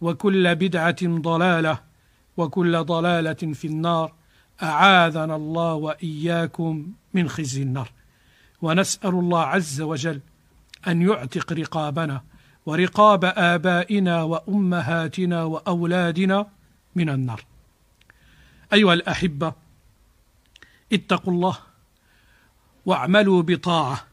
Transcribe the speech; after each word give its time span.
وكل 0.00 0.54
بدعة 0.54 0.96
ضلالة 1.02 1.80
وكل 2.36 2.84
ضلالة 2.84 3.34
في 3.34 3.66
النار. 3.66 4.12
أعاذنا 4.62 5.36
الله 5.36 5.74
وإياكم 5.74 6.92
من 7.14 7.28
خزي 7.28 7.62
النار. 7.62 7.92
ونسأل 8.62 9.10
الله 9.10 9.40
عز 9.40 9.80
وجل 9.80 10.20
أن 10.86 11.02
يعتق 11.02 11.52
رقابنا 11.52 12.24
ورقاب 12.66 13.24
آبائنا 13.24 14.22
وأمهاتنا 14.22 15.42
وأولادنا 15.44 16.46
من 16.94 17.08
النار. 17.08 17.44
أيها 18.72 18.94
الأحبة 18.94 19.52
اتقوا 20.92 21.32
الله 21.32 21.58
واعملوا 22.86 23.42
بطاعة. 23.42 24.06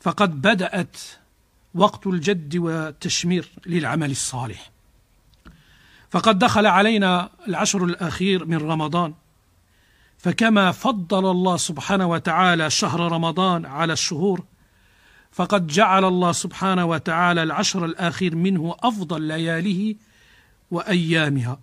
فقد 0.00 0.42
بدأت 0.42 0.96
وقت 1.74 2.06
الجد 2.06 2.56
والتشمير 2.56 3.50
للعمل 3.66 4.10
الصالح. 4.10 4.71
فقد 6.12 6.38
دخل 6.38 6.66
علينا 6.66 7.30
العشر 7.48 7.84
الأخير 7.84 8.44
من 8.44 8.56
رمضان. 8.56 9.14
فكما 10.18 10.72
فضل 10.72 11.30
الله 11.30 11.56
سبحانه 11.56 12.06
وتعالى 12.06 12.70
شهر 12.70 13.12
رمضان 13.12 13.66
على 13.66 13.92
الشهور 13.92 14.44
فقد 15.32 15.66
جعل 15.66 16.04
الله 16.04 16.32
سبحانه 16.32 16.84
وتعالى 16.84 17.42
العشر 17.42 17.84
الأخير 17.84 18.36
منه 18.36 18.76
أفضل 18.82 19.22
لياله 19.22 19.94
وأيامها. 20.70 21.60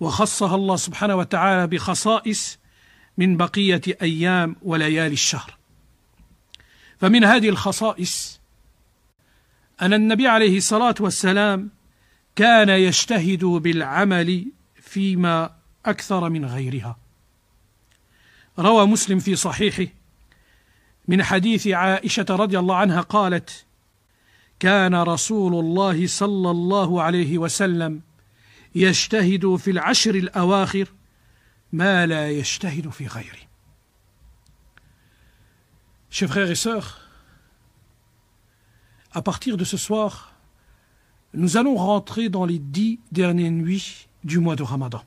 وخصها 0.00 0.54
الله 0.54 0.76
سبحانه 0.76 1.14
وتعالى 1.14 1.66
بخصائص 1.66 2.58
من 3.18 3.36
بقية 3.36 3.82
أيام 4.02 4.56
وليالي 4.62 5.12
الشهر. 5.12 5.56
فمن 6.98 7.24
هذه 7.24 7.48
الخصائص 7.48 8.40
أن 9.82 9.92
النبي 9.92 10.28
عليه 10.28 10.56
الصلاة 10.56 10.94
والسلام 11.00 11.81
كان 12.36 12.68
يجتهد 12.68 13.44
بالعمل 13.44 14.46
فيما 14.80 15.54
أكثر 15.86 16.28
من 16.28 16.44
غيرها. 16.44 16.98
روى 18.58 18.86
مسلم 18.86 19.18
في 19.18 19.36
صحيحه 19.36 19.92
من 21.08 21.22
حديث 21.22 21.66
عائشة 21.66 22.26
رضي 22.30 22.58
الله 22.58 22.76
عنها 22.76 23.00
قالت 23.00 23.64
كان 24.60 24.94
رسول 24.94 25.54
الله 25.54 26.06
صلى 26.06 26.50
الله 26.50 27.02
عليه 27.02 27.38
وسلم 27.38 28.02
يجتهد 28.74 29.56
في 29.56 29.70
العشر 29.70 30.14
الأواخر 30.14 30.88
ما 31.72 32.06
لا 32.06 32.30
يجتهد 32.30 32.88
في 32.88 33.06
غيره. 33.06 33.42
Chers 36.10 36.28
frères 36.28 36.50
et 36.50 36.54
sœurs, 36.54 37.00
à 39.12 39.22
partir 39.22 39.56
de 39.56 39.64
ce 39.64 39.78
soir, 39.78 40.31
nous 41.34 41.56
allons 41.56 41.76
rentrer 41.76 42.28
dans 42.28 42.44
les 42.44 42.58
dix 42.58 43.00
dernières 43.10 43.50
nuits 43.50 44.06
du 44.24 44.38
mois 44.38 44.56
de 44.56 44.62
Ramadan. 44.62 45.02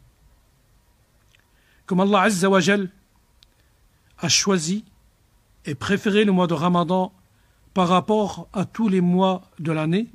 Comme 1.86 2.00
Allah 2.00 2.22
Azza 2.22 2.50
wa 2.50 2.60
Jal 2.60 2.90
a 4.20 4.30
choisi 4.30 4.86
et 5.66 5.76
préféré 5.76 6.26
le 6.26 6.32
mois 6.32 6.48
de 6.48 6.54
Ramadan 6.54 7.14
par 7.74 7.88
rapport 7.88 8.48
à 8.54 8.66
tous 8.66 8.90
les 8.90 9.02
mois 9.02 9.44
de 9.60 9.72
l'année, 9.72 10.08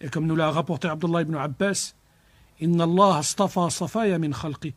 et 0.00 0.08
comme 0.08 0.26
nous 0.26 0.36
l'a 0.36 0.50
rapporté 0.50 0.88
Abdullah 0.88 1.22
ibn 1.22 1.36
Abbas, 1.36 1.94
Inna 2.60 2.84
Allah 2.84 3.18
astafa 3.18 3.70
safaya 3.70 4.18
min 4.18 4.32
khalqi, 4.32 4.74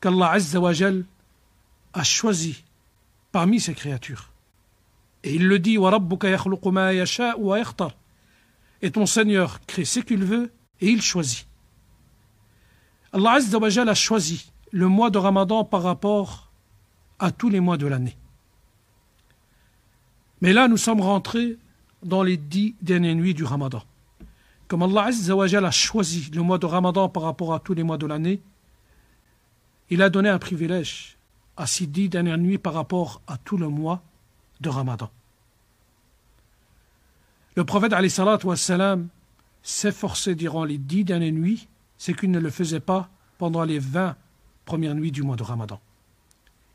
qu'Allah 0.00 0.32
Azza 0.32 0.60
wa 0.60 0.72
Jal 0.72 1.04
a 1.92 2.02
choisi 2.02 2.64
parmi 3.30 3.60
ses 3.60 3.74
créatures. 3.74 4.30
Et 5.22 5.34
il 5.34 5.46
le 5.46 5.58
dit. 5.58 5.78
Et 8.84 8.90
ton 8.90 9.06
Seigneur 9.06 9.64
crée 9.66 9.86
ce 9.86 9.98
qu'il 9.98 10.24
veut 10.24 10.52
et 10.82 10.90
il 10.90 11.00
choisit. 11.00 11.46
Allah 13.14 13.32
Azza 13.36 13.56
wa 13.56 13.70
Jal 13.70 13.88
a 13.88 13.94
choisi 13.94 14.52
le 14.72 14.88
mois 14.88 15.08
de 15.08 15.16
Ramadan 15.16 15.64
par 15.64 15.82
rapport 15.82 16.50
à 17.18 17.32
tous 17.32 17.48
les 17.48 17.60
mois 17.60 17.78
de 17.78 17.86
l'année. 17.86 18.14
Mais 20.42 20.52
là, 20.52 20.68
nous 20.68 20.76
sommes 20.76 21.00
rentrés 21.00 21.56
dans 22.02 22.22
les 22.22 22.36
dix 22.36 22.74
dernières 22.82 23.14
nuits 23.14 23.32
du 23.32 23.44
Ramadan. 23.44 23.82
Comme 24.68 24.82
Allah 24.82 25.08
a 25.08 25.70
choisi 25.70 26.30
le 26.34 26.42
mois 26.42 26.58
de 26.58 26.66
Ramadan 26.66 27.08
par 27.08 27.22
rapport 27.22 27.54
à 27.54 27.60
tous 27.60 27.72
les 27.72 27.84
mois 27.84 27.96
de 27.96 28.06
l'année, 28.06 28.42
il 29.88 30.02
a 30.02 30.10
donné 30.10 30.28
un 30.28 30.38
privilège 30.38 31.16
à 31.56 31.66
ces 31.66 31.86
dix 31.86 32.10
dernières 32.10 32.36
nuits 32.36 32.58
par 32.58 32.74
rapport 32.74 33.22
à 33.28 33.38
tout 33.38 33.56
le 33.56 33.68
mois 33.68 34.02
de 34.60 34.68
Ramadan. 34.68 35.08
Le 37.55 37.63
prophète 37.65 37.93
wassalam, 38.43 39.09
s'efforçait 39.61 40.35
durant 40.35 40.63
les 40.63 40.77
dix 40.77 41.03
dernières 41.03 41.33
nuits, 41.33 41.67
ce 41.97 42.11
qu'il 42.11 42.31
ne 42.31 42.39
le 42.39 42.49
faisait 42.49 42.79
pas 42.79 43.09
pendant 43.37 43.63
les 43.63 43.79
vingt 43.79 44.15
premières 44.65 44.95
nuits 44.95 45.11
du 45.11 45.23
mois 45.23 45.35
de 45.35 45.43
Ramadan. 45.43 45.79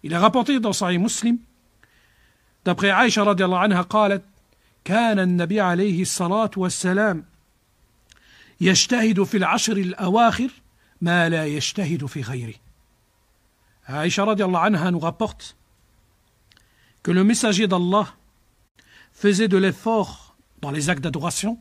Il 0.03 0.15
a 0.15 0.21
rapporté 0.21 0.61
dans 0.61 0.73
Sahih 0.73 0.99
Muslim, 0.99 1.39
d'après 2.65 2.91
Aïcha 2.91 3.25
radiallahu 3.25 3.65
anha, 3.65 3.83
قالت 3.83 4.23
كان 4.85 5.19
النبي 5.19 5.61
عليه 5.61 6.03
الصلاة 6.03 6.51
والسلام 6.57 7.25
يجتهد 8.61 9.23
في 9.23 9.37
العشر 9.37 9.77
الأواخر 9.77 10.51
ما 11.01 11.29
لا 11.29 11.47
يجتهد 11.47 12.07
في 12.07 12.21
غيره. 12.21 12.55
Aïcha 13.89 14.25
radiallahu 14.25 14.67
anha 14.67 14.91
nous 14.91 15.01
rapporte 15.01 15.57
que 17.03 17.11
le 17.11 17.25
messager 17.25 17.67
d'Allah 17.67 18.15
faisait 19.13 19.49
de 19.49 19.57
l'effort 19.57 20.28
dans 20.61 20.71
les 20.71 20.91
actes 20.91 21.03
d'adoration, 21.03 21.59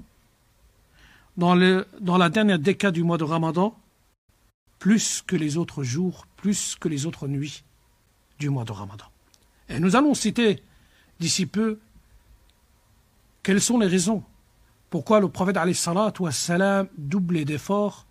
dans, 1.37 1.55
dans 1.99 2.17
la 2.17 2.29
dernière 2.29 2.59
décade 2.59 2.93
du 2.93 3.03
mois 3.03 3.17
de 3.17 3.23
Ramadan, 3.23 3.77
plus 4.79 5.21
que 5.25 5.35
les 5.35 5.57
autres 5.57 5.83
jours, 5.83 6.27
plus 6.37 6.75
que 6.79 6.87
les 6.87 7.05
autres 7.05 7.27
nuits 7.27 7.63
du 8.39 8.49
mois 8.49 8.65
de 8.65 8.71
Ramadan. 8.71 9.05
Et 9.69 9.79
nous 9.79 9.95
allons 9.95 10.13
citer 10.13 10.61
d'ici 11.19 11.45
peu 11.45 11.79
quelles 13.41 13.61
sont 13.61 13.79
les 13.79 13.87
raisons 13.87 14.23
pourquoi 14.93 15.19
le 15.19 15.27
prophète 15.27 15.57
salam 16.31 16.87
doublait 16.99 17.45
d'efforts 17.45 18.05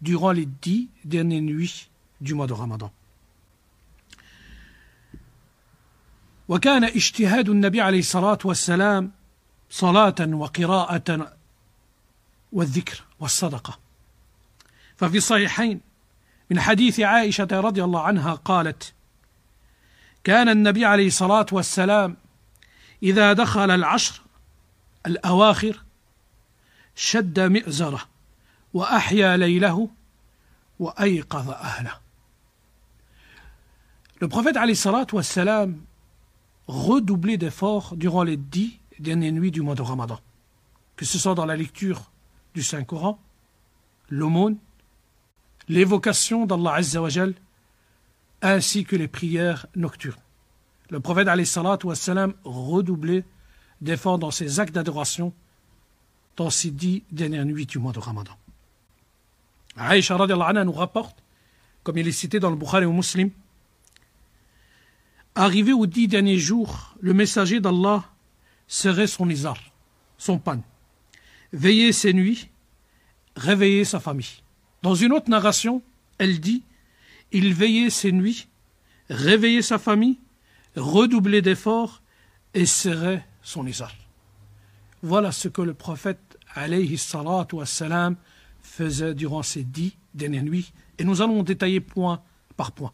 durant 0.00 0.30
les 0.30 0.46
dix 0.46 0.88
dernières 1.04 1.42
nuits 1.42 1.90
du 2.20 2.34
mois 2.34 2.46
de 2.46 2.52
Ramadan. 2.52 2.92
وكان 6.48 6.84
اجتهاد 6.84 7.48
النبي 7.48 7.80
عليه 7.80 7.98
الصلاة 7.98 8.38
والسلام 8.44 9.10
صلاة 9.73 10.15
وقراءة 10.19 11.33
والذكر 12.51 13.03
والصدقة. 13.19 13.79
ففي 14.97 15.17
الصحيحين 15.17 15.81
من 16.49 16.59
حديث 16.59 16.99
عائشة 16.99 17.47
رضي 17.51 17.83
الله 17.83 18.01
عنها 18.01 18.33
قالت 18.33 18.93
كان 20.23 20.49
النبي 20.49 20.85
عليه 20.85 21.07
الصلاة 21.07 21.45
والسلام 21.51 22.17
إذا 23.03 23.33
دخل 23.33 23.71
العشر 23.71 24.21
الأواخر 25.05 25.83
شد 26.95 27.39
مئزرة 27.39 28.01
وأحيا 28.73 29.37
ليله 29.37 29.89
وأيقظ 30.79 31.49
أهله. 31.49 32.03
Le 34.21 34.27
prophète 34.27 34.75
salat 34.75 35.05
salam 35.21 35.81
redoublait 36.67 37.37
d'efforts 37.37 37.95
durant 37.97 38.23
les 38.23 38.37
dix 38.37 38.79
dernières 39.03 39.33
nuits 39.33 39.51
du 39.51 39.61
mois 39.61 39.75
de 39.75 39.83
Ramadan, 39.83 40.19
que 40.95 41.05
ce 41.05 41.19
soit 41.19 41.35
dans 41.35 41.45
la 41.45 41.55
lecture 41.55 42.11
du 42.55 42.63
Saint-Coran, 42.63 43.19
l'aumône, 44.09 44.57
l'évocation 45.67 46.45
d'Allah 46.45 46.75
Azzawajal, 46.75 47.35
ainsi 48.41 48.83
que 48.83 48.95
les 48.95 49.07
prières 49.07 49.67
nocturnes. 49.75 50.19
Le 50.89 50.99
prophète 50.99 51.27
Ali 51.27 51.45
salat 51.45 51.77
salam 51.93 52.33
redoublait 52.43 53.25
d'efforts 53.81 54.19
dans 54.19 54.31
ses 54.31 54.59
actes 54.59 54.73
d'adoration 54.73 55.33
dans 56.35 56.49
ces 56.49 56.71
dix 56.71 57.03
dernières 57.11 57.45
nuits 57.45 57.65
du 57.65 57.77
mois 57.79 57.93
de 57.93 57.99
Ramadan. 57.99 58.33
Aïcha 59.77 60.17
nous 60.17 60.71
rapporte, 60.71 61.23
comme 61.83 61.97
il 61.97 62.07
est 62.07 62.11
cité 62.11 62.39
dans 62.39 62.49
le 62.49 62.55
Bukhari 62.55 62.85
ou 62.85 62.93
Muslim, 62.93 63.31
Arrivé 65.35 65.73
aux 65.73 65.87
dix 65.87 66.07
derniers 66.07 66.37
jours, 66.37 66.95
le 67.01 67.11
messager 67.15 67.59
d'Allah 67.59 68.03
serait 68.73 69.05
son 69.05 69.29
isar, 69.29 69.57
son 70.17 70.39
pan. 70.39 70.59
Veiller 71.51 71.93
ses 71.93 72.11
nuits, 72.11 72.49
réveiller 73.35 73.85
sa 73.85 73.99
famille. 73.99 74.41
Dans 74.81 74.95
une 74.95 75.13
autre 75.13 75.29
narration, 75.29 75.83
elle 76.17 76.39
dit 76.39 76.63
Il 77.31 77.53
veillait 77.53 77.91
ses 77.91 78.11
nuits, 78.11 78.47
réveillait 79.11 79.61
sa 79.61 79.77
famille, 79.77 80.17
redoublait 80.75 81.43
d'efforts 81.43 82.01
et 82.55 82.65
serait 82.65 83.23
son 83.43 83.67
isar. 83.67 83.93
Voilà 85.03 85.31
ce 85.31 85.49
que 85.49 85.61
le 85.61 85.75
prophète 85.75 86.39
alayhi 86.55 86.99
wassalam, 87.51 88.15
faisait 88.63 89.13
durant 89.13 89.43
ces 89.43 89.63
dix 89.63 89.95
dernières 90.15 90.43
nuits, 90.43 90.73
et 90.97 91.03
nous 91.03 91.21
allons 91.21 91.43
détailler 91.43 91.79
point 91.79 92.23
par 92.57 92.71
point. 92.71 92.91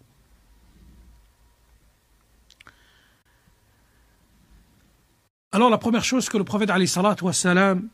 Alors 5.52 5.72
la 5.72 5.80
première 5.80 6.04
chose 6.04 6.30
que 6.30 6.38
le 6.38 6.44
prophète 6.44 6.70
Ali 6.70 6.88
salam 6.88 7.90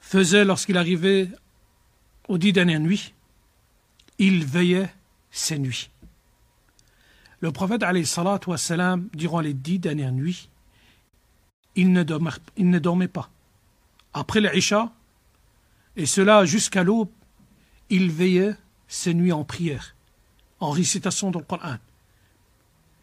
faisait 0.00 0.44
lorsqu'il 0.46 0.78
arrivait 0.78 1.28
aux 2.26 2.38
dix 2.38 2.54
dernières 2.54 2.80
nuits, 2.80 3.12
il 4.18 4.46
veillait 4.46 4.88
ses 5.30 5.58
nuits. 5.58 5.90
Le 7.40 7.52
prophète 7.52 7.82
Ali 7.82 8.06
salam, 8.06 9.08
durant 9.12 9.40
les 9.40 9.52
dix 9.52 9.78
dernières 9.78 10.12
nuits, 10.12 10.48
il 11.76 11.92
ne, 11.92 12.02
dormait, 12.02 13.08
pas. 13.08 13.30
Après 14.14 14.40
l'Isha, 14.40 14.90
et 15.96 16.06
cela 16.06 16.46
jusqu'à 16.46 16.82
l'aube, 16.82 17.10
il 17.90 18.10
veillait 18.10 18.54
ses 18.88 19.12
nuits 19.12 19.32
en 19.32 19.44
prière, 19.44 19.94
en 20.60 20.70
récitation 20.70 21.30
du 21.30 21.42
Coran. 21.44 21.76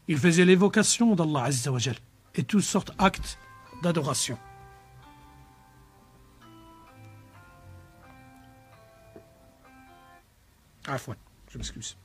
Il 0.08 0.18
faisait 0.18 0.46
l'évocation 0.46 1.16
d'Allah 1.16 1.44
Azzawajal 1.46 1.96
et 2.36 2.44
toutes 2.44 2.64
sortes 2.64 2.96
d'actes 2.98 3.38
d'adoration. 3.82 4.38
Afwan, 10.86 11.18
je 11.52 11.58
m'excuse. 11.58 11.98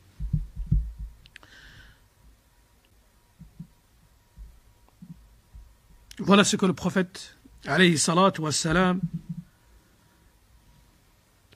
Voilà 6.19 6.45
ce 6.45 6.57
que 6.57 6.67
le 6.67 6.73
prophète, 6.73 7.37
alayhi 7.67 7.97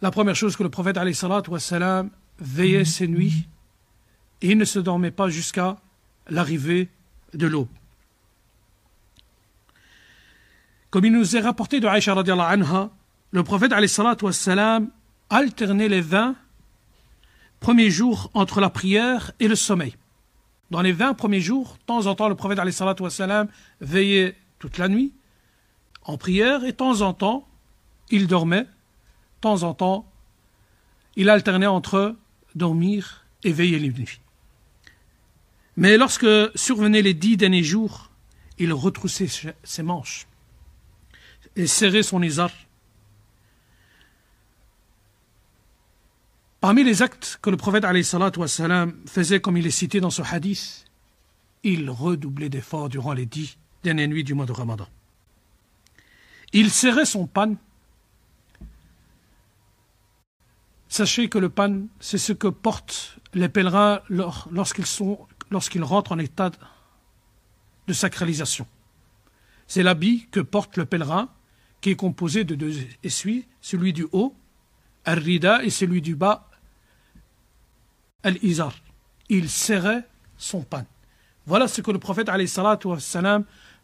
la 0.03 0.11
première 0.11 0.37
chose 0.37 0.57
que 0.57 0.63
le 0.63 0.71
prophète, 0.71 0.97
alayhi 0.97 1.15
salatu 1.15 1.51
wassalam, 1.51 2.11
veillait 2.39 2.85
ses 2.85 3.09
nuits 3.09 3.49
et 4.43 4.51
il 4.51 4.59
ne 4.59 4.65
se 4.65 4.79
dormait 4.79 5.11
pas 5.11 5.29
jusqu'à 5.29 5.77
l'arrivée 6.29 6.89
de 7.33 7.47
l'aube. 7.47 7.69
Comme 10.97 11.05
il 11.05 11.13
nous 11.13 11.37
est 11.37 11.41
rapporté 11.41 11.79
de 11.79 11.87
Aïcha 11.87 12.15
anha, 12.15 12.91
le 13.31 13.43
prophète 13.43 13.71
wassalam, 14.23 14.89
alternait 15.29 15.91
les 15.91 16.01
vingt 16.01 16.37
premiers 17.61 17.91
jours 17.91 18.31
entre 18.33 18.63
la 18.63 18.71
prière 18.71 19.33
et 19.39 19.47
le 19.47 19.57
sommeil. 19.57 19.95
Dans 20.71 20.81
les 20.81 20.93
vingt 20.93 21.13
premiers 21.13 21.43
jours, 21.43 21.77
de 21.79 21.85
temps 21.85 22.07
en 22.07 22.15
temps, 22.15 22.31
le 22.31 22.35
prophète 22.35 22.59
wassalam, 22.99 23.49
veillait 23.83 24.37
toute 24.59 24.79
la 24.79 24.89
nuit 24.89 25.13
en 26.03 26.17
prière 26.17 26.65
et 26.65 26.73
de 26.73 26.77
temps 26.79 27.03
en 27.03 27.13
temps, 27.13 27.47
il 28.09 28.27
dormait. 28.27 28.65
De 28.65 28.69
temps 29.43 29.65
en 29.65 29.75
temps, 29.75 30.11
il 31.15 31.29
alternait 31.29 31.67
entre 31.67 32.17
dormir 32.55 33.27
et 33.45 33.53
veiller 33.53 33.79
les. 33.79 33.93
Mais 35.77 35.99
lorsque 35.99 36.27
survenaient 36.55 37.03
les 37.03 37.13
dix 37.13 37.37
derniers 37.37 37.65
jours, 37.65 38.11
il 38.57 38.73
retroussait 38.73 39.53
ses 39.63 39.83
manches 39.83 40.27
et 41.57 41.67
serrer 41.67 42.03
son 42.03 42.23
isar. 42.23 42.51
Parmi 46.61 46.85
les 46.85 47.03
actes 47.03 47.39
que 47.43 47.51
le 47.51 47.57
prophète 47.57 47.85
faisait 49.07 49.41
comme 49.41 49.57
il 49.57 49.67
est 49.67 49.71
cité 49.71 50.01
dans 50.01 50.11
ce 50.11 50.23
hadith, 50.23 50.85
il 51.63 51.91
redoublait 51.91 52.49
d'efforts 52.49 52.89
durant 52.89 53.13
les 53.13 53.27
dix 53.27 53.59
dernières 53.83 54.09
nuits 54.09 54.25
du 54.25 54.35
mois 54.35 54.47
de 54.47 54.53
Ramadan. 54.53 54.89
Il 56.53 56.71
serrait 56.71 57.07
son 57.07 57.27
pan. 57.27 57.55
Sachez 60.89 61.29
que 61.29 61.39
le 61.39 61.49
pan, 61.49 61.87
c'est 62.01 62.19
ce 62.19 62.33
que 62.33 62.49
portent 62.49 63.19
les 63.35 63.49
pèlerins 63.49 64.01
lorsqu'ils 64.09 64.87
lorsqu'ils 65.51 65.85
rentrent 65.85 66.13
en 66.13 66.19
état 66.19 66.51
de 67.87 67.93
sacralisation. 67.93 68.67
C'est 69.67 69.83
l'habit 69.83 70.29
que 70.31 70.41
porte 70.41 70.77
le 70.77 70.85
pèlerin 70.85 71.29
qui 71.81 71.91
est 71.91 71.97
composé 71.97 72.45
de 72.45 72.55
deux 72.55 72.75
essuies, 73.03 73.47
celui 73.61 73.93
du 73.93 74.07
haut, 74.13 74.35
Al-Rida, 75.05 75.63
et 75.65 75.71
celui 75.71 76.03
du 76.03 76.17
bas, 76.17 76.49
Al-Izar. 78.23 78.75
Il 79.29 79.49
serrait 79.49 80.05
son 80.37 80.63
pan. 80.63 80.85
Voilà 81.47 81.69
ce 81.69 81.81
que 81.81 81.91
le 81.91 81.99
prophète 81.99 82.29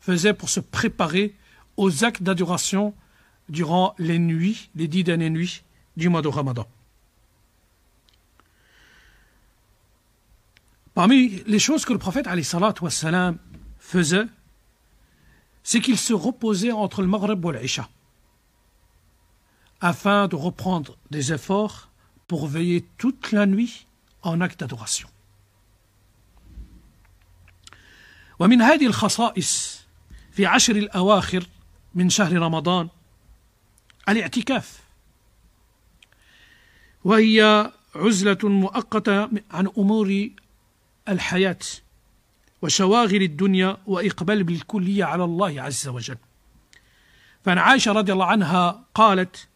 faisait 0.00 0.34
pour 0.34 0.48
se 0.48 0.60
préparer 0.60 1.34
aux 1.76 2.04
actes 2.04 2.22
d'adoration 2.22 2.94
durant 3.48 3.94
les 3.98 4.18
nuits, 4.18 4.70
les 4.74 4.88
dix 4.88 5.04
dernières 5.04 5.30
nuits 5.30 5.62
du 5.96 6.08
mois 6.08 6.22
de 6.22 6.28
Ramadan. 6.28 6.66
Parmi 10.94 11.42
les 11.46 11.58
choses 11.58 11.84
que 11.84 11.92
le 11.92 11.98
prophète 11.98 12.26
faisait, 13.78 14.24
c'est 15.62 15.80
qu'il 15.80 15.98
se 15.98 16.12
reposait 16.12 16.72
entre 16.72 17.02
le 17.02 17.08
Maghreb 17.08 17.44
et 17.46 17.58
l'Isha, 17.58 17.88
afin 19.80 20.28
de 20.28 20.36
reprendre 20.36 20.96
des 21.10 21.32
efforts 21.32 21.90
pour 22.26 22.46
veiller 22.46 22.84
toute 22.98 23.32
la 23.32 23.46
nuit 23.46 23.86
en 24.22 24.40
acte 24.40 24.60
d'adoration. 24.60 25.08
ومن 28.38 28.62
هذه 28.62 28.86
الخصائص 28.86 29.82
في 30.32 30.46
عشر 30.46 30.76
الأواخر 30.76 31.46
من 31.94 32.10
شهر 32.10 32.32
رمضان 32.32 32.88
الاعتكاف 34.08 34.80
وهي 37.04 37.70
عزلة 37.94 38.38
مؤقتة 38.42 39.28
عن 39.50 39.68
أمور 39.78 40.28
الحياة 41.08 41.58
وشواغل 42.62 43.22
الدنيا 43.22 43.76
وإقبال 43.86 44.44
بالكلية 44.44 45.04
على 45.04 45.24
الله 45.24 45.62
عز 45.62 45.88
وجل. 45.88 46.16
فعن 47.44 47.58
عائشة 47.58 47.92
رضي 47.92 48.12
الله 48.12 48.26
عنها 48.26 48.84
قالت 48.94 49.48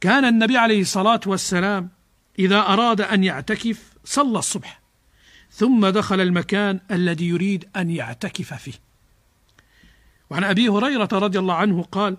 كان 0.00 0.24
النبي 0.24 0.56
عليه 0.56 0.80
الصلاة 0.80 1.20
والسلام 1.26 1.90
إذا 2.38 2.58
أراد 2.60 3.00
أن 3.00 3.24
يعتكف 3.24 3.92
صلى 4.04 4.38
الصبح 4.38 4.80
ثم 5.50 5.86
دخل 5.86 6.20
المكان 6.20 6.80
الذي 6.90 7.28
يريد 7.28 7.68
أن 7.76 7.90
يعتكف 7.90 8.54
فيه. 8.54 8.72
وعن 10.30 10.44
أبي 10.44 10.68
هريرة 10.68 11.08
رضي 11.12 11.38
الله 11.38 11.54
عنه 11.54 11.82
قال 11.82 12.16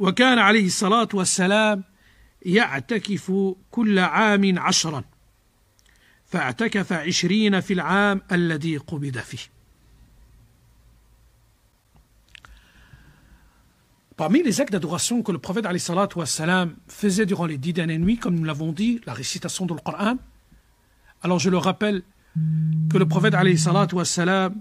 وكان 0.00 0.38
عليه 0.38 0.66
الصلاة 0.66 1.08
والسلام 1.14 1.84
يعتكف 2.42 3.32
كل 3.70 3.98
عام 3.98 4.58
عشرا. 4.58 5.04
فاعتكف 6.31 6.93
عشرين 6.93 7.59
في 7.59 7.73
العام 7.73 8.21
الذي 8.31 8.77
قبض 8.77 9.17
فيه 9.17 9.57
Parmi 14.17 14.41
les 14.41 14.61
actes 14.61 14.71
d'adoration 14.71 15.21
que 15.21 15.31
le 15.31 15.37
prophète 15.37 15.67
wassalam, 16.15 16.73
faisait 16.87 17.27
durant 17.27 17.45
les 17.45 17.59
dix 17.59 17.71
dernières 17.71 17.99
nuits, 17.99 18.17
comme 18.17 18.33
nous 18.33 18.45
l'avons 18.45 18.71
dit, 18.71 18.99
la 19.05 19.13
récitation 19.13 19.67
du 19.67 19.75
Coran, 19.75 20.17
alors 21.21 21.37
je 21.37 21.51
le 21.51 21.59
rappelle, 21.59 22.01
que 22.89 22.97
le 22.97 23.07
prophète 23.07 23.35
wassalam, 23.93 24.55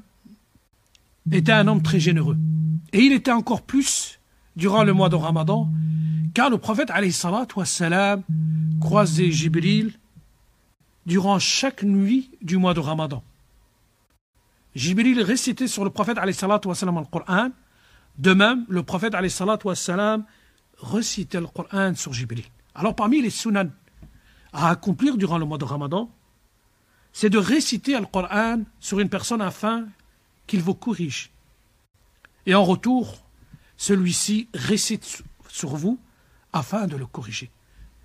était 1.32 1.52
un 1.52 1.68
homme 1.68 1.80
très 1.80 2.00
généreux. 2.00 2.36
Et 2.92 3.00
il 3.00 3.14
était 3.14 3.32
encore 3.32 3.62
plus 3.62 4.20
durant 4.56 4.84
le 4.84 4.92
mois 4.92 5.08
de 5.08 5.16
Ramadan, 5.16 5.72
car 6.34 6.50
le 6.50 6.58
prophète 6.58 6.90
wassalam, 7.56 8.22
croisait 8.78 9.30
Jibril 9.30 9.94
durant 11.05 11.39
chaque 11.39 11.83
nuit 11.83 12.31
du 12.41 12.57
mois 12.57 12.73
de 12.73 12.79
Ramadan. 12.79 13.23
Jibril 14.75 15.21
récitait 15.21 15.67
sur 15.67 15.83
le 15.83 15.89
prophète 15.89 16.17
wassalam, 16.17 16.99
le 16.99 17.05
Coran. 17.05 17.49
De 18.17 18.33
même, 18.33 18.65
le 18.69 18.83
prophète 18.83 19.13
wassalam, 19.13 20.25
récitait 20.79 21.39
le 21.39 21.47
Coran 21.47 21.95
sur 21.95 22.13
Jibril. 22.13 22.45
Alors 22.75 22.95
parmi 22.95 23.21
les 23.21 23.29
sunan 23.29 23.69
à 24.53 24.69
accomplir 24.69 25.17
durant 25.17 25.37
le 25.37 25.45
mois 25.45 25.57
de 25.57 25.65
Ramadan, 25.65 26.09
c'est 27.13 27.29
de 27.29 27.37
réciter 27.37 27.99
le 27.99 28.05
Coran 28.05 28.61
sur 28.79 28.99
une 28.99 29.09
personne 29.09 29.41
afin 29.41 29.87
qu'il 30.47 30.61
vous 30.61 30.75
corrige. 30.75 31.31
Et 32.45 32.55
en 32.55 32.63
retour, 32.63 33.23
celui-ci 33.77 34.47
récite 34.53 35.23
sur 35.47 35.75
vous 35.75 35.99
afin 36.53 36.87
de 36.87 36.95
le 36.95 37.05
corriger. 37.05 37.51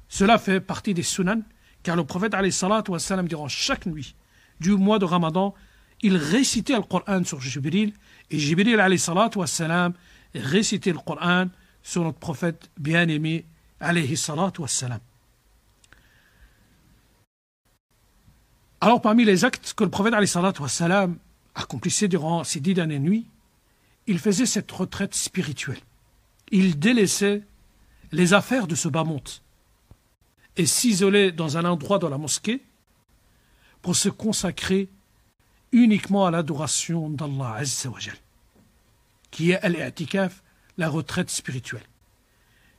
Cela 0.09 0.39
fait 0.39 0.61
partie 0.61 0.95
des 0.95 1.03
sunan, 1.03 1.43
car 1.87 1.95
le 1.95 2.03
prophète 2.03 2.35
wassalam, 2.89 3.29
durant 3.29 3.47
chaque 3.47 3.87
nuit 3.87 4.17
du 4.59 4.73
mois 4.73 4.99
de 4.99 5.05
Ramadan, 5.05 5.55
il 6.03 6.17
récitait 6.17 6.75
le 6.75 6.83
Coran 6.83 7.23
sur 7.23 7.41
Jibril, 7.41 7.93
et 8.29 8.41
Jibril 8.41 8.77
wassalam, 9.37 9.93
récitait 10.35 10.91
le 10.91 10.99
Coran 10.99 11.47
sur 11.85 12.03
notre 12.03 12.19
prophète 12.19 12.71
bien-aimé 12.77 13.45
wassalam. 13.81 14.99
Alors, 18.81 19.01
parmi 19.01 19.25
les 19.25 19.45
actes 19.45 19.73
que 19.77 19.85
le 19.85 19.91
prophète 19.91 20.59
wassalam, 20.59 21.19
accomplissait 21.55 22.09
durant 22.09 22.43
ces 22.43 22.59
dix 22.59 22.75
dernières 22.75 22.99
nuits, 22.99 23.29
il 24.09 24.19
faisait 24.19 24.47
cette 24.47 24.73
retraite 24.73 25.15
spirituelle. 25.15 25.79
Il 26.51 26.81
délaissait 26.81 27.45
les 28.11 28.35
affaires 28.35 28.67
de 28.67 28.75
ce 28.75 28.89
bas 28.89 29.05
monde 29.05 29.31
et 30.58 30.66
s'isolait 30.66 31.32
dans 31.32 31.58
un 31.58 31.66
endroit 31.66 32.00
de 32.00 32.08
la 32.08 32.18
mosquée 32.18 32.62
pour 33.82 33.96
se 33.96 34.10
consacrer 34.10 34.90
uniquement 35.72 36.26
à 36.26 36.32
l'adoration 36.32 37.10
d'Allah 37.10 37.56
Azzawajal, 37.56 38.18
qui 39.32 39.52
est 39.52 39.60
al-i'tikaf, 39.62 40.44
la 40.78 40.90
retraite 40.90 41.30
spirituelle. 41.30 41.84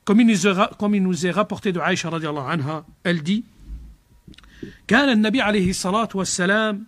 Comme 0.04 0.20
il 0.20 0.26
nous 0.26 0.46
est, 0.46 0.76
comme 0.78 0.94
il 0.94 1.02
nous 1.02 1.26
est 1.26 1.30
rapporté 1.30 1.72
de 1.72 1.80
Aïcha 1.80 2.10
radiallahu 2.10 2.50
anha, 2.50 2.84
elle 3.04 3.22
dit 3.22 3.44
كان 4.86 5.08
النبي 5.08 5.40
عليه 5.40 5.70
الصلاة 5.70 6.08
والسلام 6.14 6.86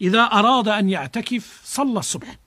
إذا 0.00 0.22
أراد 0.22 0.68
أن 0.68 0.88
يعتكف 0.88 1.60
صلى 1.64 1.98
الصبح 1.98 2.38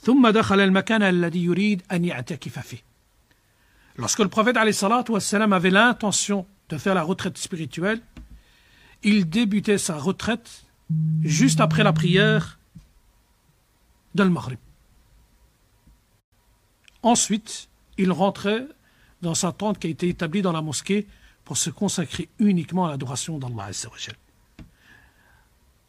ثم 0.00 0.28
دخل 0.28 0.60
المكان 0.60 1.02
الذي 1.02 1.44
يريد 1.44 1.82
أن 1.92 2.04
يعتكف 2.04 2.58
فيه 2.58 2.82
Lorsque 3.97 4.19
le 4.19 4.27
prophète 4.27 4.57
wassalam, 4.57 5.53
avait 5.53 5.69
l'intention 5.69 6.45
de 6.69 6.77
faire 6.77 6.95
la 6.95 7.03
retraite 7.03 7.37
spirituelle, 7.37 8.01
il 9.03 9.29
débutait 9.29 9.77
sa 9.77 9.97
retraite 9.97 10.65
juste 11.21 11.61
après 11.61 11.83
la 11.83 11.93
prière 11.93 12.59
de 14.15 14.23
Maghrib. 14.23 14.59
Ensuite, 17.03 17.69
il 17.97 18.11
rentrait 18.11 18.67
dans 19.21 19.35
sa 19.35 19.51
tente 19.51 19.79
qui 19.79 19.87
a 19.87 19.89
été 19.89 20.09
établie 20.09 20.41
dans 20.41 20.51
la 20.51 20.61
mosquée 20.61 21.07
pour 21.43 21.57
se 21.57 21.69
consacrer 21.69 22.29
uniquement 22.39 22.87
à 22.87 22.89
l'adoration 22.89 23.37
d'Allah 23.37 23.69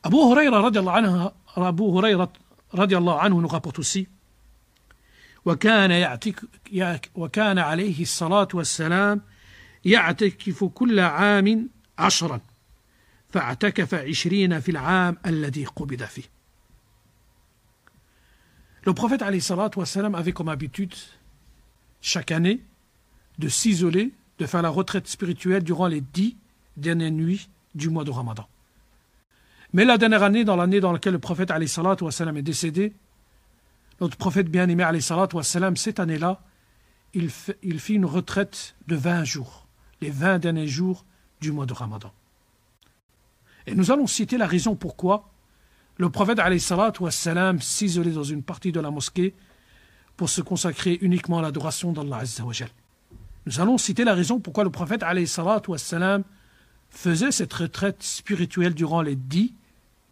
Abu 0.02 0.16
Huraira 0.16 0.70
nous 3.28 3.48
rapporte 3.48 3.78
aussi 3.78 4.08
وكان 5.46 5.91
يعتك 5.91 7.12
وكان 7.15 7.60
عليه 7.60 8.01
الصلاة 8.01 8.48
والسلام 8.53 9.22
يعتكف 9.86 10.63
كل 10.63 11.00
عام 11.00 11.70
عشرا 11.98 12.41
فاعتكف 13.29 13.93
عشرين 13.93 14.60
في 14.60 14.72
العام 14.72 15.17
الذي 15.25 15.65
قبض 15.65 16.03
فيه 16.03 16.41
Le 18.84 18.93
prophète 18.93 19.22
wassalam, 19.75 20.15
avait 20.15 20.31
comme 20.31 20.50
habitude, 20.50 20.96
chaque 22.01 22.31
année, 22.31 22.63
de 23.38 23.48
s'isoler, 23.48 24.12
de 24.39 24.46
faire 24.48 24.63
la 24.63 24.70
retraite 24.70 25.08
spirituelle 25.08 25.63
durant 25.63 25.86
les 25.86 26.01
dix 26.01 26.36
dernières 26.77 27.12
nuits 27.12 27.48
du 27.75 27.89
mois 27.89 28.03
de 28.03 28.10
Ramadan. 28.10 28.48
Mais 29.74 29.86
la 29.86 30.00
dernière 30.00 30.24
année, 30.24 30.43
dans 30.43 30.55
l'année 30.55 30.79
dans 30.79 30.91
laquelle 30.91 31.13
le 31.13 31.20
prophète 31.20 31.51
wassalam, 31.51 32.38
est 32.38 32.41
décédé, 32.41 32.93
notre 34.00 34.17
prophète 34.17 34.49
bien-aimé 34.49 34.85
cette 35.76 36.00
année-là, 36.00 36.41
il, 37.15 37.31
fit 37.31 37.95
une 37.95 38.05
retraite 38.05 38.76
de 38.88 38.97
20 38.97 39.25
jours, 39.25 39.67
les 40.00 40.11
20 40.11 40.38
derniers 40.38 40.69
jours 40.69 41.05
du 41.41 41.50
mois 41.50 41.67
de 41.67 41.73
Ramadan. 41.73 42.12
Et 43.67 43.75
nous 43.75 43.91
allons 43.91 44.07
citer 44.07 44.37
la 44.37 44.47
raison 44.47 44.76
pourquoi 44.76 45.31
le 45.97 46.11
prophète 46.11 46.38
s'isolait 47.61 48.11
dans 48.11 48.23
une 48.23 48.43
partie 48.43 48.71
de 48.71 48.81
la 48.81 48.91
mosquée 48.91 49.35
pour 50.17 50.29
se 50.29 50.43
consacrer 50.43 50.99
uniquement 51.00 51.38
à 51.38 51.43
l'adoration 51.43 51.93
d'Allah 51.93 52.19
Azzawajal. 52.19 52.69
Nous 53.47 53.61
allons 53.61 53.79
citer 53.79 54.05
la 54.05 54.15
raison 54.15 54.41
pourquoi 54.41 54.65
le 54.65 54.71
prophète 54.71 55.03
wassalam, 55.69 56.23
faisait 56.91 57.33
cette 57.33 57.53
retraite 57.53 58.03
spirituelle 58.03 58.75
durant 58.75 59.03
les 59.03 59.17
dix 59.17 59.55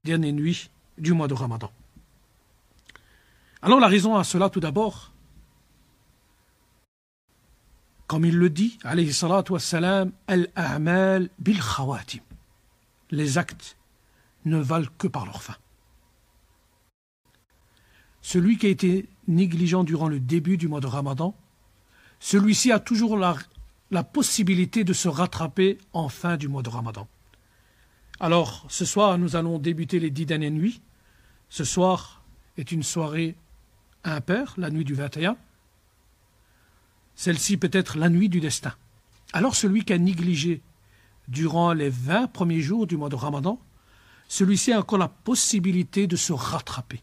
dernières 0.05 0.33
nuits 0.33 0.71
du 0.99 1.12
mois 1.12 1.29
de 1.29 1.35
Ramadan. 1.35 1.71
Alors 3.64 3.80
la 3.80 3.88
raison 3.88 4.14
à 4.14 4.25
cela 4.25 4.50
tout 4.50 4.61
d'abord, 4.61 5.11
comme 8.06 8.26
il 8.26 8.37
le 8.37 8.50
dit, 8.50 8.78
alayhi 8.85 9.11
salatu 9.11 9.52
wassalam, 9.52 10.12
al-a'mal 10.26 11.30
bil 11.38 11.59
khawatim. 11.59 12.21
Les 13.11 13.38
actes 13.38 13.78
ne 14.44 14.59
valent 14.59 14.90
que 14.99 15.06
par 15.06 15.25
leur 15.25 15.42
fin. 15.42 15.56
Celui 18.21 18.59
qui 18.59 18.66
a 18.66 18.68
été 18.68 19.09
négligent 19.28 19.83
durant 19.83 20.09
le 20.09 20.21
début 20.21 20.59
du 20.59 20.68
mois 20.68 20.80
de 20.80 20.87
Ramadan, 20.87 21.35
celui-ci 22.21 22.71
a 22.71 22.78
toujours 22.78 23.16
la, 23.16 23.35
la 23.90 24.04
possibilité 24.04 24.85
de 24.85 24.92
se 24.92 25.09
rattraper 25.09 25.78
en 25.94 26.11
fin 26.11 26.37
du 26.37 26.49
mois 26.49 26.62
de 26.62 26.68
Ramadan. 26.68 27.09
Alors, 28.21 28.66
ce 28.68 28.85
soir, 28.85 29.16
nous 29.16 29.37
allons 29.37 29.59
débuter 29.59 30.00
les 30.00 30.11
dix 30.11 30.26
dernières 30.26 30.50
nuits. 30.50 30.83
Ce 31.49 31.64
soir 31.64 32.23
est 32.59 32.71
une 32.71 32.83
soirée 32.83 33.37
impaire, 34.04 34.54
la 34.56 34.70
nuit 34.70 34.84
du 34.84 34.94
21. 34.94 35.37
Celle-ci 37.14 37.56
peut 37.56 37.70
être 37.73 37.99
la 37.99 38.08
nuit 38.08 38.28
du 38.28 38.40
destin. 38.40 38.75
Alors 39.32 39.56
celui 39.56 39.84
qui 39.84 39.92
a 39.92 39.99
négligé 39.99 40.62
durant 41.28 41.73
les 41.73 41.88
20 41.88 42.28
premiers 42.28 42.61
jours 42.61 42.87
du 42.87 42.96
mois 42.96 43.08
de 43.08 43.14
Ramadan, 43.14 43.58
celui-ci 44.28 44.73
a 44.73 44.78
encore 44.78 44.99
la 44.99 45.08
possibilité 45.08 46.06
de 46.06 46.16
se 46.16 46.32
rattraper. 46.32 47.00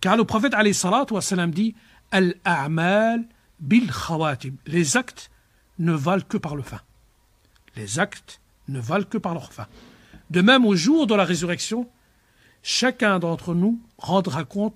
Car 0.00 0.16
le 0.16 0.24
prophète 0.24 0.54
dit 1.48 1.74
Al-a'mal 2.10 3.26
bil 3.60 3.90
khawatim. 3.92 4.56
Les 4.66 4.96
actes 4.96 5.30
ne 5.78 5.92
valent 5.92 6.24
que 6.28 6.38
par 6.38 6.56
le 6.56 6.62
fin. 6.62 6.80
Les 7.76 7.98
actes 7.98 8.40
ne 8.68 8.80
valent 8.80 9.04
que 9.04 9.18
par 9.18 9.34
leur 9.34 9.52
fin. 9.52 9.66
De 10.30 10.40
même, 10.40 10.64
au 10.64 10.74
jour 10.74 11.06
de 11.06 11.14
la 11.14 11.24
résurrection, 11.24 11.88
chacun 12.62 13.18
d'entre 13.18 13.54
nous 13.54 13.80
rendra 13.98 14.44
compte 14.44 14.74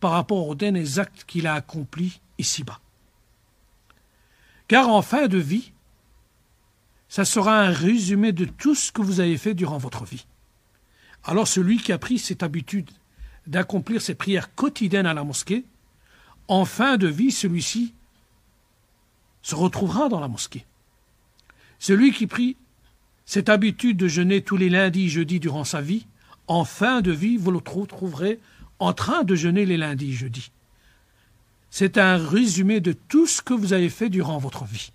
par 0.00 0.12
rapport 0.12 0.48
aux 0.48 0.54
derniers 0.54 0.98
actes 0.98 1.24
qu'il 1.26 1.46
a 1.46 1.54
accomplis 1.54 2.20
ici-bas. 2.38 2.80
Car 4.66 4.88
en 4.88 5.02
fin 5.02 5.28
de 5.28 5.38
vie, 5.38 5.72
ça 7.08 7.24
sera 7.24 7.60
un 7.60 7.70
résumé 7.70 8.32
de 8.32 8.44
tout 8.44 8.74
ce 8.74 8.92
que 8.92 9.02
vous 9.02 9.20
avez 9.20 9.36
fait 9.36 9.54
durant 9.54 9.78
votre 9.78 10.04
vie. 10.04 10.26
Alors 11.24 11.48
celui 11.48 11.78
qui 11.78 11.92
a 11.92 11.98
pris 11.98 12.18
cette 12.18 12.42
habitude 12.42 12.90
d'accomplir 13.46 14.00
ses 14.00 14.14
prières 14.14 14.54
quotidiennes 14.54 15.06
à 15.06 15.14
la 15.14 15.24
mosquée, 15.24 15.64
en 16.48 16.64
fin 16.64 16.96
de 16.96 17.08
vie, 17.08 17.30
celui-ci 17.30 17.94
se 19.42 19.54
retrouvera 19.54 20.08
dans 20.08 20.20
la 20.20 20.28
mosquée. 20.28 20.64
Celui 21.78 22.12
qui 22.12 22.26
prit 22.26 22.56
cette 23.24 23.48
habitude 23.48 23.96
de 23.96 24.08
jeûner 24.08 24.42
tous 24.42 24.56
les 24.56 24.68
lundis 24.68 25.06
et 25.06 25.08
jeudis 25.08 25.40
durant 25.40 25.64
sa 25.64 25.80
vie, 25.80 26.06
en 26.46 26.64
fin 26.64 27.00
de 27.00 27.12
vie, 27.12 27.36
vous 27.36 27.50
le 27.50 27.60
trouverez 27.60 28.40
en 28.79 28.93
train 28.93 29.23
de 29.23 29.35
jeûner 29.35 29.65
les 29.65 29.77
lundis 29.77 30.11
et 30.11 30.13
jeudis. 30.13 30.51
C'est 31.69 31.97
un 31.97 32.17
résumé 32.17 32.79
de 32.79 32.93
tout 32.93 33.27
ce 33.27 33.41
que 33.41 33.53
vous 33.53 33.73
avez 33.73 33.89
fait 33.89 34.09
durant 34.09 34.37
votre 34.37 34.65
vie. 34.65 34.91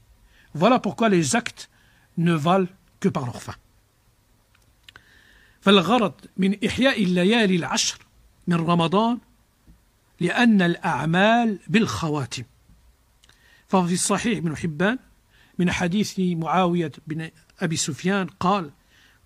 Voilà 0.55 0.79
pourquoi 0.79 1.09
les 1.09 1.37
actes 1.37 1.71
ne 2.17 2.35
valent 2.35 2.69
que 3.01 3.09
par 3.09 3.25
leur 3.27 3.43
fin. 3.43 3.55
فالغرض 5.61 6.15
من 6.37 6.65
إحياء 6.67 7.05
الليالي 7.05 7.57
العشر 7.57 7.99
من 8.47 8.57
رمضان 8.57 9.19
لأن 10.21 10.63
الأعمال 10.63 11.59
بالخواتم 11.69 12.45
ففي 13.69 13.95
الصحيح 13.95 14.45
من 14.45 14.57
حبان 14.57 14.99
من 15.59 15.71
حديث 15.71 16.19
معاوية 16.19 16.93
بن 17.07 17.31
أبي 17.61 17.77
سفيان 17.77 18.27
قال 18.27 18.71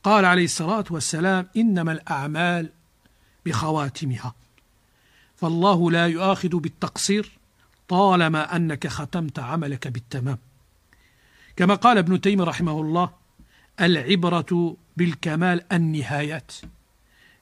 قال 0.03 0.25
عليه 0.25 0.45
الصلاة 0.45 0.85
والسلام 0.91 1.49
إنما 1.57 1.93
الأعمال 1.93 2.71
بخواتمها 3.47 4.35
فالله 5.42 5.92
لا 5.92 6.08
يؤاخذ 6.08 6.60
بالتقصير 6.60 7.32
طالما 7.88 8.56
أنك 8.56 8.88
ختمت 8.88 9.40
عملك 9.40 9.88
بالتمام. 9.88 10.38
كما 11.56 11.76
قال 11.76 11.98
ابن 11.98 12.22
تيمية 12.22 12.44
رحمه 12.44 12.82
الله 12.82 13.10
العبرة 13.82 14.78
بالكمال 14.98 15.74
النهايات 15.74 16.52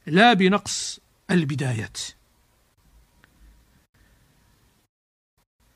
لا 0.06 0.34
بنقص 0.34 1.00
البدايات. 1.32 1.98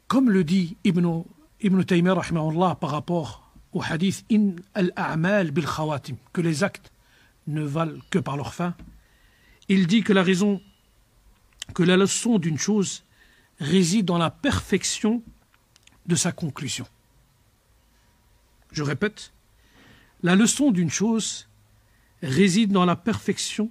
كم 0.10 0.30
لدي 0.30 0.78
ابن 0.86 1.25
ابن 1.66 1.86
تيميه 1.86 2.13
رحمه 2.13 2.50
الله 2.50 2.74
بارابور 2.74 3.28
وحديث 3.74 4.22
ان 4.32 4.56
الاعمال 4.78 5.51
بالخواتم 5.51 6.16
que 6.38 6.42
les 6.42 6.63
actes 6.63 6.92
ne 7.48 7.62
valent 7.62 8.00
que 8.12 8.20
par 8.20 8.38
leur 8.38 8.54
fin 8.54 8.74
il 9.70 9.88
dit 9.88 10.04
que 10.04 10.13
la 10.13 10.24
raison 10.24 10.62
que 11.74 11.84
la 11.84 11.98
leçon 11.98 12.38
d'une 12.40 12.58
chose 12.58 13.04
réside 13.60 14.06
dans 14.06 14.18
la 14.18 14.30
perfection 14.30 15.22
de 16.06 16.16
sa 16.16 16.32
conclusion. 16.32 16.88
Je 18.72 18.84
répète, 18.84 19.32
la 20.24 20.36
leçon 20.36 20.72
d'une 20.72 20.90
chose 20.90 21.48
réside 22.24 22.72
dans 22.72 22.86
la 22.86 22.96
perfection 22.96 23.70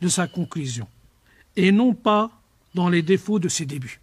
de 0.00 0.08
sa 0.08 0.26
conclusion, 0.26 0.88
et 1.56 1.72
non 1.72 1.94
pas 1.94 2.30
dans 2.74 2.88
les 2.88 3.02
défauts 3.02 3.38
de 3.38 3.48
ses 3.48 3.66
débuts. 3.66 4.00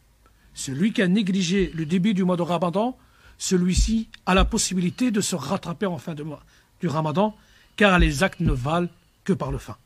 Celui 0.54 0.94
qui 0.94 1.02
a 1.02 1.08
négligé 1.08 1.72
le 1.74 1.86
début 1.86 2.14
du 2.14 2.24
mois 2.24 2.38
de 2.38 2.42
Ramadan, 2.42 2.98
celui-ci 3.38 4.10
a 4.26 4.34
la 4.34 4.46
possibilité 4.46 5.12
de 5.12 5.22
se 5.22 5.36
rattraper 5.36 5.86
en 5.86 5.98
fin 5.98 6.14
de 6.14 6.24
mois 6.24 6.44
du 6.82 6.88
Ramadan, 6.88 7.36
car 7.76 8.00
les 8.00 8.24
actes 8.24 8.42
ne 8.42 8.52
valent 8.52 8.90
que 9.24 9.34
par 9.34 9.52
le 9.52 9.58
fin. 9.58 9.78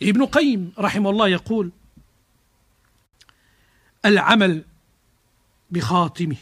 Ibn 0.00 0.24
Qayyim, 0.26 0.70
العمل 4.04 4.64
بخاتمه 5.70 6.36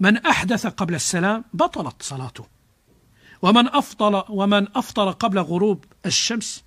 من 0.00 0.16
أحدث 0.16 0.66
قبل 0.66 0.94
السلام 0.94 1.44
بطلت 1.52 2.02
صلاته. 2.02 2.46
ومن 3.42 3.68
أفطر 3.68 4.24
ومن 4.28 4.76
أفطر 4.76 5.10
قبل 5.10 5.38
غروب 5.38 5.84
الشمس 6.06 6.64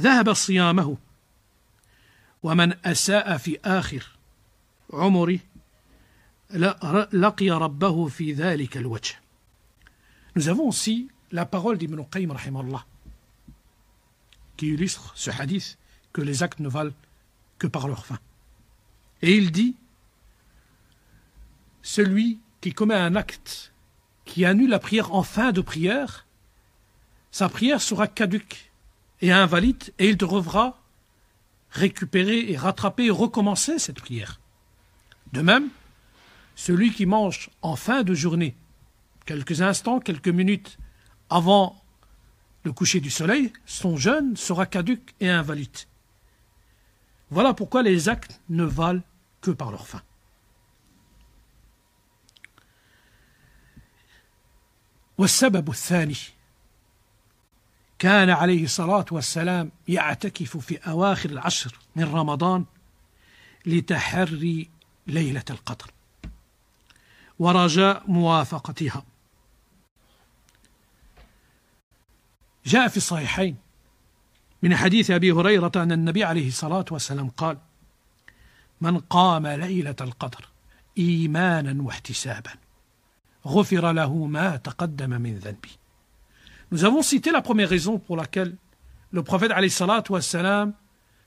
ذهب 0.00 0.32
صيامه. 0.32 0.96
ومن 2.42 2.86
أساء 2.86 3.36
في 3.36 3.58
آخر 3.64 4.06
عمره 4.92 5.38
لقي 7.12 7.50
ربه 7.50 8.08
في 8.08 8.32
ذلك 8.32 8.76
الوجه. 8.76 9.14
Nous 10.36 10.48
avons 10.48 10.68
aussi 10.68 11.08
la 11.30 11.46
parole 11.46 11.78
d'Ibn 11.78 12.02
Qayyim 12.10 12.32
rahimallah 12.32 12.84
qui 14.56 14.68
illustre 14.68 15.12
ce 15.14 15.30
hadith 15.30 15.78
que 16.12 16.20
les 16.22 16.42
actes 16.42 16.60
ne 16.60 16.68
valent 16.68 16.92
que 17.58 17.66
par 17.66 17.88
leur 17.88 18.04
fin. 18.04 18.18
Et 19.24 19.36
il 19.36 19.52
dit 19.52 19.74
Celui 21.80 22.40
qui 22.60 22.74
commet 22.74 22.94
un 22.94 23.16
acte 23.16 23.72
qui 24.26 24.44
annule 24.44 24.68
la 24.68 24.78
prière 24.78 25.14
en 25.14 25.22
fin 25.22 25.50
de 25.50 25.62
prière, 25.62 26.26
sa 27.30 27.48
prière 27.48 27.80
sera 27.80 28.06
caduque 28.06 28.70
et 29.22 29.32
invalide 29.32 29.94
et 29.98 30.10
il 30.10 30.18
devra 30.18 30.78
récupérer 31.70 32.52
et 32.52 32.58
rattraper 32.58 33.06
et 33.06 33.10
recommencer 33.10 33.78
cette 33.78 33.98
prière. 33.98 34.42
De 35.32 35.40
même, 35.40 35.70
celui 36.54 36.92
qui 36.92 37.06
mange 37.06 37.48
en 37.62 37.76
fin 37.76 38.02
de 38.02 38.12
journée, 38.12 38.54
quelques 39.24 39.62
instants, 39.62 40.00
quelques 40.00 40.28
minutes 40.28 40.76
avant 41.30 41.82
le 42.62 42.74
coucher 42.74 43.00
du 43.00 43.08
soleil, 43.10 43.54
son 43.64 43.96
jeûne 43.96 44.36
sera 44.36 44.66
caduque 44.66 45.14
et 45.20 45.30
invalide. 45.30 45.78
Voilà 47.30 47.54
pourquoi 47.54 47.82
les 47.82 48.10
actes 48.10 48.42
ne 48.50 48.64
valent 48.64 49.00
que 49.44 49.50
par 49.50 49.70
leur 49.70 49.86
fin. 49.86 50.02
والسبب 55.18 55.70
الثاني 55.70 56.16
كان 57.98 58.30
عليه 58.30 58.64
الصلاة 58.64 59.04
والسلام 59.10 59.70
يعتكف 59.88 60.56
في 60.56 60.76
أواخر 60.76 61.30
العشر 61.30 61.78
من 61.96 62.04
رمضان 62.04 62.64
لتحري 63.66 64.70
ليلة 65.06 65.44
القدر 65.50 65.90
ورجاء 67.38 68.02
موافقتها 68.10 69.04
جاء 72.66 72.88
في 72.88 72.96
الصحيحين 72.96 73.56
من 74.62 74.76
حديث 74.76 75.10
أبي 75.10 75.32
هريرة 75.32 75.72
أن 75.76 75.92
النبي 75.92 76.24
عليه 76.24 76.48
الصلاة 76.48 76.84
والسلام 76.90 77.28
قال 77.28 77.58
من 78.83 78.97
قام 78.97 79.47
ليلة 79.47 79.95
القدر 80.01 80.49
إيمانا 80.97 81.83
واحتسابا 81.83 82.51
غفر 83.47 83.91
له 83.91 84.25
ما 84.25 84.55
تقدم 84.55 85.09
من 85.09 85.37
ذنبه 85.37 85.69
Nous 86.71 86.85
avons 86.85 87.01
cité 87.01 87.31
la 87.31 87.41
première 87.41 87.67
raison 87.67 87.97
pour 87.97 88.15
laquelle 88.15 88.55
le 89.11 89.23
prophète 89.23 89.51
wassalam, 90.09 90.73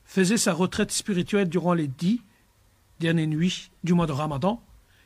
faisait 0.05 0.37
sa 0.37 0.53
retraite 0.53 0.91
spirituelle 0.91 1.49
durant 1.49 1.73
les 1.73 1.87
dix 1.87 2.21
dernières 2.99 3.27
nuits 3.27 3.71
du 3.83 3.93
mois 3.93 4.05
de 4.05 4.11
Ramadan, 4.11 4.61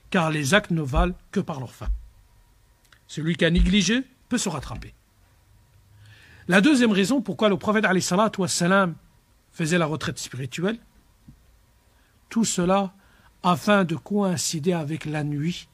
car 0.09 0.29
les 0.29 0.53
actes 0.53 0.71
ne 0.71 0.81
valent 0.81 1.15
que 1.31 1.39
par 1.39 1.59
leur 1.59 1.73
fin. 1.73 1.87
Celui 3.07 3.35
qui 3.35 3.45
a 3.45 3.49
négligé 3.49 4.03
peut 4.29 4.37
se 4.37 4.49
rattraper. 4.49 4.93
La 6.47 6.61
deuxième 6.61 6.91
raison 6.91 7.21
pourquoi 7.21 7.49
le 7.49 7.57
prophète 7.57 7.85
wassalam, 8.37 8.95
faisait 9.51 9.77
la 9.77 9.85
retraite 9.85 10.19
spirituelle, 10.19 10.77
tout 12.32 12.46
cela 12.46 12.94
afin 13.42 13.84
de 13.84 13.94
coïncider 13.94 14.72
avec 14.72 15.04
la 15.04 15.22
nuit 15.22 15.68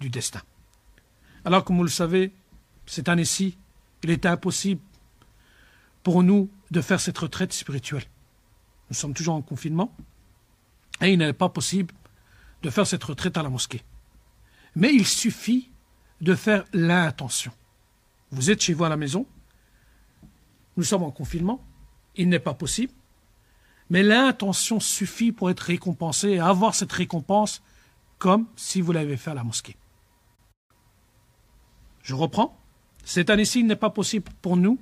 du 0.00 0.10
destin. 0.10 0.42
Alors, 1.44 1.64
comme 1.64 1.76
vous 1.76 1.84
le 1.84 1.88
savez, 1.88 2.32
cette 2.84 3.08
année-ci, 3.08 3.56
il 4.02 4.10
est 4.10 4.26
impossible 4.26 4.80
pour 6.02 6.24
nous 6.24 6.50
de 6.72 6.80
faire 6.80 7.00
cette 7.00 7.16
retraite 7.16 7.52
spirituelle. 7.52 8.02
Nous 8.88 8.96
sommes 8.96 9.14
toujours 9.14 9.36
en 9.36 9.42
confinement 9.42 9.94
et 11.00 11.12
il 11.12 11.18
n'est 11.18 11.32
pas 11.32 11.48
possible 11.48 11.94
de 12.62 12.70
faire 12.70 12.88
cette 12.88 13.04
retraite 13.04 13.36
à 13.36 13.44
la 13.44 13.48
mosquée. 13.48 13.84
Mais 14.74 14.92
il 14.92 15.06
suffit 15.06 15.70
de 16.20 16.34
faire 16.34 16.64
l'intention. 16.72 17.52
Vous 18.32 18.50
êtes 18.50 18.60
chez 18.60 18.74
vous 18.74 18.82
à 18.82 18.88
la 18.88 18.96
maison, 18.96 19.26
nous 20.76 20.82
sommes 20.82 21.04
en 21.04 21.12
confinement, 21.12 21.64
il 22.16 22.28
n'est 22.28 22.40
pas 22.40 22.54
possible, 22.54 22.92
mais 23.90 24.02
l'intention 24.02 24.80
suffit 24.80 25.32
pour 25.32 25.50
être 25.50 25.60
récompensé 25.60 26.30
et 26.30 26.40
avoir 26.40 26.74
cette 26.74 26.92
récompense 26.92 27.62
comme 28.18 28.46
si 28.56 28.80
vous 28.80 28.92
l'avez 28.92 29.16
fait 29.16 29.32
à 29.32 29.34
la 29.34 29.44
mosquée. 29.44 29.76
Je 32.02 32.14
reprends. 32.14 32.56
Cette 33.04 33.30
année-ci, 33.30 33.60
il 33.60 33.66
n'est 33.66 33.76
pas 33.76 33.90
possible 33.90 34.30
pour 34.42 34.56
nous 34.56 34.78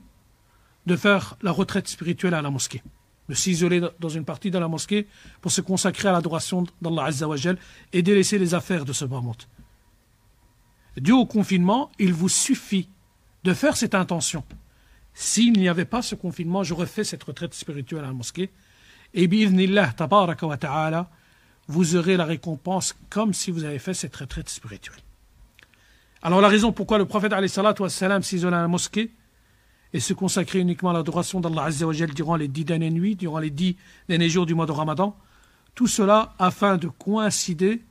de 0.86 0.96
faire 0.96 1.36
la 1.42 1.52
retraite 1.52 1.88
spirituelle 1.88 2.34
à 2.34 2.42
la 2.42 2.50
mosquée, 2.50 2.82
de 3.28 3.34
s'isoler 3.34 3.80
dans 4.00 4.08
une 4.08 4.24
partie 4.24 4.50
de 4.50 4.58
la 4.58 4.68
mosquée 4.68 5.06
pour 5.40 5.52
se 5.52 5.60
consacrer 5.60 6.08
à 6.08 6.12
l'adoration 6.12 6.66
d'Allah 6.82 7.04
Azzawajal 7.06 7.58
et 7.92 8.02
délaisser 8.02 8.38
les 8.38 8.54
affaires 8.54 8.84
de 8.84 8.92
ce 8.92 9.04
bas 9.04 9.20
monde. 9.20 9.42
Dû 10.96 11.12
au 11.12 11.26
confinement, 11.26 11.90
il 11.98 12.12
vous 12.12 12.28
suffit 12.28 12.88
de 13.44 13.54
faire 13.54 13.76
cette 13.76 13.94
intention. 13.94 14.44
S'il 15.14 15.52
n'y 15.52 15.68
avait 15.68 15.84
pas 15.84 16.02
ce 16.02 16.14
confinement, 16.14 16.62
j'aurais 16.64 16.86
fait 16.86 17.04
cette 17.04 17.22
retraite 17.22 17.54
spirituelle 17.54 18.04
à 18.04 18.08
la 18.08 18.12
mosquée. 18.12 18.50
Et 19.14 19.26
bi'idhnillah, 19.26 19.92
tabaraka 19.94 20.46
wa 20.46 20.56
ta'ala, 20.56 21.10
vous 21.66 21.96
aurez 21.96 22.16
la 22.16 22.24
récompense 22.24 22.94
comme 23.10 23.32
si 23.32 23.50
vous 23.50 23.64
avez 23.64 23.78
fait 23.78 23.94
cette 23.94 24.16
retraite 24.16 24.48
spirituelle. 24.48 25.00
Alors 26.22 26.40
la 26.40 26.48
raison 26.48 26.72
pourquoi 26.72 26.98
le 26.98 27.04
prophète 27.04 27.32
s'isolait 28.22 28.56
à 28.56 28.62
la 28.62 28.68
mosquée 28.68 29.12
et 29.92 30.00
se 30.00 30.12
consacrait 30.12 30.60
uniquement 30.60 30.90
à 30.90 30.92
l'adoration 30.92 31.40
d'Allah 31.40 31.68
durant 32.14 32.36
les 32.36 32.48
dix 32.48 32.64
dernières 32.64 32.90
nuits, 32.90 33.16
durant 33.16 33.38
les 33.38 33.50
dix 33.50 33.76
derniers 34.08 34.28
jours 34.28 34.46
du 34.46 34.54
mois 34.54 34.66
de 34.66 34.72
Ramadan, 34.72 35.16
tout 35.74 35.86
cela 35.86 36.34
afin 36.38 36.76
de 36.76 36.88
coïncider 36.88 37.82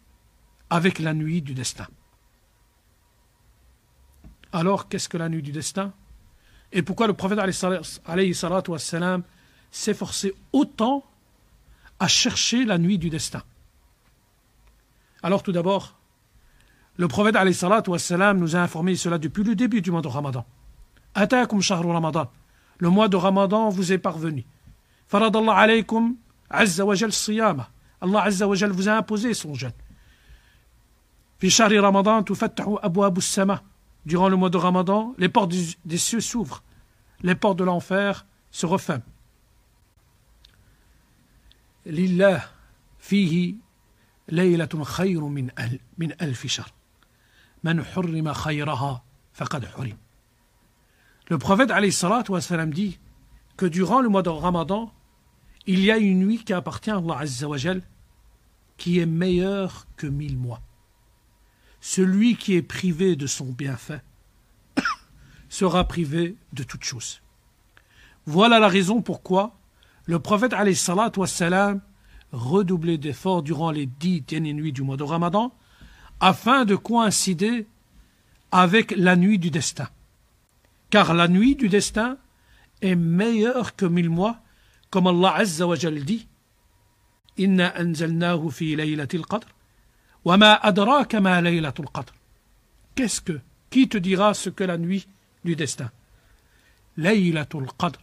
avec 0.69 0.99
la 0.99 1.13
nuit 1.13 1.41
du 1.41 1.53
destin. 1.53 1.87
Alors, 4.51 4.87
qu'est-ce 4.89 5.09
que 5.09 5.17
la 5.17 5.29
nuit 5.29 5.41
du 5.41 5.51
destin? 5.51 5.93
Et 6.71 6.81
pourquoi 6.81 7.07
le 7.07 7.13
prophète 7.13 7.39
s'efforçait 9.71 10.33
autant 10.53 11.03
à 11.99 12.07
chercher 12.07 12.65
la 12.65 12.77
nuit 12.77 12.97
du 12.97 13.09
destin 13.09 13.43
Alors 15.23 15.43
tout 15.43 15.51
d'abord, 15.51 15.97
le 16.97 17.07
prophète 17.07 17.35
wassalam, 17.87 18.37
nous 18.37 18.55
a 18.55 18.59
informé 18.59 18.95
cela 18.95 19.17
depuis 19.17 19.43
le 19.43 19.55
début 19.55 19.81
du 19.81 19.91
mois 19.91 20.01
de 20.01 20.07
Ramadan. 20.07 20.45
Atakum 21.15 21.61
shahru 21.61 21.91
Ramadan. 21.91 22.29
Le 22.79 22.89
mois 22.89 23.07
de 23.07 23.15
Ramadan 23.15 23.69
vous 23.69 23.91
est 23.91 23.97
parvenu. 23.97 24.45
Faradallah 25.07 25.57
alaykum 25.57 26.15
azza 26.49 26.85
wa 26.85 26.95
siyama. 26.95 27.69
Allah 28.01 28.23
azza 28.23 28.45
vous 28.45 28.89
a 28.89 28.93
imposé 28.93 29.33
son 29.33 29.53
jeûne. 29.53 29.71
Ramadan 31.41 32.23
tufattahu 32.23 32.77
abwabu 32.81 33.21
sama. 33.21 33.63
Durant 34.05 34.29
le 34.29 34.37
mois 34.37 34.49
de 34.49 34.57
Ramadan, 34.57 35.13
les 35.17 35.27
portes 35.29 35.51
des 35.85 35.97
cieux 35.97 36.21
s'ouvrent. 36.21 36.63
les 37.21 37.35
portes 37.35 37.57
de 37.57 37.63
l'enfer 37.63 38.25
se 38.51 38.65
referment. 38.65 39.03
Le 51.29 51.37
prophète 51.37 51.71
wassalam, 52.27 52.73
dit 52.73 52.99
que 53.55 53.65
durant 53.65 54.01
le 54.01 54.09
mois 54.09 54.21
de 54.21 54.29
Ramadan, 54.29 54.93
il 55.65 55.79
y 55.79 55.89
a 55.89 55.97
une 55.97 56.19
nuit 56.19 56.43
qui 56.43 56.51
appartient 56.51 56.91
à 56.91 56.97
Allah 56.97 57.19
Azzawajal 57.19 57.81
qui 58.75 58.99
est 58.99 59.05
meilleure 59.05 59.87
que 59.95 60.07
mille 60.07 60.37
mois. 60.37 60.61
Celui 61.79 62.35
qui 62.35 62.55
est 62.55 62.61
privé 62.61 63.15
de 63.15 63.27
son 63.27 63.45
bienfait 63.45 64.01
sera 65.49 65.87
privé 65.87 66.35
de 66.51 66.63
toute 66.63 66.83
chose. 66.83 67.21
Voilà 68.25 68.59
la 68.59 68.67
raison 68.67 69.01
pourquoi 69.01 69.56
le 70.07 70.19
prophète 70.19 70.53
wassalam, 71.17 71.81
redoublait 72.31 72.97
d'efforts 72.97 73.43
durant 73.43 73.71
les 73.71 73.85
dix 73.85 74.21
dernières 74.21 74.55
nuits 74.55 74.73
du 74.73 74.81
mois 74.81 74.97
de 74.97 75.03
Ramadan 75.03 75.53
afin 76.19 76.65
de 76.65 76.75
coïncider 76.75 77.67
avec 78.51 78.91
la 78.91 79.15
nuit 79.15 79.39
du 79.39 79.51
destin. 79.51 79.89
Car 80.89 81.13
la 81.13 81.27
nuit 81.27 81.55
du 81.55 81.69
destin 81.69 82.17
est 82.81 82.95
meilleure 82.95 83.75
que 83.75 83.85
mille 83.85 84.09
mois, 84.09 84.39
comme 84.89 85.07
Allah 85.07 85.35
Azza 85.35 85.67
wa 85.67 85.75
Jal 85.75 86.03
dit 86.03 86.27
Inna 87.37 87.73
anzalnahu 87.77 88.49
fi 88.51 88.75
qadr, 88.75 89.47
wa 90.25 90.37
ma 90.37 90.59
qadr. 90.59 92.13
Qu'est-ce 92.95 93.21
que 93.21 93.39
Qui 93.69 93.89
te 93.89 93.97
dira 93.97 94.33
ce 94.33 94.49
que 94.49 94.63
la 94.63 94.77
nuit 94.77 95.07
du 95.43 95.55
destin? 95.55 95.91
Laylatul 96.95 97.67
qadr, 97.77 97.99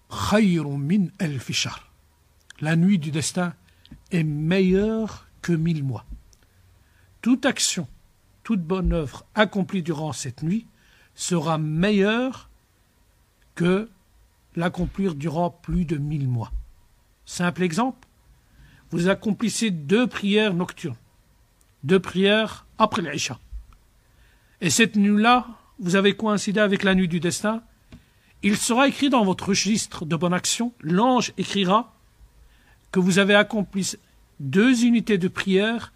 La 2.59 2.75
nuit 2.75 2.99
du 2.99 3.11
destin 3.11 3.53
est 4.11 4.23
meilleure 4.23 5.27
que 5.41 5.53
mille 5.53 5.85
mois. 5.85 6.05
Toute 7.21 7.45
action, 7.45 7.87
toute 8.43 8.61
bonne 8.61 8.91
œuvre 8.91 9.25
accomplie 9.35 9.81
durant 9.81 10.11
cette 10.11 10.43
nuit 10.43 10.67
sera 11.15 11.57
meilleure 11.57 12.49
que 13.55 13.89
l'accomplir 14.55 15.15
durant 15.15 15.49
plus 15.49 15.85
de 15.85 15.95
mille 15.97 16.27
mois. 16.27 16.51
Simple 17.25 17.63
exemple, 17.63 18.05
vous 18.89 19.07
accomplissez 19.07 19.71
deux 19.71 20.07
prières 20.07 20.53
nocturnes, 20.53 20.97
deux 21.83 21.99
prières 21.99 22.65
après 22.77 23.01
l'Isha. 23.01 23.39
Et 24.59 24.69
cette 24.69 24.97
nuit-là, 24.97 25.47
vous 25.79 25.95
avez 25.95 26.17
coïncidé 26.17 26.59
avec 26.59 26.83
la 26.83 26.95
nuit 26.95 27.07
du 27.07 27.21
destin, 27.21 27.63
il 28.43 28.57
sera 28.57 28.87
écrit 28.87 29.09
dans 29.09 29.23
votre 29.23 29.49
registre 29.49 30.05
de 30.05 30.15
bonne 30.15 30.33
action, 30.33 30.73
l'ange 30.81 31.33
écrira 31.37 31.93
que 32.91 32.99
vous 32.99 33.19
avez 33.19 33.35
accompli 33.35 33.95
deux 34.39 34.83
unités 34.83 35.17
de 35.17 35.27
prière 35.27 35.93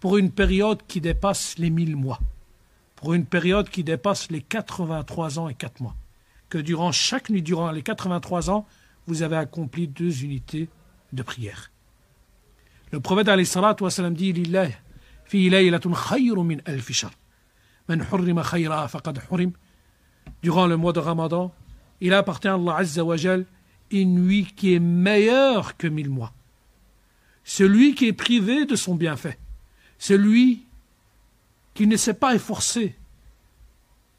pour 0.00 0.16
une 0.16 0.30
période 0.30 0.80
qui 0.88 1.00
dépasse 1.00 1.58
les 1.58 1.70
mille 1.70 1.96
mois, 1.96 2.20
pour 2.96 3.14
une 3.14 3.26
période 3.26 3.68
qui 3.68 3.84
dépasse 3.84 4.30
les 4.30 4.40
83 4.40 5.38
ans 5.38 5.48
et 5.48 5.54
quatre 5.54 5.80
mois, 5.80 5.94
que 6.48 6.58
durant 6.58 6.90
chaque 6.90 7.30
nuit, 7.30 7.42
durant 7.42 7.70
les 7.70 7.82
83 7.82 8.50
ans, 8.50 8.66
vous 9.06 9.22
avez 9.22 9.36
accompli 9.36 9.86
deux 9.86 10.24
unités 10.24 10.68
de 11.12 11.22
prière. 11.22 11.70
Le 12.90 13.00
prophète 13.00 13.28
wassalam, 13.28 14.14
dit 14.14 14.32
Durant 20.42 20.66
le 20.66 20.76
mois 20.76 20.92
de 20.92 20.98
Ramadan, 20.98 21.54
il 22.00 22.12
appartient 22.14 22.48
à 22.48 22.54
Allah 22.54 22.76
Azza 22.76 23.04
wa 23.04 23.16
une 23.90 24.14
nuit 24.14 24.52
qui 24.56 24.74
est 24.74 24.80
meilleure 24.80 25.76
que 25.76 25.86
mille 25.86 26.10
mois. 26.10 26.32
Celui 27.44 27.94
qui 27.94 28.06
est 28.06 28.12
privé 28.12 28.66
de 28.66 28.76
son 28.76 28.94
bienfait, 28.94 29.38
celui 29.98 30.64
qui 31.74 31.86
ne 31.86 31.96
s'est 31.96 32.14
pas 32.14 32.34
efforcé 32.34 32.96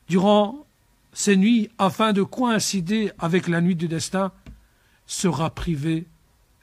durant 0.07 0.65
ces 1.13 1.36
nuits 1.36 1.69
afin 1.77 2.13
de 2.13 2.23
coïncider 2.23 3.12
avec 3.19 3.47
la 3.47 3.62
nuit 3.62 3.75
du 3.75 3.88
destin, 3.88 4.31
sera 5.05 5.49
privé 5.49 6.05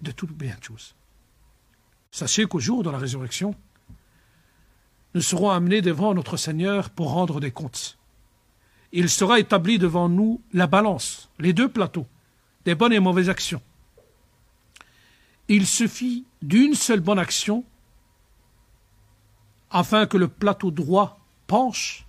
de 0.00 0.10
toute 0.10 0.32
bien 0.32 0.56
chose. 0.60 0.94
Sachez 2.10 2.46
qu'au 2.46 2.58
jour 2.58 2.82
de 2.82 2.90
la 2.90 2.98
résurrection, 2.98 3.54
nous 5.14 5.20
serons 5.20 5.50
amenés 5.50 5.82
devant 5.82 6.14
notre 6.14 6.36
Seigneur 6.36 6.90
pour 6.90 7.10
rendre 7.10 7.40
des 7.40 7.50
comptes. 7.50 7.99
Il 8.92 9.08
sera 9.08 9.38
établi 9.38 9.78
devant 9.78 10.08
nous 10.08 10.40
la 10.52 10.66
balance, 10.66 11.30
les 11.38 11.52
deux 11.52 11.68
plateaux, 11.68 12.06
des 12.64 12.74
bonnes 12.74 12.92
et 12.92 13.00
mauvaises 13.00 13.28
actions. 13.28 13.62
Il 15.48 15.66
suffit 15.66 16.24
d'une 16.42 16.74
seule 16.74 17.00
bonne 17.00 17.18
action 17.18 17.64
afin 19.70 20.06
que 20.06 20.16
le 20.16 20.28
plateau 20.28 20.70
droit 20.70 21.20
penche, 21.46 22.06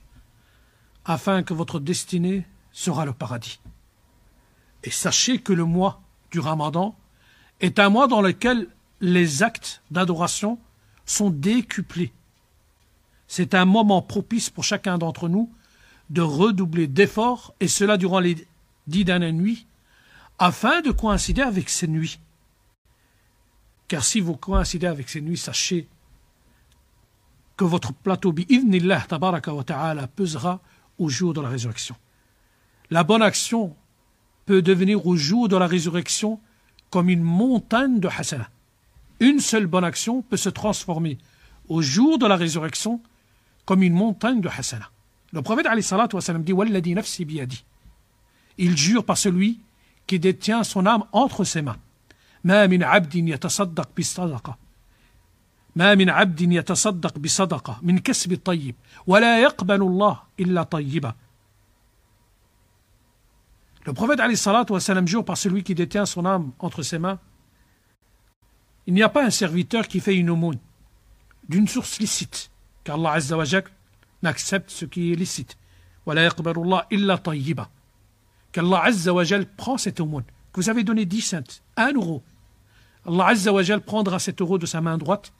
afin 1.05 1.43
que 1.43 1.53
votre 1.53 1.79
destinée 1.79 2.45
sera 2.71 3.05
le 3.05 3.13
paradis. 3.13 3.59
Et 4.83 4.91
sachez 4.91 5.39
que 5.39 5.53
le 5.53 5.65
mois 5.65 6.01
du 6.31 6.39
Ramadan 6.39 6.95
est 7.59 7.77
un 7.79 7.89
mois 7.89 8.07
dans 8.07 8.21
lequel 8.21 8.67
les 8.99 9.43
actes 9.43 9.83
d'adoration 9.91 10.59
sont 11.05 11.29
décuplés. 11.29 12.13
C'est 13.27 13.53
un 13.53 13.65
moment 13.65 14.01
propice 14.01 14.49
pour 14.49 14.63
chacun 14.63 14.97
d'entre 14.97 15.29
nous 15.29 15.51
de 16.11 16.21
redoubler 16.21 16.87
d'efforts, 16.87 17.55
et 17.61 17.69
cela 17.69 17.97
durant 17.97 18.19
les 18.19 18.35
dix 18.85 19.05
dernières 19.05 19.31
nuits, 19.31 19.65
afin 20.39 20.81
de 20.81 20.91
coïncider 20.91 21.41
avec 21.41 21.69
ces 21.69 21.87
nuits. 21.87 22.19
Car 23.87 24.03
si 24.03 24.19
vous 24.19 24.35
coïncidez 24.35 24.87
avec 24.87 25.07
ces 25.07 25.21
nuits, 25.21 25.37
sachez 25.37 25.87
que 27.55 27.63
votre 27.63 27.93
plateau 27.93 28.33
bi'idnillah 28.33 29.01
tabaraka 29.07 29.53
wa 29.53 29.63
ta'ala 29.63 30.07
pesera 30.07 30.59
au 30.97 31.07
jour 31.07 31.33
de 31.33 31.41
la 31.41 31.47
résurrection. 31.47 31.95
La 32.89 33.03
bonne 33.05 33.21
action 33.21 33.75
peut 34.45 34.61
devenir 34.61 35.05
au 35.07 35.15
jour 35.15 35.47
de 35.47 35.55
la 35.55 35.67
résurrection 35.67 36.41
comme 36.89 37.09
une 37.09 37.23
montagne 37.23 38.01
de 38.01 38.09
hasana. 38.09 38.49
Une 39.21 39.39
seule 39.39 39.67
bonne 39.67 39.85
action 39.85 40.23
peut 40.23 40.37
se 40.37 40.49
transformer 40.49 41.17
au 41.69 41.81
jour 41.81 42.17
de 42.17 42.25
la 42.25 42.35
résurrection 42.35 43.01
comme 43.65 43.81
une 43.81 43.93
montagne 43.93 44.41
de 44.41 44.49
hasana. 44.49 44.89
Le 45.32 45.42
prophète 45.42 45.66
dit 47.48 47.64
Il 48.58 48.76
jure 48.76 49.04
par 49.04 49.18
celui 49.18 49.60
qui 50.06 50.18
détient 50.18 50.64
son 50.64 50.86
âme 50.86 51.04
entre 51.12 51.44
ses 51.44 51.62
mains. 51.62 51.76
ما 52.46 52.66
من 52.66 52.82
عبد 52.82 53.14
يتصدق 53.14 53.88
بالصدقة 53.96 54.58
ما 55.76 55.94
من 55.94 56.10
عبد 56.10 56.40
يتصدق 56.40 57.18
بصدقة 57.18 57.78
من 57.82 57.98
كسب 57.98 58.40
طيب 58.44 58.74
ولا 59.06 59.40
يقبل 59.42 59.82
الله 59.82 60.22
إلا 60.40 60.62
طيبا 60.62 61.14
Le 63.86 63.92
prophète 63.92 64.18
Ali 64.18 64.36
Salat 64.36 64.66
wa 64.68 64.80
salam 64.80 65.06
jure 65.06 65.24
par 65.24 65.36
celui 65.36 65.62
qui 65.62 65.72
détient 65.74 66.06
son 66.06 66.24
âme 66.24 66.50
entre 66.58 66.82
ses 66.82 66.98
mains. 66.98 67.20
Il 68.88 68.94
n'y 68.94 69.02
a 69.04 69.08
pas 69.08 69.24
un 69.24 69.30
serviteur 69.30 69.86
qui 69.86 70.00
fait 70.00 70.16
une 70.16 70.28
aumône 70.28 70.58
d'une 71.48 71.68
source 71.68 72.00
licite, 72.00 72.50
car 72.82 72.96
Allah 72.96 73.12
Azza 73.12 73.36
wa 73.36 73.44
n'accepte 74.23 74.69
ce 74.69 74.85
qui 74.85 75.11
est 75.11 75.15
licite. 75.15 75.57
Qu'Allah 78.51 78.83
Azza 78.83 79.13
wa 79.13 79.23
prend 79.57 79.77
cette 79.77 79.99
aumône. 79.99 80.23
Que 80.51 80.61
vous 80.61 80.69
avez 80.69 80.83
donné 80.83 81.05
10 81.05 81.21
cents, 81.21 81.61
1 81.77 81.93
euro. 81.93 82.23
Allah 83.05 83.27
Azza 83.27 83.53
wa 83.53 83.63
prendra 83.79 84.19
cet 84.19 84.41
euro 84.41 84.57
de 84.57 84.65
sa 84.65 84.81
main 84.81 84.97
droite 84.97 85.31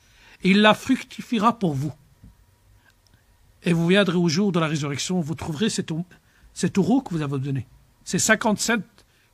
et 0.43 0.51
il 0.51 0.61
la 0.61 0.73
fructifiera 0.73 1.57
pour 1.57 1.73
vous. 1.73 1.93
Et 3.63 3.73
vous 3.73 3.87
viendrez 3.87 4.17
au 4.17 4.27
jour 4.27 4.51
de 4.51 4.59
la 4.59 4.67
résurrection, 4.67 5.19
vous 5.19 5.35
trouverez 5.35 5.69
cet, 5.69 5.91
euro 5.91 7.01
que 7.01 7.13
vous 7.13 7.21
avez 7.21 7.37
donné. 7.37 7.67
Ces 8.03 8.17
50 8.17 8.59
cents 8.59 8.77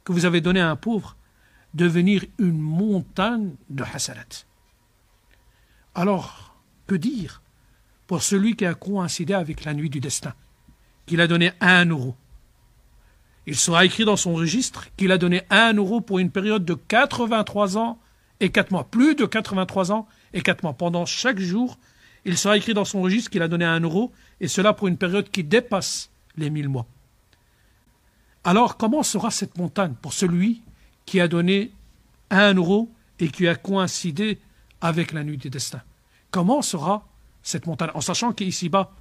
que 0.03 0.11
vous 0.11 0.25
avez 0.25 0.41
donné 0.41 0.59
à 0.59 0.69
un 0.69 0.75
pauvre 0.75 1.15
devenir 1.73 2.25
une 2.37 2.59
montagne 2.59 3.55
de 3.69 3.83
hasanat. 3.83 4.45
Alors, 5.95 6.55
que 6.87 6.95
dire? 6.95 7.41
Pour 8.07 8.23
celui 8.23 8.55
qui 8.55 8.65
a 8.65 8.73
coïncidé 8.73 9.33
avec 9.33 9.65
la 9.65 9.73
nuit 9.73 9.89
du 9.89 9.99
destin, 9.99 10.33
qu'il 11.05 11.21
a 11.21 11.27
donné 11.27 11.51
un 11.59 11.85
euro 11.85 12.15
il 13.47 13.55
sera 13.55 13.85
écrit 13.85 14.03
dans 14.03 14.17
son 14.17 14.33
registre 14.33 14.87
qu'il 14.97 15.11
a 15.13 15.17
donné 15.17 15.41
un 15.49 15.73
euro 15.73 16.01
pour 16.01 16.19
une 16.19 16.31
période 16.31 16.65
de 16.65 16.73
83 16.73 17.77
ans 17.77 17.97
et 18.41 18.49
4 18.49 18.71
mois. 18.71 18.83
Plus 18.83 19.15
de 19.15 19.25
83 19.25 19.93
ans 19.93 20.05
et 20.33 20.41
4 20.41 20.63
mois. 20.63 20.73
Pendant 20.73 21.05
chaque 21.05 21.39
jour, 21.39 21.79
il 22.25 22.37
sera 22.37 22.57
écrit 22.57 22.73
dans 22.73 22.83
son 22.83 23.01
registre 23.01 23.31
qu'il 23.31 23.41
a 23.41 23.47
donné 23.47 23.63
un 23.63 23.79
euro, 23.79 24.11
et 24.41 24.49
cela 24.49 24.73
pour 24.73 24.89
une 24.89 24.97
période 24.97 25.31
qui 25.31 25.45
dépasse 25.45 26.11
les 26.35 26.49
1000 26.49 26.67
mois. 26.67 26.87
Alors, 28.43 28.75
comment 28.75 29.01
sera 29.01 29.31
cette 29.31 29.57
montagne 29.57 29.93
pour 30.01 30.11
celui 30.11 30.61
qui 31.05 31.21
a 31.21 31.29
donné 31.29 31.71
un 32.29 32.53
euro 32.53 32.91
et 33.19 33.29
qui 33.29 33.47
a 33.47 33.55
coïncidé 33.55 34.39
avec 34.81 35.13
la 35.13 35.23
nuit 35.23 35.37
des 35.37 35.49
destins 35.49 35.83
Comment 36.31 36.61
sera 36.61 37.07
cette 37.47 37.65
montagne 37.65 37.91
En 37.93 38.01
sachant 38.01 38.33
qu'ici-bas, 38.33 38.91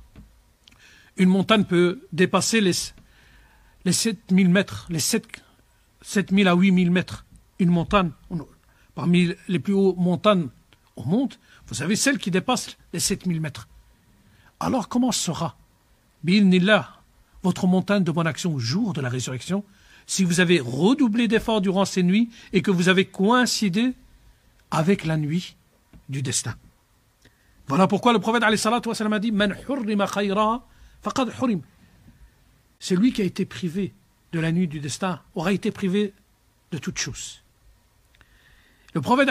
une 1.16 1.28
montagne 1.28 1.64
peut 1.64 2.06
dépasser 2.12 2.60
les 2.60 2.72
les 3.84 3.92
7000 3.92 4.48
mètres, 4.48 4.86
les 4.90 4.98
7, 4.98 5.24
7000 6.02 6.48
à 6.48 6.54
8000 6.54 6.90
mètres, 6.90 7.24
une 7.60 7.70
montagne, 7.70 8.10
parmi 8.96 9.32
les 9.46 9.58
plus 9.60 9.74
hautes 9.74 9.96
montagnes 9.96 10.48
au 10.96 11.04
monde, 11.04 11.34
vous 11.68 11.74
savez, 11.74 11.94
celle 11.94 12.18
qui 12.18 12.32
dépasse 12.32 12.76
les 12.92 12.98
7000 12.98 13.40
mètres. 13.40 13.68
Alors 14.58 14.88
comment 14.88 15.12
sera, 15.12 15.56
là, 16.24 17.00
votre 17.44 17.68
montagne 17.68 18.02
de 18.02 18.10
bonne 18.10 18.26
action 18.26 18.54
au 18.54 18.58
jour 18.58 18.92
de 18.92 19.00
la 19.00 19.08
résurrection, 19.08 19.64
si 20.08 20.24
vous 20.24 20.40
avez 20.40 20.58
redoublé 20.58 21.28
d'efforts 21.28 21.60
durant 21.60 21.84
ces 21.84 22.02
nuits 22.02 22.30
et 22.52 22.62
que 22.62 22.72
vous 22.72 22.88
avez 22.88 23.04
coïncidé 23.04 23.92
avec 24.72 25.04
la 25.04 25.16
nuit 25.16 25.56
du 26.08 26.22
destin? 26.22 26.56
Voilà 27.68 27.86
pourquoi 27.86 28.12
le 28.12 28.18
prophète 28.20 28.42
a 28.42 29.18
dit 29.18 29.32
Man 29.32 29.54
faqad 31.02 31.28
hurim. 31.40 31.60
Celui 32.78 33.12
qui 33.12 33.22
a 33.22 33.24
été 33.24 33.44
privé 33.44 33.94
de 34.32 34.40
la 34.40 34.52
nuit 34.52 34.68
du 34.68 34.80
destin 34.80 35.20
aura 35.34 35.52
été 35.52 35.70
privé 35.70 36.12
de 36.70 36.78
toute 36.78 36.98
chose. 36.98 37.42
Le 38.94 39.00
prophète 39.00 39.28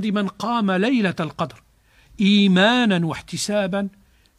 dit 0.00 0.12
Man 0.12 0.30
qama 0.38 0.78
laylat 0.78 1.14
al-qadr 1.18 1.56
imanan 2.18 3.04
wa 3.04 3.16
ihtisaban 3.16 3.88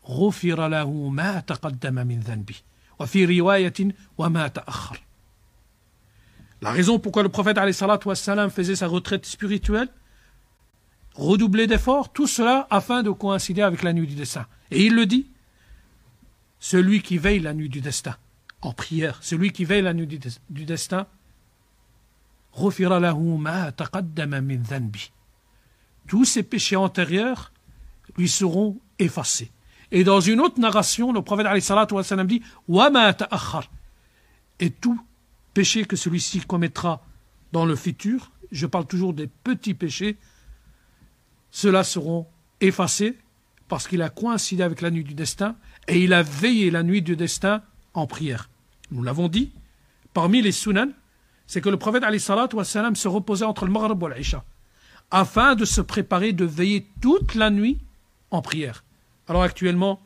ghufira 0.06 0.70
lahu 0.70 1.10
ma 1.10 1.42
taqaddama 1.42 2.04
min 2.06 2.20
dhanbi. 2.20 2.64
Wa 3.00 3.08
fi 3.08 3.26
riwayatin 3.26 3.90
wa 4.18 4.30
ma 4.30 4.50
ta'akhkhar. 4.50 4.98
La 6.62 6.72
raison 6.72 7.00
pourquoi 7.00 7.24
le 7.24 7.30
prophète 7.30 7.58
faisait 8.52 8.76
sa 8.76 8.88
retraite 8.88 9.26
spirituelle 9.26 9.90
redoubler 11.16 11.68
d'efforts, 11.68 12.12
tout 12.12 12.28
cela 12.28 12.68
afin 12.70 13.04
de 13.04 13.10
coïncider 13.10 13.62
avec 13.62 13.84
la 13.84 13.94
nuit 13.94 14.08
du 14.08 14.16
destin. 14.16 14.46
Et 14.70 14.86
il 14.86 14.96
le 14.96 15.06
dit, 15.06 15.28
celui 16.60 17.02
qui 17.02 17.18
veille 17.18 17.40
la 17.40 17.54
nuit 17.54 17.70
du 17.70 17.82
destin, 17.82 18.16
en 18.62 18.74
prière, 18.74 19.18
celui 19.22 19.52
qui 19.52 19.66
veille 19.66 19.82
la 19.82 19.94
nuit 19.94 20.08
du 20.08 20.66
destin, 20.66 21.08
tous 26.08 26.26
ses 26.26 26.44
péchés 26.44 26.76
antérieurs 26.76 27.52
lui 28.18 28.30
seront 28.30 28.78
effacés. 29.00 29.52
Et 29.92 30.04
dans 30.04 30.22
une 30.22 30.40
autre 30.40 30.60
narration, 30.60 31.12
le 31.12 31.22
prophète 31.22 31.48
dit 32.28 32.42
Et 34.60 34.70
tout 34.70 35.02
péché 35.54 35.86
que 35.86 35.96
celui-ci 35.96 36.42
commettra 36.42 37.04
dans 37.52 37.66
le 37.66 37.76
futur, 37.76 38.32
je 38.52 38.66
parle 38.66 38.86
toujours 38.86 39.14
des 39.14 39.28
petits 39.28 39.74
péchés, 39.74 40.18
ceux-là 41.52 41.84
seront 41.84 42.28
effacés 42.62 43.18
parce 43.68 43.88
qu'il 43.88 44.02
a 44.02 44.10
coïncidé 44.10 44.64
avec 44.64 44.82
la 44.82 44.92
nuit 44.92 45.04
du 45.04 45.14
destin 45.14 45.56
et 45.88 46.04
il 46.04 46.14
a 46.14 46.24
veillé 46.24 46.72
la 46.72 46.84
nuit 46.84 47.02
du 47.02 47.16
destin 47.16 47.62
en 47.94 48.08
prière. 48.08 48.50
Nous 48.92 49.04
l'avons 49.04 49.28
dit, 49.28 49.52
parmi 50.14 50.42
les 50.42 50.52
sunan, 50.52 50.90
c'est 51.48 51.62
que 51.62 51.70
le 51.70 51.78
prophète 51.78 52.04
se 52.04 53.08
reposait 53.08 53.46
entre 53.46 53.66
le 53.66 53.72
Maghrib 53.72 54.02
et 54.04 54.18
l'Isha, 54.18 54.44
afin 55.10 55.56
de 55.56 55.66
se 55.66 55.82
préparer 55.82 56.34
de 56.34 56.46
veiller 56.46 56.88
toute 57.02 57.36
la 57.36 57.50
nuit 57.50 57.80
en 58.30 58.42
prière. 58.42 58.84
Alors 59.28 59.44
actuellement, 59.44 60.02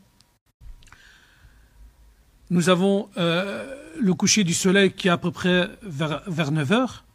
nous 2.49 2.69
avons 2.69 3.09
euh, 3.17 3.75
le 3.99 4.13
coucher 4.13 4.43
du 4.43 4.53
soleil 4.53 4.91
qui 4.91 5.07
est 5.07 5.11
à 5.11 5.17
peu 5.17 5.31
près 5.31 5.69
vers, 5.81 6.21
vers 6.27 6.51
9 6.51 6.71
heures. 6.71 7.05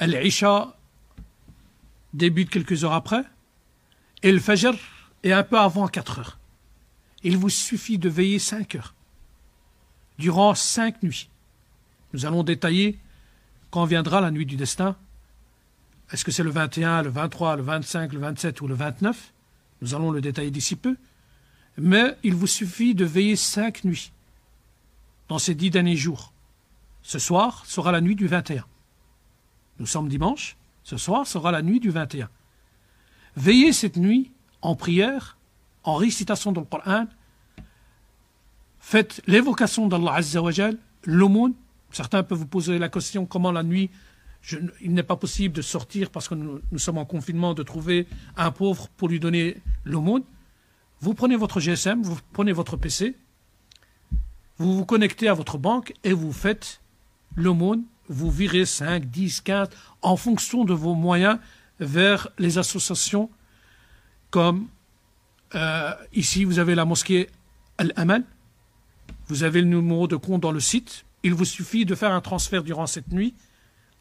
L'Isha 0.00 0.77
débute 2.14 2.50
quelques 2.50 2.84
heures 2.84 2.92
après. 2.92 3.24
Et 4.22 4.32
le 4.32 4.40
Fajr 4.40 4.74
est 5.22 5.32
un 5.32 5.42
peu 5.42 5.58
avant 5.58 5.88
4 5.88 6.18
heures. 6.18 6.38
Il 7.22 7.36
vous 7.36 7.50
suffit 7.50 7.98
de 7.98 8.08
veiller 8.08 8.38
5 8.38 8.74
heures. 8.76 8.94
Durant 10.18 10.54
5 10.54 11.02
nuits. 11.02 11.28
Nous 12.12 12.26
allons 12.26 12.42
détailler 12.42 12.98
quand 13.70 13.84
viendra 13.84 14.20
la 14.20 14.30
nuit 14.30 14.46
du 14.46 14.56
destin 14.56 14.96
Est-ce 16.10 16.24
que 16.24 16.30
c'est 16.30 16.42
le 16.42 16.50
21, 16.50 17.02
le 17.02 17.10
23, 17.10 17.56
le 17.56 17.62
25, 17.62 18.12
le 18.12 18.20
27 18.20 18.60
ou 18.60 18.68
le 18.68 18.74
29 18.74 19.32
Nous 19.82 19.94
allons 19.94 20.10
le 20.10 20.20
détailler 20.20 20.50
d'ici 20.50 20.76
peu. 20.76 20.96
Mais 21.76 22.16
il 22.24 22.34
vous 22.34 22.46
suffit 22.46 22.94
de 22.94 23.04
veiller 23.04 23.36
cinq 23.36 23.84
nuits 23.84 24.10
dans 25.28 25.38
ces 25.38 25.54
dix 25.54 25.70
derniers 25.70 25.96
jours. 25.96 26.32
Ce 27.02 27.18
soir 27.18 27.64
sera 27.66 27.92
la 27.92 28.00
nuit 28.00 28.16
du 28.16 28.26
21. 28.26 28.64
Nous 29.78 29.86
sommes 29.86 30.08
dimanche. 30.08 30.56
Ce 30.88 30.96
soir 30.96 31.26
sera 31.26 31.52
la 31.52 31.60
nuit 31.60 31.80
du 31.80 31.90
21. 31.90 32.30
Veillez 33.36 33.74
cette 33.74 33.98
nuit 33.98 34.32
en 34.62 34.74
prière, 34.74 35.36
en 35.84 35.96
récitation 35.96 36.50
du 36.50 36.64
Coran. 36.64 37.04
Faites 38.80 39.20
l'évocation 39.26 39.86
d'Allah 39.86 40.14
Azzawajal, 40.14 40.78
l'aumône, 41.04 41.52
Certains 41.90 42.22
peuvent 42.22 42.38
vous 42.38 42.46
poser 42.46 42.78
la 42.78 42.88
question 42.88 43.26
comment 43.26 43.52
la 43.52 43.62
nuit, 43.62 43.90
il 44.80 44.94
n'est 44.94 45.02
pas 45.02 45.16
possible 45.16 45.54
de 45.54 45.60
sortir 45.60 46.08
parce 46.08 46.26
que 46.26 46.34
nous, 46.34 46.78
sommes 46.78 46.96
en 46.96 47.04
confinement, 47.04 47.52
de 47.52 47.62
trouver 47.62 48.06
un 48.38 48.50
pauvre 48.50 48.88
pour 48.96 49.08
lui 49.08 49.20
donner 49.20 49.58
l'aumône. 49.84 50.22
Vous 51.00 51.12
prenez 51.12 51.36
votre 51.36 51.60
GSM, 51.60 52.02
vous 52.02 52.16
prenez 52.32 52.52
votre 52.52 52.78
PC, 52.78 53.14
vous 54.56 54.74
vous 54.74 54.86
connectez 54.86 55.28
à 55.28 55.34
votre 55.34 55.58
banque 55.58 55.92
et 56.02 56.14
vous 56.14 56.32
faites 56.32 56.80
l'aumône. 57.36 57.84
Vous 58.08 58.30
virez 58.30 58.64
5, 58.64 59.04
10, 59.06 59.40
15 59.42 59.68
en 60.02 60.16
fonction 60.16 60.64
de 60.64 60.72
vos 60.72 60.94
moyens 60.94 61.38
vers 61.80 62.28
les 62.38 62.58
associations 62.58 63.30
comme 64.30 64.68
euh, 65.54 65.92
ici 66.12 66.44
vous 66.44 66.58
avez 66.58 66.74
la 66.74 66.84
mosquée 66.84 67.28
Al-Aman. 67.78 68.22
Vous 69.28 69.42
avez 69.42 69.60
le 69.60 69.68
numéro 69.68 70.08
de 70.08 70.16
compte 70.16 70.42
dans 70.42 70.52
le 70.52 70.60
site 70.60 71.04
il 71.22 71.34
vous 71.34 71.44
suffit 71.44 71.84
de 71.84 71.94
faire 71.94 72.12
un 72.12 72.20
transfert 72.20 72.62
durant 72.62 72.86
cette 72.86 73.12
nuit, 73.12 73.34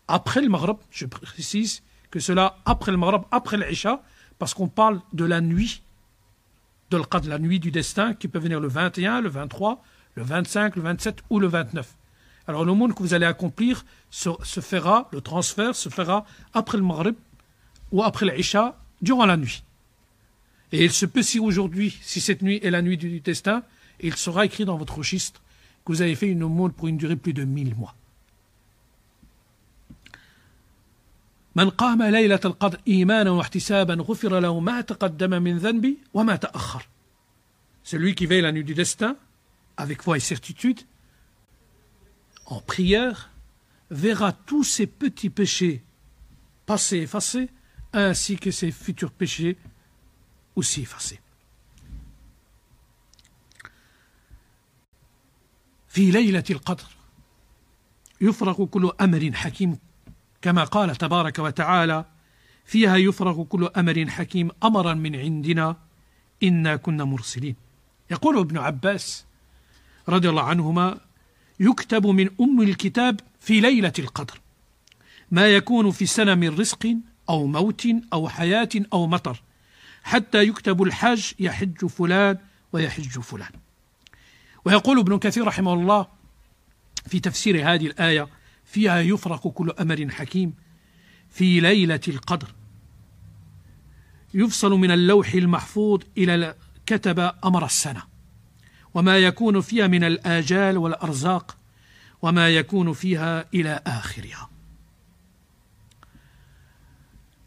après 0.08 0.42
le 0.42 0.50
Maghreb, 0.50 0.78
je 0.92 1.06
précise 1.06 1.84
que 2.12 2.20
cela 2.20 2.58
après 2.66 2.92
le 2.92 2.98
Maghreb, 2.98 3.24
après 3.32 3.58
l'Isha, 3.58 4.02
parce 4.40 4.54
qu'on 4.54 4.68
parle 4.68 5.02
de 5.14 5.26
la 5.26 5.42
nuit, 5.42 5.84
de 6.92 7.02
la 7.28 7.40
nuit 7.40 7.60
du 7.60 7.72
destin, 7.72 8.14
qui 8.14 8.28
peut 8.28 8.40
venir 8.40 8.60
le 8.60 8.68
21, 8.68 9.22
le 9.22 9.30
23, 9.30 9.84
le 10.16 10.24
25, 10.24 10.76
le 10.76 10.82
27 10.84 11.24
ou 11.30 11.40
le 11.40 11.48
29. 11.48 11.96
Alors 12.47 12.65
le 12.65 12.75
monde 12.75 12.95
que 12.95 13.03
vous 13.03 13.15
allez 13.15 13.27
accomplir 13.27 13.85
se, 14.11 14.61
fera, 14.61 15.09
le 15.13 15.21
transfert 15.21 15.75
se 15.75 15.89
fera 15.89 16.27
après 16.53 16.77
le 16.77 16.85
Maghreb 16.85 17.15
ou 17.93 18.03
après 18.03 18.27
l'Isha, 18.27 18.79
durant 19.01 19.27
la 19.27 19.37
nuit. 19.37 19.63
Et 20.73 20.85
il 20.85 20.93
se 20.93 21.07
peut 21.07 21.23
si 21.23 21.39
aujourd'hui, 21.39 21.99
si 22.01 22.21
cette 22.21 22.43
nuit 22.43 22.61
est 22.63 22.71
la 22.71 22.83
nuit 22.83 22.97
du 22.97 23.21
destin, 23.21 23.63
il 24.01 24.17
sera 24.17 24.47
écrit 24.47 24.65
dans 24.65 24.77
votre 24.77 24.99
registre 24.99 25.43
que 25.85 25.93
vous 25.93 26.03
avez 26.03 26.15
fait 26.15 26.29
une 26.29 26.43
aumône 26.43 26.73
pour 26.73 26.89
une 26.89 26.97
durée 26.97 27.17
plus 27.17 27.35
de 27.35 27.45
mille 27.45 27.75
mois. 27.75 27.95
من 31.55 31.71
قام 31.71 32.03
ليلة 32.03 32.41
القدر 32.45 32.81
إيمانا 32.89 33.31
واحتسابا 33.31 33.95
غفر 33.95 34.39
له 34.39 34.61
ما 34.61 34.81
تقدم 34.81 35.43
من 35.43 35.59
ذنبي 35.59 35.99
وما 36.15 36.37
تأخر. 36.37 36.89
Celui 37.85 38.15
qui 38.15 38.27
veille 38.27 38.41
la 38.41 38.53
nuit 38.53 38.65
du 38.65 38.75
destin, 38.75 39.17
avec 39.77 40.03
foi 40.03 40.17
et 40.17 40.21
certitude, 40.21 40.81
en 42.48 42.62
prière, 42.62 43.30
verra 43.92 44.32
tous 44.32 44.64
ses 44.64 44.88
petits 44.88 45.30
péchés 45.30 45.84
passés 46.66 46.98
effacés, 46.98 47.50
ainsi 47.94 48.38
que 48.38 48.52
ses 48.52 48.72
futurs 48.72 49.12
péchés 49.12 49.58
aussi 50.56 50.82
effacés. 50.82 51.20
في 55.88 56.12
ليلة 56.12 56.44
القدر 56.50 56.86
يفرغ 58.22 58.66
كل 58.66 58.92
أمر 59.02 59.32
حكيم 59.34 59.78
كما 60.42 60.64
قال 60.64 60.96
تبارك 60.96 61.40
وتعالى 61.40 62.06
فيها 62.66 62.96
يفرغ 62.98 63.44
كل 63.44 63.70
أمر 63.78 64.08
حكيم 64.10 64.52
أمرا 64.64 64.94
من 64.94 65.16
عندنا 65.16 65.78
إنا 66.44 66.76
كنا 66.76 67.04
مرسلين 67.04 67.56
يقول 68.12 68.40
ابن 68.40 68.58
عباس 68.58 69.26
رضي 70.10 70.30
الله 70.30 70.44
عنهما 70.44 71.07
يكتب 71.60 72.08
من 72.08 72.30
أم 72.42 72.62
الكتاب 72.62 73.20
في 73.40 73.60
ليلة 73.60 73.94
القدر. 74.00 74.42
ما 75.32 75.48
يكون 75.48 75.92
في 75.92 76.06
سنة 76.06 76.36
من 76.36 76.60
رزق 76.60 76.96
أو 77.30 77.48
موت 77.48 77.88
أو 78.14 78.30
حياة 78.30 78.70
أو 78.94 79.08
مطر. 79.08 79.42
حتى 80.04 80.44
يكتب 80.44 80.84
الحج 80.84 81.32
يحج 81.40 81.86
فلان 81.86 82.38
ويحج 82.74 83.20
فلان. 83.20 83.52
ويقول 84.66 85.00
ابن 85.00 85.20
كثير 85.20 85.48
رحمه 85.48 85.74
الله 85.74 86.08
في 87.08 87.20
تفسير 87.20 87.74
هذه 87.74 87.88
الآية 87.88 88.28
فيها 88.66 89.00
يفرق 89.00 89.48
كل 89.48 89.72
أمر 89.72 90.10
حكيم 90.10 90.54
في 91.30 91.60
ليلة 91.60 92.00
القدر. 92.08 92.54
يفصل 94.34 94.72
من 94.72 94.92
اللوح 94.92 95.34
المحفوظ 95.34 96.02
إلى 96.18 96.56
كتب 96.86 97.32
أمر 97.46 97.66
السنة. 97.66 98.17
وما 98.97 99.19
يكون 99.19 99.61
فيها 99.61 99.87
من 99.87 100.05
الآجال 100.05 100.79
والأرزاق 100.79 101.57
وما 102.23 102.49
يكون 102.49 102.93
فيها 102.93 103.45
إلى 103.55 103.81
آخرها 103.87 104.51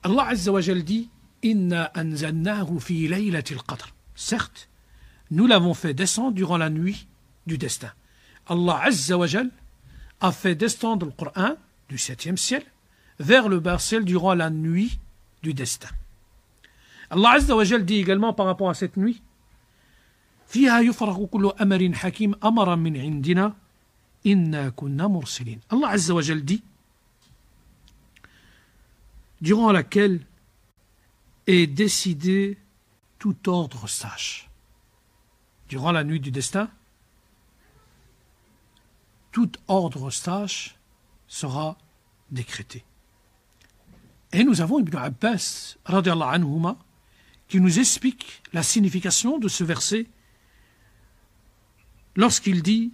الله 0.05 0.23
عز 0.23 0.49
وجل 0.49 0.85
dit 0.85 1.09
إنا 1.45 2.01
أنزلناه 2.01 2.77
في 2.77 3.07
ليلة 3.07 3.43
القدر 3.51 3.93
certes 4.15 4.67
nous 5.31 5.47
l'avons 5.47 5.73
fait 5.73 5.93
descendre 5.93 6.33
durant 6.33 6.57
la 6.57 6.69
nuit 6.69 7.07
du 7.47 7.57
destin. 7.57 7.91
Allah 8.47 8.79
Azza 8.83 9.17
wa 9.17 9.25
a 10.21 10.31
fait 10.31 10.55
descendre 10.55 11.07
le 11.07 11.11
Coran 11.11 11.55
du 11.89 11.97
septième 11.97 12.37
ciel 12.37 12.63
vers 13.19 13.49
le 13.49 13.59
bas 13.59 13.79
ciel 13.79 14.05
durant 14.05 14.33
la 14.33 14.49
nuit 14.49 14.99
du 15.41 15.53
destin. 15.53 15.89
Allah 17.09 17.31
Azza 17.31 17.55
wa 17.55 17.63
dit 17.65 17.95
également 17.95 18.33
par 18.33 18.45
rapport 18.45 18.69
à 18.69 18.73
cette 18.73 18.97
nuit 18.97 19.21
Allah 25.70 25.88
Azza 25.88 26.14
wa 26.14 26.22
dit 26.22 26.62
durant 29.40 29.72
laquelle 29.72 30.20
est 31.46 31.66
décidé 31.66 32.58
tout 33.18 33.48
ordre 33.48 33.88
sage. 33.88 34.50
Durant 35.68 35.92
la 35.92 36.04
nuit 36.04 36.20
du 36.20 36.30
destin, 36.30 36.68
tout 39.32 39.52
ordre 39.68 40.10
sage 40.10 40.76
sera 41.28 41.78
décrété. 42.30 42.84
Et 44.32 44.44
nous 44.44 44.60
avons 44.60 44.80
Ibn 44.80 44.96
Abbas 44.96 45.76
anhuma, 45.84 46.76
qui 47.48 47.60
nous 47.60 47.78
explique 47.78 48.42
la 48.52 48.62
signification 48.62 49.38
de 49.38 49.48
ce 49.48 49.64
verset 49.64 50.06
lorsqu'il 52.16 52.62
dit 52.62 52.92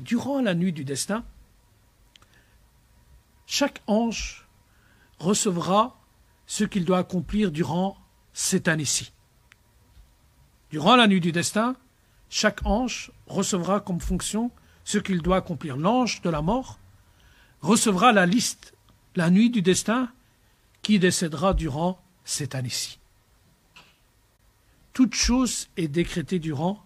Durant 0.00 0.40
la 0.40 0.54
nuit 0.54 0.72
du 0.72 0.84
destin, 0.84 1.24
chaque 3.46 3.82
ange 3.86 4.48
recevra 5.18 6.00
ce 6.46 6.64
qu'il 6.64 6.84
doit 6.84 6.98
accomplir 6.98 7.50
durant 7.50 7.98
cette 8.32 8.68
année-ci. 8.68 9.12
Durant 10.70 10.96
la 10.96 11.06
nuit 11.06 11.20
du 11.20 11.32
destin, 11.32 11.76
chaque 12.30 12.64
ange 12.64 13.12
recevra 13.26 13.80
comme 13.80 14.00
fonction 14.00 14.50
ce 14.84 14.98
qu'il 14.98 15.20
doit 15.20 15.36
accomplir. 15.36 15.76
L'ange 15.76 16.22
de 16.22 16.30
la 16.30 16.42
mort 16.42 16.78
recevra 17.60 18.12
la 18.12 18.24
liste, 18.24 18.74
la 19.14 19.30
nuit 19.30 19.50
du 19.50 19.62
destin, 19.62 20.10
qui 20.82 20.98
décédera 20.98 21.52
durant 21.52 22.00
cette 22.24 22.54
année-ci 22.54 22.98
Toute 24.95 25.15
chose 25.15 25.69
est 25.77 25.87
décrétée 25.87 26.39
durant 26.39 26.83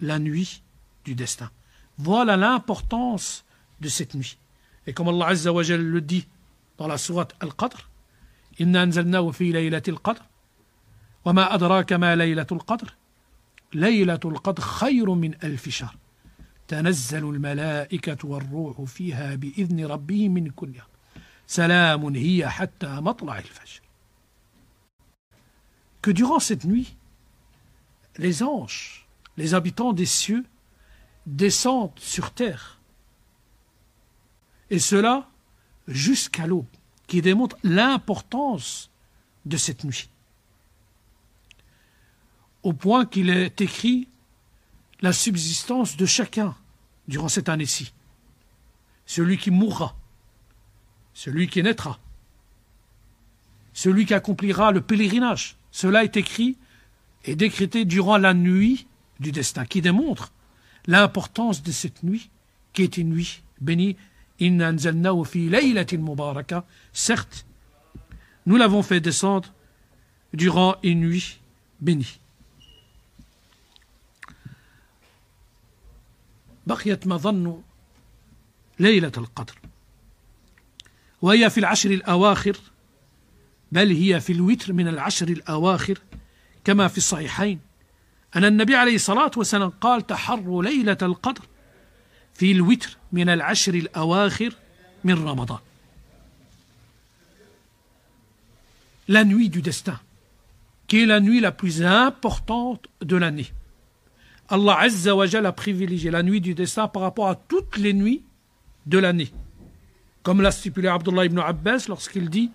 la 0.00 0.18
nuit 0.18 0.62
du 1.04 1.14
destin. 1.14 1.50
Voilà 1.98 2.36
l'importance 2.36 3.44
de 3.80 3.88
cette 3.88 4.14
nuit. 4.14 4.38
Et 4.86 4.92
comme 4.92 5.08
Allah 5.08 5.28
Azza 5.28 5.52
wa 5.52 5.62
le 5.62 6.00
dit 6.00 6.26
dans 6.78 6.86
la 6.86 6.98
sourate 6.98 7.34
Al-Qadr, 7.40 7.88
Inna 8.58 8.82
anzalnahu 8.82 9.32
fi 9.32 9.52
laylatil 9.52 9.98
qadr, 9.98 10.22
wa 11.24 11.32
ma 11.32 11.44
adraka 11.46 11.98
ma 11.98 12.16
laylatul 12.16 12.62
qadr, 12.64 12.96
laylatul 13.72 14.40
qadr 14.40 14.62
khayrun 14.62 15.16
min 15.16 15.34
alf 15.42 15.68
shahr. 15.68 15.94
تنزل 16.68 17.24
الملائكة 17.24 18.28
والروح 18.28 18.82
فيها 18.82 19.34
بإذن 19.34 19.86
ربهم 19.86 20.34
من 20.34 20.50
كل 20.50 20.74
سلام 21.46 22.16
هي 22.16 22.48
حتى 22.48 22.88
مطلع 22.88 23.38
الفجر 23.38 23.80
Que 26.02 26.10
durant 26.12 26.38
cette 26.38 26.64
nuit, 26.64 26.96
les 28.17 28.43
anges, 28.43 29.07
les 29.37 29.53
habitants 29.53 29.93
des 29.93 30.05
cieux, 30.05 30.45
descendent 31.25 31.97
sur 31.99 32.31
terre 32.31 32.81
et 34.71 34.79
cela 34.79 35.29
jusqu'à 35.87 36.47
l'aube, 36.47 36.65
qui 37.05 37.21
démontre 37.21 37.57
l'importance 37.61 38.89
de 39.45 39.57
cette 39.57 39.83
nuit. 39.83 40.09
Au 42.63 42.73
point 42.73 43.05
qu'il 43.05 43.29
est 43.29 43.59
écrit 43.59 44.07
la 45.01 45.11
subsistance 45.11 45.97
de 45.97 46.05
chacun 46.05 46.55
durant 47.07 47.27
cette 47.27 47.49
année-ci. 47.49 47.93
Celui 49.05 49.37
qui 49.37 49.51
mourra, 49.51 49.97
celui 51.13 51.49
qui 51.49 51.61
naîtra, 51.61 51.99
celui 53.73 54.05
qui 54.05 54.13
accomplira 54.13 54.71
le 54.71 54.79
pèlerinage. 54.79 55.57
Cela 55.71 56.05
est 56.05 56.15
écrit 56.15 56.57
et 57.24 57.36
décrété 57.36 57.84
durant 57.84 58.18
la 58.18 58.34
nuit 58.34 58.86
du 59.20 59.32
destin, 59.32 59.64
qui 59.64 59.80
démontre 59.80 60.32
l'importance 60.86 61.62
de 61.62 61.72
cette 61.72 62.02
nuit, 62.02 62.30
qui 62.72 62.82
est 62.82 62.96
une 62.96 63.10
nuit 63.10 63.42
bénie 63.60 63.96
Certes, 66.92 67.46
nous 68.44 68.56
l'avons 68.56 68.82
fait 68.82 69.00
descendre 69.00 69.52
durant 70.34 70.76
une 70.82 71.00
nuit 71.00 71.40
bénie. 71.80 72.18
بقيت 76.66 77.06
مظن 77.06 77.62
ليلة 78.78 79.12
القدر 79.16 79.58
وهي 81.22 81.50
في 81.50 81.58
العشر 81.58 81.90
الأواخر 81.90 82.56
بل 83.72 83.92
هي 83.92 84.20
في 84.20 84.32
الوتر 84.32 84.72
من 84.72 84.88
العشر 84.88 85.28
الأواخر 85.28 85.98
كما 86.65 86.87
في 86.87 86.97
الصحيحين 86.97 87.59
أن 88.35 88.45
النبي 88.45 88.75
عليه 88.75 88.95
الصلاة 88.95 89.31
والسلام 89.37 89.69
قال 89.69 90.07
تحروا 90.07 90.63
ليلة 90.63 90.97
القدر 91.01 91.41
في 92.33 92.51
الوتر 92.51 92.97
من 93.11 93.29
العشر 93.29 93.73
الأواخر 93.73 94.53
من 95.03 95.27
رمضان 95.27 95.59
La 99.07 99.25
nuit 99.25 99.49
du 99.49 99.61
destin, 99.61 99.99
qui 100.87 101.01
est 101.01 101.05
la 101.05 101.19
nuit 101.19 101.41
la 101.41 101.51
plus 101.51 101.83
importante 101.83 102.87
de 103.01 103.17
l'année. 103.17 103.51
Allah 104.47 104.77
Azza 104.79 105.13
wa 105.15 105.25
a 105.25 105.51
privilégié 105.51 106.11
la 106.11 106.23
nuit 106.23 106.39
du 106.39 106.53
destin 106.53 106.87
par 106.87 107.01
rapport 107.01 107.27
à 107.27 107.35
toutes 107.35 107.75
les 107.77 107.93
nuits 107.93 108.21
de 108.85 108.99
l'année. 108.99 109.31
Comme 110.23 110.41
l'a 110.41 110.51
stipulé 110.51 110.87
Abdullah 110.87 111.25
ibn 111.25 111.39
Abbas 111.39 111.87
lorsqu'il 111.89 112.29
dit 112.29 112.51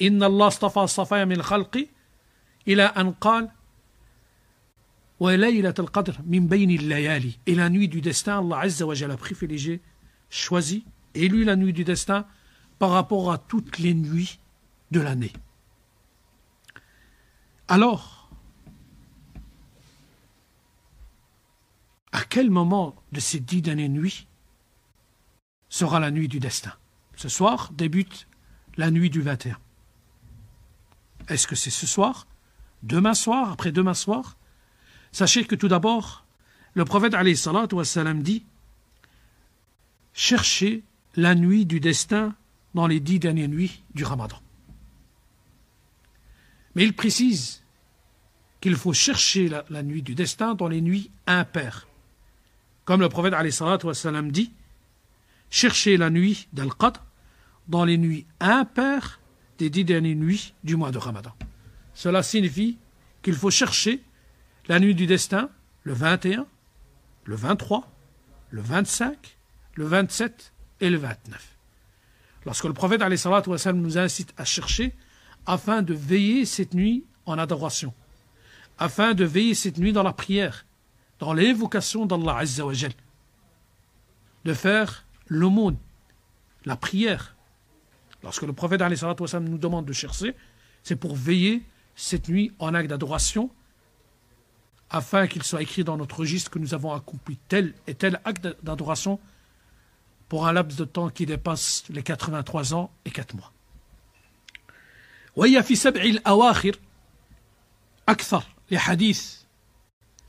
Inna 0.00 0.26
Allah 0.26 0.50
stafa 0.50 1.24
min 1.24 1.40
khalqi 1.40 1.88
ila 2.66 2.92
an 2.98 3.12
qal 3.12 3.52
et 5.20 5.36
la 7.54 7.70
nuit 7.70 7.88
du 7.88 8.00
destin, 8.00 8.38
Allah 8.38 8.58
Azza 8.60 8.84
wa 8.86 8.94
a 8.94 9.16
privilégié, 9.16 9.80
choisi, 10.28 10.84
élu 11.14 11.44
la 11.44 11.56
nuit 11.56 11.72
du 11.72 11.84
destin 11.84 12.26
par 12.78 12.90
rapport 12.90 13.32
à 13.32 13.38
toutes 13.38 13.78
les 13.78 13.94
nuits 13.94 14.40
de 14.90 15.00
l'année. 15.00 15.32
Alors, 17.68 18.28
à 22.12 22.24
quel 22.24 22.50
moment 22.50 22.96
de 23.12 23.20
ces 23.20 23.40
dix 23.40 23.62
dernières 23.62 23.88
nuits 23.88 24.26
sera 25.68 26.00
la 26.00 26.10
nuit 26.10 26.28
du 26.28 26.40
destin? 26.40 26.72
Ce 27.16 27.28
soir 27.28 27.70
débute 27.72 28.26
la 28.76 28.90
nuit 28.90 29.10
du 29.10 29.22
21. 29.22 29.56
Est-ce 31.28 31.46
que 31.46 31.54
c'est 31.54 31.70
ce 31.70 31.86
soir? 31.86 32.26
Demain 32.84 33.14
soir 33.14 33.50
Après-demain 33.50 33.94
soir 33.94 34.36
Sachez 35.10 35.44
que 35.44 35.54
tout 35.54 35.68
d'abord, 35.68 36.24
le 36.74 36.84
prophète 36.84 37.14
wassalam, 37.72 38.22
dit 38.22 38.44
Cherchez 40.12 40.82
la 41.16 41.34
nuit 41.34 41.66
du 41.66 41.80
destin 41.80 42.34
dans 42.74 42.86
les 42.86 43.00
dix 43.00 43.20
dernières 43.20 43.48
nuits 43.48 43.82
du 43.94 44.04
ramadan. 44.04 44.36
Mais 46.74 46.84
il 46.84 46.94
précise 46.94 47.62
qu'il 48.60 48.74
faut 48.74 48.92
chercher 48.92 49.48
la, 49.48 49.82
nuit 49.82 50.02
du 50.02 50.16
destin 50.16 50.54
dans 50.54 50.68
les 50.68 50.80
nuits 50.80 51.10
impaires. 51.26 51.86
Comme 52.84 53.00
le 53.00 53.08
prophète 53.08 53.34
wassalam, 53.84 54.32
dit 54.32 54.52
Cherchez 55.48 55.96
la 55.96 56.10
nuit 56.10 56.48
d'Al-Qadr 56.52 57.00
dans 57.68 57.84
les 57.84 57.98
nuits 57.98 58.26
impaires 58.40 59.20
des 59.58 59.70
dix 59.70 59.84
dernières 59.84 60.16
nuits 60.16 60.54
du 60.64 60.74
mois 60.74 60.90
de 60.90 60.98
ramadan. 60.98 61.32
Cela 61.94 62.22
signifie 62.22 62.78
qu'il 63.22 63.34
faut 63.34 63.50
chercher 63.50 64.02
la 64.68 64.80
nuit 64.80 64.94
du 64.94 65.06
destin, 65.06 65.50
le 65.84 65.92
21, 65.92 66.46
le 67.24 67.36
23, 67.36 67.90
le 68.50 68.60
25, 68.60 69.36
le 69.74 69.86
27 69.86 70.52
et 70.80 70.90
le 70.90 70.98
29. 70.98 71.56
Lorsque 72.46 72.64
le 72.64 72.72
prophète 72.72 73.00
nous 73.74 73.98
incite 73.98 74.34
à 74.36 74.44
chercher 74.44 74.94
afin 75.46 75.82
de 75.82 75.94
veiller 75.94 76.44
cette 76.44 76.74
nuit 76.74 77.04
en 77.26 77.38
adoration, 77.38 77.94
afin 78.78 79.14
de 79.14 79.24
veiller 79.24 79.54
cette 79.54 79.78
nuit 79.78 79.92
dans 79.92 80.02
la 80.02 80.12
prière, 80.12 80.66
dans 81.18 81.32
l'évocation 81.32 82.06
d'Allah 82.06 82.38
Azza 82.38 82.64
de 84.44 84.52
faire 84.52 85.06
l'aumône, 85.28 85.78
la 86.64 86.76
prière. 86.76 87.34
Lorsque 88.22 88.42
le 88.42 88.52
prophète 88.52 88.80
nous 88.80 89.58
demande 89.58 89.86
de 89.86 89.92
chercher, 89.92 90.34
c'est 90.82 90.96
pour 90.96 91.16
veiller 91.16 91.62
cette 91.95 92.29
nuit 92.29 92.51
en 92.59 92.73
acte 92.73 92.89
d'adoration 92.89 93.49
afin 94.89 95.27
qu'il 95.27 95.43
soit 95.43 95.61
écrit 95.61 95.83
dans 95.83 95.97
notre 95.97 96.19
registre 96.19 96.49
que 96.49 96.59
nous 96.59 96.73
avons 96.73 96.93
accompli 96.93 97.37
tel 97.47 97.73
et 97.87 97.93
tel 97.93 98.19
acte 98.25 98.47
d'adoration 98.63 99.19
pour 100.27 100.47
un 100.47 100.53
laps 100.53 100.77
de 100.77 100.85
temps 100.85 101.09
qui 101.09 101.25
dépasse 101.25 101.83
les 101.89 102.03
83 102.03 102.73
ans 102.73 102.91
et 103.05 103.11
4 103.11 103.35
mois. 103.35 103.51
وهي 105.35 105.63
في 105.63 105.75
سبع 105.75 106.01
الأواخر 106.01 106.75
أكثر 108.09 108.43
لحديث 108.71 109.35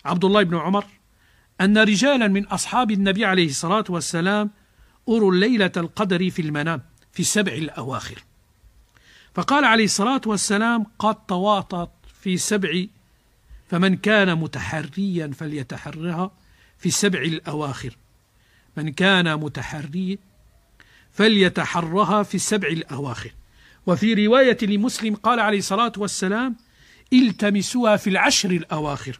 عبد 0.04 0.24
الله 0.24 0.42
بن 0.42 0.56
عمر 0.56 0.84
أن 1.60 1.78
رجالا 1.78 2.28
من 2.28 2.46
أصحاب 2.46 2.90
النبي 2.90 3.24
عليه 3.24 3.48
الصلاة 3.48 3.84
والسلام 3.88 4.50
أروا 5.08 5.32
الليلة 5.32 5.72
القدر 5.76 6.30
في 6.30 6.42
المنام 6.42 6.82
في 7.12 7.24
سبع 7.24 7.52
الأواخر 7.52 8.24
فقال 9.35 9.65
عليه 9.65 9.83
الصلاة 9.83 10.21
والسلام 10.25 10.85
قد 10.99 11.25
تواطت 11.25 11.89
في 12.21 12.37
سبع 12.37 12.85
فمن 13.67 13.97
كان 13.97 14.35
متحريا 14.35 15.27
فليتحرها 15.27 16.31
في 16.77 16.85
السبع 16.85 17.19
الأواخر. 17.19 17.97
من 18.77 18.89
كان 18.89 19.39
متحريا 19.39 20.17
فليتحرها 21.11 22.23
في 22.23 22.35
السبع 22.35 22.67
الأواخر. 22.67 23.31
وفي 23.87 24.25
رواية 24.25 24.57
لمسلم 24.61 25.15
قال 25.15 25.39
عليه 25.39 25.57
الصلاة 25.57 25.91
والسلام 25.97 26.55
التمسوها 27.13 27.97
في 27.97 28.09
العشر 28.09 28.51
الأواخر. 28.51 29.19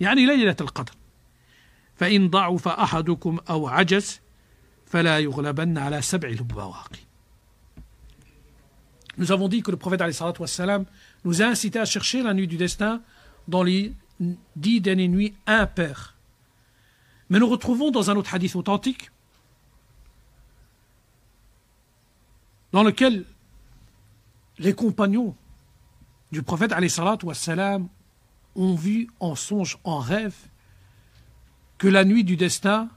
يعني 0.00 0.26
ليلة 0.26 0.56
القدر. 0.60 0.92
فإن 1.96 2.30
ضعف 2.30 2.68
أحدكم 2.68 3.38
أو 3.50 3.68
عجز 3.68 4.20
فلا 4.86 5.18
يغلبن 5.18 5.78
على 5.78 6.02
سبع 6.02 6.28
البواقي. 6.28 7.05
Nous 9.18 9.32
avons 9.32 9.48
dit 9.48 9.62
que 9.62 9.70
le 9.70 9.76
prophète 9.76 10.02
wassalam, 10.38 10.84
nous 11.24 11.42
a 11.42 11.46
incité 11.46 11.78
à 11.78 11.84
chercher 11.84 12.22
la 12.22 12.34
nuit 12.34 12.46
du 12.46 12.56
destin 12.56 13.02
dans 13.48 13.62
les 13.62 13.94
dix 14.56 14.80
dernières 14.80 15.08
nuits 15.08 15.34
impaires. 15.46 16.16
Mais 17.28 17.38
nous 17.38 17.48
retrouvons 17.48 17.90
dans 17.90 18.10
un 18.10 18.16
autre 18.16 18.34
hadith 18.34 18.54
authentique 18.56 19.10
dans 22.72 22.82
lequel 22.82 23.24
les 24.58 24.74
compagnons 24.74 25.34
du 26.32 26.42
prophète 26.42 26.74
wassalam, 27.22 27.88
ont 28.54 28.74
vu 28.74 29.08
en 29.20 29.34
songe, 29.34 29.78
en 29.84 29.98
rêve, 29.98 30.34
que 31.78 31.88
la 31.88 32.04
nuit 32.04 32.24
du 32.24 32.36
destin 32.36 32.88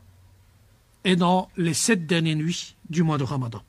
est 1.04 1.16
dans 1.16 1.50
les 1.58 1.74
sept 1.74 2.06
dernières 2.06 2.38
nuits 2.38 2.76
du 2.90 3.04
mois 3.04 3.18
de 3.18 3.24
Ramadan. 3.24 3.62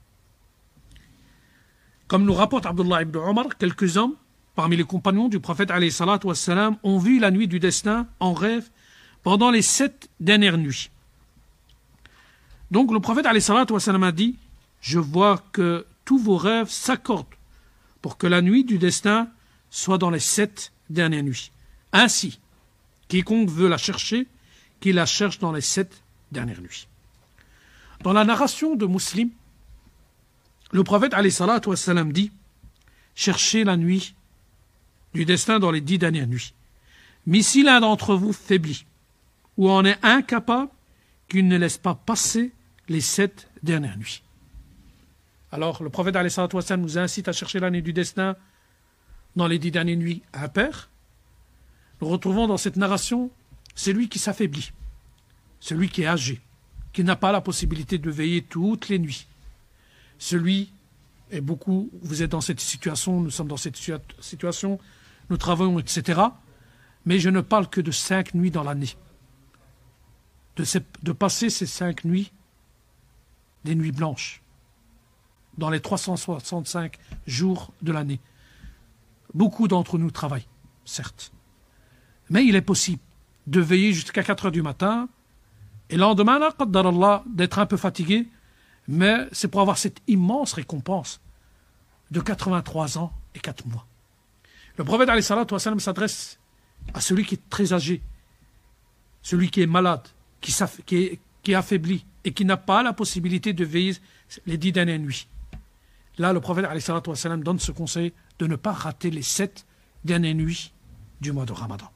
Comme 2.11 2.25
nous 2.25 2.35
rapporte 2.35 2.67
Abdullah 2.67 3.03
ibn 3.03 3.19
Omar, 3.19 3.57
quelques 3.57 3.97
hommes 3.97 4.17
parmi 4.57 4.77
les 4.77 4.83
compagnons 4.83 5.29
du 5.29 5.39
prophète 5.39 5.71
wassalam, 5.71 6.77
ont 6.83 6.99
vu 6.99 7.21
la 7.21 7.31
nuit 7.31 7.47
du 7.47 7.61
destin 7.61 8.09
en 8.19 8.33
rêve 8.33 8.69
pendant 9.23 9.53
les 9.53 9.63
sept 9.63 10.11
dernières 10.19 10.59
nuits. 10.59 10.91
Donc 12.73 12.91
le 12.93 12.99
prophète 12.99 13.27
wassalam, 13.71 14.03
a 14.03 14.11
dit 14.11 14.35
Je 14.81 14.99
vois 14.99 15.41
que 15.53 15.87
tous 16.05 16.19
vos 16.19 16.37
rêves 16.37 16.69
s'accordent 16.69 17.37
pour 18.03 18.19
que 18.19 18.27
la 18.27 18.43
nuit 18.43 18.65
du 18.65 18.79
destin 18.79 19.29
soit 19.71 19.99
dans 19.99 20.11
les 20.11 20.19
sept 20.19 20.73
dernières 20.91 21.23
nuits. 21.23 21.53
Ainsi, 21.93 22.41
quiconque 23.07 23.51
veut 23.51 23.69
la 23.69 23.79
chercher, 23.79 24.27
qu'il 24.81 24.97
la 24.97 25.07
cherche 25.07 25.39
dans 25.39 25.53
les 25.53 25.61
sept 25.61 26.03
dernières 26.33 26.61
nuits. 26.61 26.89
Dans 28.03 28.13
la 28.13 28.25
narration 28.25 28.75
de 28.75 28.87
Muslim, 28.87 29.31
le 30.73 30.85
prophète 30.85 31.15
wassalam, 31.15 32.13
dit 32.13 32.33
Cherchez 33.15 33.65
la 33.65 33.77
nuit 33.77 34.15
du 35.15 35.25
destin 35.25 35.59
dans 35.59 35.71
les 35.71 35.81
dix 35.81 35.99
dernières 35.99 36.29
nuits. 36.29 36.55
Mais 37.27 37.43
si 37.43 37.63
l'un 37.63 37.81
d'entre 37.81 38.15
vous 38.15 38.33
faiblit 38.33 38.87
ou 39.57 39.69
en 39.69 39.85
est 39.85 39.99
incapable, 40.03 40.71
qu'il 41.29 41.49
ne 41.49 41.57
laisse 41.57 41.79
pas 41.79 41.95
passer 41.95 42.53
les 42.89 43.01
sept 43.01 43.49
dernières 43.63 43.99
nuits. 43.99 44.23
Alors, 45.53 45.83
le 45.83 45.91
prophète 45.91 46.15
wassalam, 46.17 46.81
nous 46.81 46.99
incite 46.99 47.29
à 47.29 47.33
chercher 47.33 47.61
la 47.61 47.71
nuit 47.71 47.83
du 47.83 47.93
destin 47.93 48.37
dans 49.37 49.47
les 49.47 49.59
dix 49.59 49.71
dernières 49.71 49.97
nuits 49.97 50.23
impaires, 50.33 50.91
nous 52.01 52.09
retrouvons 52.09 52.47
dans 52.47 52.57
cette 52.57 52.77
narration 52.77 53.31
celui 53.75 54.09
qui 54.09 54.19
s'affaiblit, 54.19 54.73
celui 55.61 55.89
qui 55.89 56.03
est 56.03 56.07
âgé, 56.07 56.41
qui 56.93 57.05
n'a 57.05 57.17
pas 57.17 57.33
la 57.33 57.41
possibilité 57.41 57.99
de 57.99 58.11
veiller 58.11 58.43
toutes 58.43 58.89
les 58.89 58.99
nuits, 58.99 59.27
celui, 60.21 60.71
et 61.33 61.41
beaucoup, 61.41 61.91
vous 62.03 62.23
êtes 62.23 62.31
dans 62.31 62.43
cette 62.43 62.61
situation, 62.61 63.21
nous 63.21 63.31
sommes 63.31 63.49
dans 63.49 63.57
cette 63.57 63.77
situation, 64.21 64.79
nous 65.31 65.37
travaillons, 65.39 65.79
etc. 65.79 66.21
Mais 67.07 67.19
je 67.19 67.31
ne 67.31 67.41
parle 67.41 67.69
que 67.69 67.81
de 67.81 67.91
cinq 67.91 68.35
nuits 68.35 68.51
dans 68.51 68.63
l'année. 68.63 68.95
De, 70.57 71.13
passer 71.13 71.49
ces 71.49 71.65
cinq 71.65 72.05
nuits, 72.05 72.31
des 73.65 73.75
nuits 73.75 73.93
blanches, 73.93 74.43
dans 75.57 75.71
les 75.71 75.81
365 75.81 76.99
jours 77.27 77.73
de 77.81 77.93
l'année. 77.93 78.21
Beaucoup 79.33 79.69
d'entre 79.69 79.97
nous 79.97 80.11
travaillent, 80.11 80.49
certes. 80.85 81.33
Mais 82.29 82.45
il 82.45 82.57
est 82.57 82.63
possible 82.63 83.01
de 83.47 83.61
veiller 83.61 83.95
jusqu'à 83.95 84.23
4 84.23 84.47
heures 84.47 84.53
du 84.53 84.61
matin 84.61 85.09
et 85.89 85.95
le 85.95 86.01
lendemain, 86.01 86.39
d'être 87.27 87.59
un 87.59 87.67
peu 87.67 87.79
fatigué, 87.79 88.29
mais 88.91 89.29
c'est 89.33 89.49
pour 89.49 89.61
avoir 89.61 89.79
cette 89.79 90.01
immense 90.07 90.53
récompense 90.53 91.21
de 92.11 92.21
83 92.21 92.99
ans 92.99 93.13
et 93.35 93.39
4 93.41 93.67
mois. 93.67 93.87
Le 94.77 94.85
prophète 94.85 95.09
s'adresse 95.81 96.39
à 96.95 97.01
celui 97.01 97.25
qui 97.25 97.35
est 97.35 97.51
très 97.51 97.73
âgé, 97.73 98.03
celui 99.23 99.51
qui 99.51 99.63
est 99.63 99.67
malade, 99.67 100.07
qui, 100.41 100.53
est, 100.93 101.55
affaibli 101.55 102.05
et 102.25 102.33
qui 102.33 102.45
n'a 102.45 102.57
pas 102.57 102.83
la 102.83 102.93
possibilité 102.93 103.53
de 103.53 103.65
veiller 103.65 103.97
les 104.47 104.59
dix 104.59 104.73
dernières 104.73 104.99
nuits. 104.99 105.29
Là, 106.19 106.33
le 106.33 106.41
prophète 106.41 106.67
donne 107.43 107.59
ce 107.59 107.73
conseil 107.73 108.13
de 108.39 108.47
ne 108.47 108.57
pas 108.57 108.73
rater 108.73 109.11
les 109.11 109.23
sept 109.23 109.67
dernières 110.05 110.35
nuits 110.35 110.73
du 111.21 111.33
mois 111.33 111.47
de 111.47 111.53
Ramadan 111.53 111.91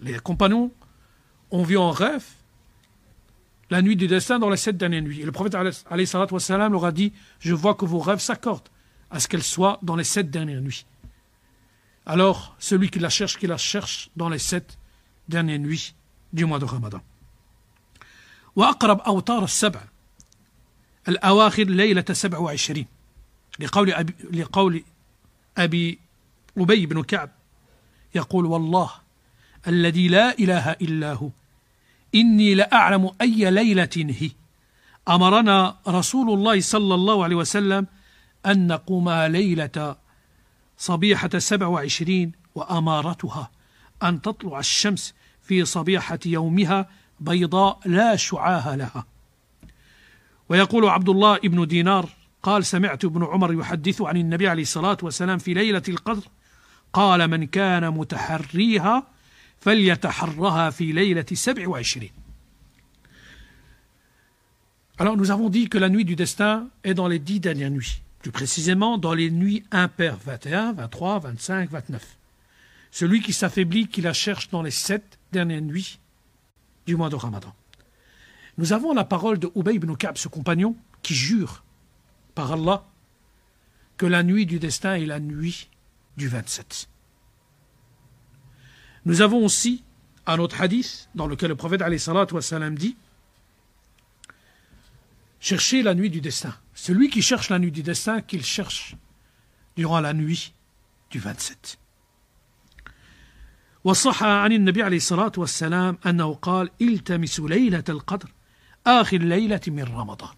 les 0.00 0.18
compagnons 0.18 0.72
ont 1.50 1.62
vu 1.62 1.76
en 1.76 1.90
rêve 1.90 2.24
la 3.69 3.81
nuit 3.81 3.95
du 3.95 4.07
destin 4.07 4.37
dans 4.37 4.49
les 4.49 4.57
sept 4.57 4.77
dernières 4.77 5.01
nuits. 5.01 5.21
Et 5.21 5.25
le 5.25 5.31
prophète 5.31 5.55
wassalam, 6.31 6.73
leur 6.73 6.85
a 6.85 6.91
dit 6.91 7.13
Je 7.39 7.53
vois 7.53 7.75
que 7.75 7.85
vos 7.85 7.99
rêves 7.99 8.19
s'accordent 8.19 8.69
à 9.09 9.19
ce 9.19 9.27
qu'elles 9.27 9.43
soient 9.43 9.79
dans 9.81 9.95
les 9.95 10.03
sept 10.03 10.29
dernières 10.29 10.61
nuits. 10.61 10.85
Alors, 12.05 12.55
celui 12.59 12.89
qui 12.89 12.99
la 12.99 13.09
cherche, 13.09 13.37
qui 13.37 13.47
la 13.47 13.57
cherche 13.57 14.09
dans 14.15 14.29
les 14.29 14.39
sept 14.39 14.77
dernières 15.29 15.59
nuits 15.59 15.93
du 16.33 16.45
mois 16.45 16.59
de 16.59 16.65
Ramadan. 16.65 17.01
وأقرب 18.55 18.99
أوتار 18.99 19.43
السبع 19.43 19.81
الأواخر 21.07 21.63
ليلة 21.63 22.05
سبع 22.11 22.37
وعشرين 22.37 22.85
لقول 23.59 23.93
أبي, 23.93 24.13
لقول 24.31 24.83
أبي 25.57 25.99
أبي 26.57 26.85
بن 26.85 27.03
كعب 27.03 27.29
يقول 28.15 28.45
والله 28.45 28.91
الذي 29.67 30.07
لا 30.07 30.39
إله 30.39 30.71
إلا 30.71 31.13
هو 31.13 31.29
إني 32.16 32.54
لأعلم 32.54 33.10
أي 33.20 33.50
ليلة 33.50 33.88
هي. 33.96 34.30
أمرنا 35.08 35.76
رسول 35.88 36.30
الله 36.30 36.60
صلى 36.60 36.94
الله 36.94 37.24
عليه 37.24 37.36
وسلم 37.36 37.86
أن 38.46 38.66
نقوم 38.66 39.10
ليلة 39.10 39.96
صبيحة 40.78 41.38
سبع 41.38 41.66
وعشرين 41.66 42.32
وأمارتها. 42.54 43.50
أن 44.02 44.22
تطلع 44.22 44.58
الشمس 44.58 45.14
في 45.42 45.64
صبيحة 45.64 46.18
يومها 46.26 46.88
بيضاء 47.20 47.80
لا 47.84 48.16
شعاها 48.16 48.76
لها. 48.76 49.06
ويقول 50.48 50.88
عبد 50.88 51.08
الله 51.08 51.38
بن 51.38 51.66
دينار 51.66 52.08
قال 52.42 52.64
سمعت 52.64 53.04
ابن 53.04 53.24
عمر 53.24 53.52
يحدث 53.52 54.02
عن 54.02 54.16
النبي 54.16 54.48
عليه 54.48 54.62
الصلاة 54.62 54.96
والسلام 55.02 55.38
في 55.38 55.54
ليلة 55.54 55.82
القدر 55.88 56.22
قال 56.92 57.28
من 57.28 57.46
كان 57.46 57.90
متحريها 57.90 59.06
Alors 64.96 65.16
nous 65.16 65.32
avons 65.32 65.48
dit 65.48 65.68
que 65.68 65.76
la 65.76 65.88
nuit 65.88 66.04
du 66.04 66.14
destin 66.14 66.68
est 66.84 66.94
dans 66.94 67.08
les 67.08 67.18
dix 67.18 67.40
dernières 67.40 67.72
nuits, 67.72 68.00
plus 68.20 68.30
précisément 68.30 68.96
dans 68.96 69.12
les 69.12 69.28
nuits 69.28 69.64
impaires 69.72 70.18
21, 70.24 70.72
23, 70.74 71.18
25, 71.18 71.70
29. 71.70 72.16
Celui 72.92 73.20
qui 73.20 73.32
s'affaiblit, 73.32 73.88
qui 73.88 74.02
la 74.02 74.12
cherche 74.12 74.50
dans 74.50 74.62
les 74.62 74.70
sept 74.70 75.18
dernières 75.32 75.62
nuits 75.62 75.98
du 76.86 76.94
mois 76.94 77.10
de 77.10 77.16
Ramadan. 77.16 77.52
Nous 78.58 78.72
avons 78.72 78.94
la 78.94 79.04
parole 79.04 79.40
de 79.40 79.50
Ubay 79.56 79.74
ibn 79.74 79.96
Ka'b, 79.96 80.16
ce 80.16 80.28
compagnon, 80.28 80.76
qui 81.02 81.14
jure 81.14 81.64
par 82.36 82.52
Allah 82.52 82.84
que 83.96 84.06
la 84.06 84.22
nuit 84.22 84.46
du 84.46 84.60
destin 84.60 84.94
est 84.94 85.06
la 85.06 85.18
nuit 85.18 85.68
du 86.16 86.28
27. 86.28 86.88
Nous 89.05 89.21
avons 89.21 89.43
aussi 89.43 89.83
un 90.25 90.39
autre 90.39 90.61
hadith 90.61 91.09
dans 91.15 91.27
lequel 91.27 91.49
le 91.49 91.55
prophète 91.55 91.81
wassalam, 91.81 92.77
dit 92.77 92.95
Cherchez 95.39 95.81
la 95.81 95.95
nuit 95.95 96.11
du 96.11 96.21
destin. 96.21 96.53
Celui 96.75 97.09
qui 97.09 97.21
cherche 97.23 97.49
la 97.49 97.57
nuit 97.57 97.71
du 97.71 97.81
destin, 97.81 98.21
qu'il 98.21 98.45
cherche 98.45 98.95
durant 99.75 99.99
la 99.99 100.13
nuit 100.13 100.53
du 101.09 101.19
27. 101.19 101.77
وصح 103.83 104.23
عن 104.23 104.51
النبي 104.51 104.83
عليه 104.83 104.97
الصلاة 104.97 105.31
والسلام 105.37 105.97
أنه 106.05 106.33
قال 106.33 106.69
التمسوا 106.81 107.49
ليلة 107.49 107.83
القدر 107.89 108.29
آخر 108.87 109.17
ليلة 109.17 109.61
من 109.67 109.83
رمضان 109.83 110.35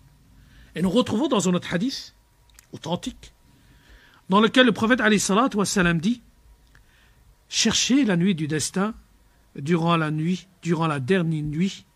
Et 0.75 0.81
nous 0.81 0.89
retrouvons 0.89 1.27
dans 1.27 1.49
un 1.49 1.53
autre 1.53 1.73
hadith 1.73 2.15
authentique 2.71 3.33
dans 4.29 4.39
lequel 4.39 4.65
le 4.65 4.71
prophète 4.71 5.01
عليه 5.01 5.15
الصلاة 5.15 5.49
والسلام 5.55 5.99
dit 5.99 6.21
Cherchez 7.48 8.04
la 8.04 8.16
nuit 8.16 8.34
du 8.34 8.46
destin 8.46 8.94
durant 9.56 9.96
la 9.96 10.10
nuit, 10.10 10.48
durant 10.62 10.86
la 10.86 11.00
dernière 11.00 11.44
nuit 11.44 11.86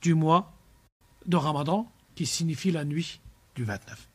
du 0.00 0.14
mois 0.14 0.54
de 1.26 1.36
Ramadan, 1.36 1.90
qui 2.14 2.26
signifie 2.26 2.70
la 2.70 2.84
nuit 2.84 3.20
du 3.54 3.64
29. 3.64 4.08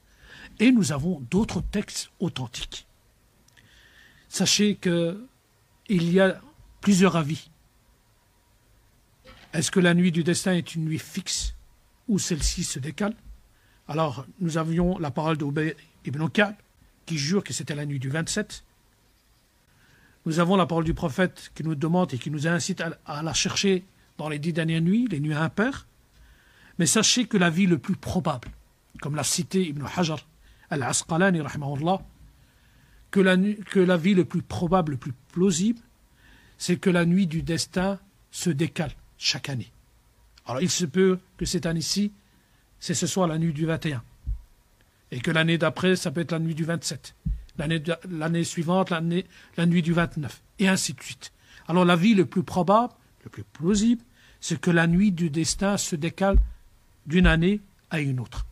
Et 0.59 0.71
nous 0.71 0.91
avons 0.91 1.19
d'autres 1.29 1.61
textes 1.61 2.11
authentiques. 2.19 2.87
Sachez 4.29 4.75
que 4.75 5.25
il 5.89 6.11
y 6.11 6.19
a 6.19 6.41
plusieurs 6.81 7.15
avis. 7.15 7.49
Est-ce 9.53 9.69
que 9.69 9.79
la 9.79 9.93
nuit 9.93 10.11
du 10.11 10.23
destin 10.23 10.53
est 10.53 10.75
une 10.75 10.85
nuit 10.85 10.99
fixe 10.99 11.55
ou 12.07 12.17
celle-ci 12.17 12.63
se 12.63 12.79
décale? 12.79 13.15
Alors, 13.87 14.25
nous 14.39 14.57
avions 14.57 14.97
la 14.97 15.11
parole 15.11 15.37
d'Obey 15.37 15.75
ibn 16.05 16.27
Ka'b 16.27 16.55
qui 17.05 17.17
jure 17.17 17.43
que 17.43 17.53
c'était 17.53 17.75
la 17.75 17.85
nuit 17.85 17.99
du 17.99 18.09
27. 18.09 18.63
Nous 20.25 20.39
avons 20.39 20.55
la 20.55 20.65
parole 20.65 20.85
du 20.85 20.93
prophète 20.93 21.51
qui 21.53 21.63
nous 21.63 21.75
demande 21.75 22.13
et 22.13 22.17
qui 22.17 22.31
nous 22.31 22.47
incite 22.47 22.81
à, 23.05 23.23
la 23.23 23.33
chercher 23.33 23.83
dans 24.17 24.29
les 24.29 24.39
dix 24.39 24.53
dernières 24.53 24.81
nuits, 24.81 25.07
les 25.09 25.19
nuits 25.19 25.33
impaires. 25.33 25.85
Mais 26.79 26.85
sachez 26.85 27.25
que 27.25 27.37
la 27.37 27.49
vie 27.49 27.67
le 27.67 27.77
plus 27.77 27.95
probable, 27.95 28.49
comme 29.01 29.15
l'a 29.15 29.23
cité 29.23 29.67
Ibn 29.67 29.85
Hajar 29.95 30.25
al-Asqalani, 30.69 31.41
que 33.11 33.19
la, 33.19 33.37
que 33.37 33.79
la 33.79 33.97
vie 33.97 34.15
le 34.15 34.25
plus 34.25 34.41
probable, 34.41 34.93
le 34.93 34.97
plus 34.97 35.13
plausible, 35.31 35.79
c'est 36.57 36.77
que 36.77 36.89
la 36.89 37.05
nuit 37.05 37.27
du 37.27 37.43
destin 37.43 37.99
se 38.31 38.49
décale 38.49 38.91
chaque 39.17 39.49
année. 39.49 39.71
Alors 40.45 40.61
il 40.61 40.69
se 40.69 40.85
peut 40.85 41.19
que 41.37 41.45
cette 41.45 41.65
année-ci, 41.65 42.11
c'est 42.79 42.93
ce 42.93 43.07
soit 43.07 43.27
la 43.27 43.37
nuit 43.37 43.53
du 43.53 43.65
21. 43.65 44.01
Et 45.11 45.19
que 45.19 45.31
l'année 45.31 45.57
d'après, 45.57 45.95
ça 45.95 46.11
peut 46.11 46.21
être 46.21 46.31
la 46.31 46.39
nuit 46.39 46.55
du 46.55 46.63
27. 46.63 47.15
L'année 47.57 48.43
suivante, 48.43 48.89
la 48.89 49.01
nuit 49.01 49.81
du 49.81 49.93
29. 49.93 50.41
Et 50.59 50.67
ainsi 50.67 50.93
de 50.93 51.01
suite. 51.01 51.31
Alors 51.67 51.85
la 51.85 51.95
vie 51.95 52.13
le 52.13 52.25
plus 52.25 52.43
probable, 52.43 52.93
le 53.23 53.29
plus 53.29 53.43
plausible, 53.43 54.01
c'est 54.39 54.59
que 54.59 54.71
la 54.71 54.87
nuit 54.87 55.11
du 55.11 55.29
destin 55.29 55.77
se 55.77 55.95
décale 55.95 56.37
d'une 57.05 57.27
année 57.27 57.61
à 57.89 57.99
une 57.99 58.19
autre. 58.19 58.45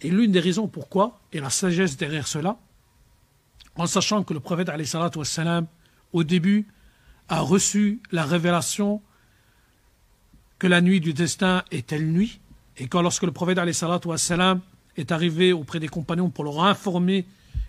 Et 0.00 0.10
l'une 0.10 0.32
des 0.32 0.40
raisons 0.40 0.68
pourquoi, 0.68 1.20
et 1.32 1.40
la 1.40 1.50
sagesse 1.50 1.96
derrière 1.96 2.26
cela, 2.26 2.58
en 3.76 3.86
sachant 3.86 4.24
que 4.24 4.34
le 4.34 4.40
prophète 4.40 4.70
wassalam, 5.16 5.66
au 6.12 6.24
début 6.24 6.66
a 7.28 7.40
reçu 7.40 8.00
la 8.10 8.24
révélation 8.24 9.02
que 10.58 10.66
la 10.66 10.80
nuit 10.80 11.00
du 11.00 11.12
destin 11.12 11.62
est 11.70 11.86
telle 11.86 12.06
nuit, 12.06 12.40
et 12.76 12.88
quand 12.88 13.02
lorsque 13.02 13.24
le 13.24 13.32
prophète 13.32 13.58
wassalam, 14.04 14.60
est 14.98 15.12
arrivé 15.12 15.52
auprès 15.52 15.80
des 15.80 15.88
compagnons 15.88 16.28
pour 16.28 16.44
leur 16.44 16.64
informer 16.64 17.24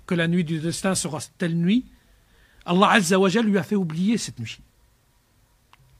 que 0.05 0.15
la 0.15 0.27
nuit 0.27 0.43
du 0.43 0.59
destin 0.59 0.95
sera 0.95 1.19
telle 1.37 1.55
nuit, 1.55 1.85
Allah 2.65 2.89
Azzawajal 2.91 3.45
lui 3.45 3.57
a 3.57 3.63
fait 3.63 3.75
oublier 3.75 4.17
cette 4.17 4.39
nuit. 4.39 4.59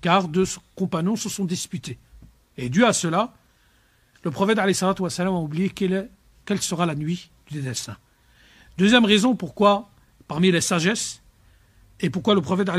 Car 0.02 0.28
deux 0.28 0.46
compagnons 0.76 1.16
se 1.16 1.30
sont 1.30 1.46
disputés. 1.46 2.00
Et 2.58 2.70
dû 2.70 2.84
à 2.84 2.94
cela, 2.94 3.34
le 4.24 4.32
prophète 4.32 4.58
a 4.58 5.32
oublié 5.32 5.70
quelle, 5.70 6.10
sera 6.60 6.86
la 6.86 6.96
nuit 6.96 7.30
du 7.50 7.62
destin. 7.62 7.96
Deuxième 8.78 9.06
raison 9.06 9.36
pourquoi, 9.36 9.92
parmi 10.28 10.52
les 10.52 10.62
sagesses, 10.62 11.22
et 12.00 12.10
pourquoi 12.10 12.34
le 12.34 12.42
prophète 12.42 12.70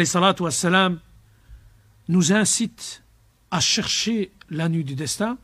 nous 2.09 2.33
incite 2.33 3.05
à 3.51 3.61
chercher 3.61 4.33
la 4.49 4.69
nuit 4.69 4.85
du 4.85 4.97
destin, 4.97 5.39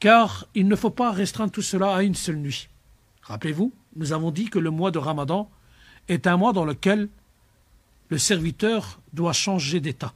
car 0.00 0.46
il 0.54 0.68
ne 0.68 0.76
faut 0.76 0.90
pas 0.90 1.10
restreindre 1.10 1.52
tout 1.52 1.62
cela 1.62 1.94
à 1.94 2.02
une 2.02 2.14
seule 2.14 2.36
nuit. 2.36 2.68
Rappelez-vous, 3.22 3.72
nous 3.96 4.12
avons 4.12 4.30
dit 4.30 4.48
que 4.48 4.58
le 4.58 4.70
mois 4.70 4.90
de 4.90 4.98
Ramadan 4.98 5.50
est 6.08 6.26
un 6.26 6.36
mois 6.36 6.52
dans 6.52 6.64
lequel 6.64 7.08
le 8.08 8.18
serviteur 8.18 9.00
doit 9.12 9.32
changer 9.32 9.80
d'état. 9.80 10.14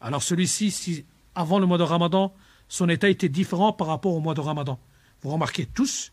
Alors 0.00 0.22
celui-ci, 0.22 0.70
si 0.70 1.04
avant 1.34 1.58
le 1.58 1.66
mois 1.66 1.78
de 1.78 1.82
Ramadan, 1.82 2.34
son 2.68 2.88
état 2.88 3.08
était 3.08 3.28
différent 3.28 3.72
par 3.72 3.86
rapport 3.86 4.14
au 4.14 4.20
mois 4.20 4.34
de 4.34 4.40
Ramadan. 4.40 4.78
Vous 5.22 5.30
remarquez 5.30 5.66
tous 5.66 6.12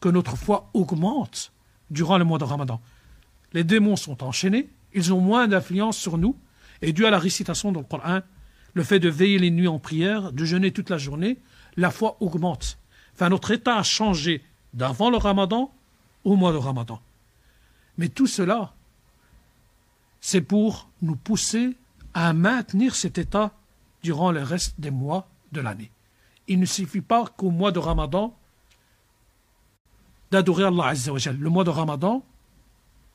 que 0.00 0.08
notre 0.08 0.36
foi 0.36 0.68
augmente 0.74 1.52
durant 1.90 2.18
le 2.18 2.24
mois 2.24 2.38
de 2.38 2.44
Ramadan. 2.44 2.80
Les 3.52 3.64
démons 3.64 3.96
sont 3.96 4.22
enchaînés, 4.22 4.68
ils 4.92 5.12
ont 5.12 5.20
moins 5.20 5.48
d'influence 5.48 5.96
sur 5.96 6.18
nous, 6.18 6.36
et 6.82 6.92
dû 6.92 7.06
à 7.06 7.10
la 7.10 7.18
récitation 7.18 7.72
dans 7.72 7.80
le 7.80 7.86
Coran, 7.86 8.20
le 8.74 8.82
fait 8.82 8.98
de 8.98 9.08
veiller 9.08 9.38
les 9.38 9.50
nuits 9.50 9.68
en 9.68 9.78
prière, 9.78 10.32
de 10.32 10.44
jeûner 10.44 10.72
toute 10.72 10.90
la 10.90 10.98
journée, 10.98 11.38
la 11.76 11.90
foi 11.90 12.16
augmente. 12.20 12.78
Enfin, 13.14 13.28
notre 13.28 13.50
état 13.50 13.76
a 13.76 13.82
changé 13.82 14.42
d'avant 14.74 15.10
le 15.10 15.16
ramadan 15.16 15.70
au 16.24 16.36
mois 16.36 16.52
de 16.52 16.58
ramadan. 16.58 17.00
Mais 17.98 18.08
tout 18.08 18.26
cela, 18.26 18.74
c'est 20.20 20.40
pour 20.40 20.88
nous 21.02 21.16
pousser 21.16 21.76
à 22.14 22.32
maintenir 22.32 22.94
cet 22.94 23.18
état 23.18 23.52
durant 24.02 24.32
le 24.32 24.42
reste 24.42 24.74
des 24.78 24.90
mois 24.90 25.28
de 25.52 25.60
l'année. 25.60 25.90
Il 26.48 26.60
ne 26.60 26.66
suffit 26.66 27.00
pas 27.00 27.26
qu'au 27.36 27.50
mois 27.50 27.72
de 27.72 27.78
ramadan 27.78 28.34
d'adorer 30.30 30.64
Allah. 30.64 30.92
Le 30.94 31.48
mois 31.48 31.64
de 31.64 31.70
ramadan 31.70 32.22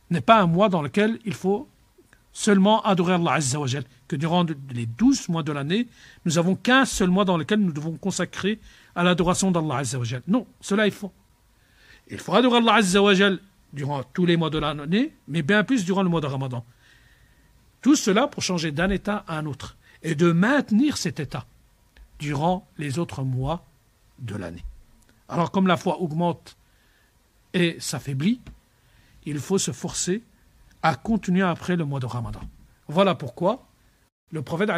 n'est 0.09 0.21
pas 0.21 0.41
un 0.41 0.47
mois 0.47 0.69
dans 0.69 0.81
lequel 0.81 1.19
il 1.25 1.33
faut 1.33 1.67
seulement 2.33 2.81
adorer 2.83 3.13
Allah 3.13 3.33
Azzawajal, 3.33 3.83
que 4.07 4.15
durant 4.15 4.45
les 4.71 4.85
douze 4.85 5.27
mois 5.29 5.43
de 5.43 5.51
l'année, 5.51 5.87
nous 6.25 6.37
avons 6.37 6.55
qu'un 6.55 6.85
seul 6.85 7.09
mois 7.09 7.25
dans 7.25 7.37
lequel 7.37 7.59
nous 7.59 7.73
devons 7.73 7.97
consacrer 7.97 8.59
à 8.95 9.03
l'adoration 9.03 9.51
d'Allah 9.51 9.77
Azzawajal. 9.77 10.21
Non, 10.27 10.47
cela 10.61 10.87
est 10.87 10.91
faux. 10.91 11.11
Il 12.09 12.19
faut 12.19 12.33
adorer 12.33 12.57
Allah 12.57 12.75
Azzawajal 12.75 13.39
durant 13.73 14.03
tous 14.03 14.25
les 14.25 14.37
mois 14.37 14.49
de 14.49 14.57
l'année, 14.59 15.13
mais 15.27 15.41
bien 15.41 15.63
plus 15.63 15.85
durant 15.85 16.03
le 16.03 16.09
mois 16.09 16.21
de 16.21 16.27
Ramadan. 16.27 16.65
Tout 17.81 17.95
cela 17.95 18.27
pour 18.27 18.43
changer 18.43 18.71
d'un 18.71 18.89
état 18.89 19.23
à 19.27 19.37
un 19.37 19.45
autre 19.45 19.77
et 20.03 20.15
de 20.15 20.31
maintenir 20.31 20.97
cet 20.97 21.19
état 21.19 21.45
durant 22.19 22.67
les 22.77 22.99
autres 22.99 23.23
mois 23.23 23.65
de 24.19 24.35
l'année. 24.35 24.63
Alors 25.27 25.51
comme 25.51 25.67
la 25.67 25.77
foi 25.77 25.99
augmente 25.99 26.57
et 27.53 27.77
s'affaiblit, 27.79 28.41
il 29.25 29.39
faut 29.39 29.57
se 29.57 29.71
forcer 29.71 30.23
a 30.83 30.95
continué 30.95 31.41
après 31.41 31.75
le 31.75 31.85
mois 31.85 31.99
de 31.99 32.05
Ramadan. 32.05 32.41
Voilà 32.87 33.15
pourquoi 33.15 33.67
le 34.31 34.41
prophète 34.41 34.69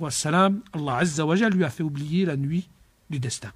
wassalam, 0.00 0.62
Allah 0.72 0.96
Azza 0.96 1.24
lui 1.50 1.64
a 1.64 1.70
fait 1.70 1.82
oublier 1.82 2.24
la 2.24 2.36
nuit 2.36 2.68
du 3.10 3.18
destin. 3.18 3.52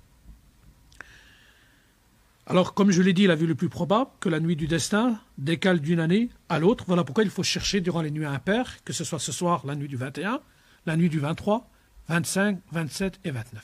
Alors, 2.46 2.72
comme 2.72 2.90
je 2.90 3.02
l'ai 3.02 3.12
dit, 3.12 3.26
la 3.26 3.34
vue 3.34 3.46
le 3.46 3.54
plus 3.54 3.68
probable 3.68 4.10
que 4.20 4.28
la 4.30 4.40
nuit 4.40 4.56
du 4.56 4.66
destin 4.66 5.20
décale 5.36 5.80
d'une 5.80 6.00
année 6.00 6.30
à 6.48 6.58
l'autre. 6.58 6.84
Voilà 6.86 7.04
pourquoi 7.04 7.24
il 7.24 7.30
faut 7.30 7.42
chercher 7.42 7.82
durant 7.82 8.00
les 8.00 8.10
nuits 8.10 8.24
impaires, 8.24 8.82
que 8.84 8.94
ce 8.94 9.04
soit 9.04 9.18
ce 9.18 9.32
soir 9.32 9.66
la 9.66 9.74
nuit 9.74 9.88
du 9.88 9.96
21, 9.96 10.40
la 10.86 10.96
nuit 10.96 11.10
du 11.10 11.18
23, 11.18 11.68
25, 12.08 12.58
27 12.72 13.20
et 13.24 13.30
29. 13.30 13.62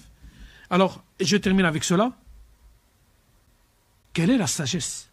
Alors, 0.68 1.03
je 1.18 1.37
termine 1.39 1.64
avec 1.64 1.82
cela. 1.82 2.12
Quelle 4.12 4.30
est 4.30 4.39
la 4.39 4.47
sagesse? 4.47 5.11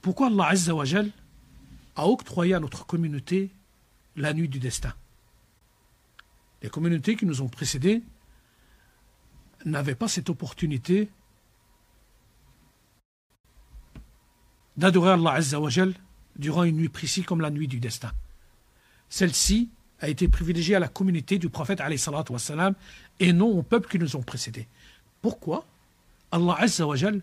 Pourquoi 0.00 0.28
Allah 0.28 0.48
Azza 0.48 0.74
a 1.96 2.06
octroyé 2.06 2.54
à 2.54 2.60
notre 2.60 2.86
communauté 2.86 3.50
la 4.16 4.32
nuit 4.34 4.48
du 4.48 4.58
destin. 4.58 4.94
Les 6.62 6.70
communautés 6.70 7.16
qui 7.16 7.26
nous 7.26 7.42
ont 7.42 7.48
précédés 7.48 8.02
n'avaient 9.64 9.94
pas 9.94 10.08
cette 10.08 10.30
opportunité 10.30 11.10
d'adorer 14.76 15.12
Allah 15.12 15.32
Azzawajal 15.32 15.94
durant 16.36 16.64
une 16.64 16.76
nuit 16.76 16.88
précise 16.88 17.24
comme 17.24 17.40
la 17.40 17.50
nuit 17.50 17.68
du 17.68 17.78
destin. 17.78 18.12
Celle-ci 19.08 19.70
a 20.00 20.08
été 20.08 20.28
privilégiée 20.28 20.74
à 20.74 20.80
la 20.80 20.88
communauté 20.88 21.38
du 21.38 21.48
prophète 21.48 21.80
wassalam, 22.30 22.74
et 23.20 23.32
non 23.32 23.46
aux 23.46 23.62
peuples 23.62 23.88
qui 23.88 23.98
nous 23.98 24.16
ont 24.16 24.22
précédés. 24.22 24.66
Pourquoi 25.20 25.66
Allah 26.30 26.56
Azzawajal 26.58 27.20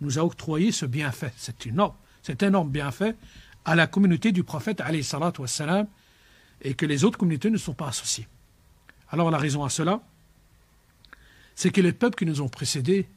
nous 0.00 0.18
a 0.18 0.22
octroyé 0.22 0.72
ce 0.72 0.86
bienfait, 0.86 1.32
cet 1.36 1.66
énorme, 1.66 1.94
cet 2.22 2.42
énorme 2.42 2.70
bienfait 2.70 3.16
à 3.64 3.74
la 3.74 3.86
communauté 3.86 4.32
du 4.32 4.44
prophète 4.44 4.82
wassalam, 5.38 5.86
et 6.62 6.74
que 6.74 6.86
les 6.86 7.04
autres 7.04 7.18
communautés 7.18 7.50
ne 7.50 7.56
sont 7.56 7.74
pas 7.74 7.88
associées. 7.88 8.28
Alors 9.10 9.30
la 9.30 9.38
raison 9.38 9.64
à 9.64 9.68
cela, 9.68 10.00
c'est 11.54 11.70
que 11.70 11.80
les 11.80 11.92
peuples 11.92 12.16
qui 12.16 12.26
nous 12.26 12.40
ont 12.40 12.48
précédés, 12.48 13.08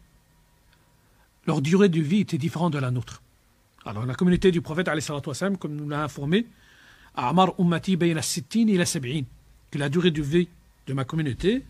leur 1.46 1.62
durée 1.62 1.89
de 1.89 2.02
vie 2.02 2.22
était 2.22 2.38
différente 2.38 2.74
de 2.74 2.80
la 2.80 2.91
nôtre. 2.91 3.22
Alors 3.86 4.06
la 4.06 4.16
communauté 4.16 4.52
du 4.52 4.62
prophète 4.62 4.88
wassalam, 4.88 5.58
comme 5.58 5.76
nous 5.76 5.88
l'a 5.88 6.04
informé, 6.04 6.48
Amar 7.16 7.58
ummati 7.60 7.96
bayna 7.96 8.22
sittin 8.22 8.68
et 8.68 8.78
la 8.78 8.86
que 8.86 9.78
la 9.78 9.89
durée 9.89 10.12
de 10.12 10.22
vie 10.22 10.50
de 10.88 10.93
ma 10.93 11.06
communauté 11.06 11.66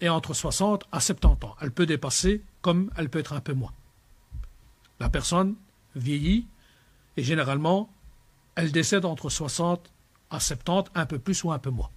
est 0.00 0.08
entre 0.08 0.34
60 0.34 0.84
à 0.92 1.00
70 1.00 1.46
ans. 1.46 1.56
Elle 1.60 1.70
peut 1.70 1.86
dépasser 1.86 2.42
comme 2.60 2.90
elle 2.96 3.08
peut 3.08 3.20
être 3.20 3.32
un 3.32 3.40
peu 3.40 3.54
moins. 3.54 3.72
La 5.00 5.08
personne 5.08 5.54
vieillit 5.96 6.46
et 7.16 7.22
généralement, 7.22 7.90
elle 8.54 8.72
décède 8.72 9.04
entre 9.04 9.28
60 9.28 9.90
à 10.30 10.40
70, 10.40 10.90
un 10.94 11.06
peu 11.06 11.18
plus 11.18 11.44
ou 11.44 11.52
un 11.52 11.58
peu 11.58 11.70
moins. 11.70 11.90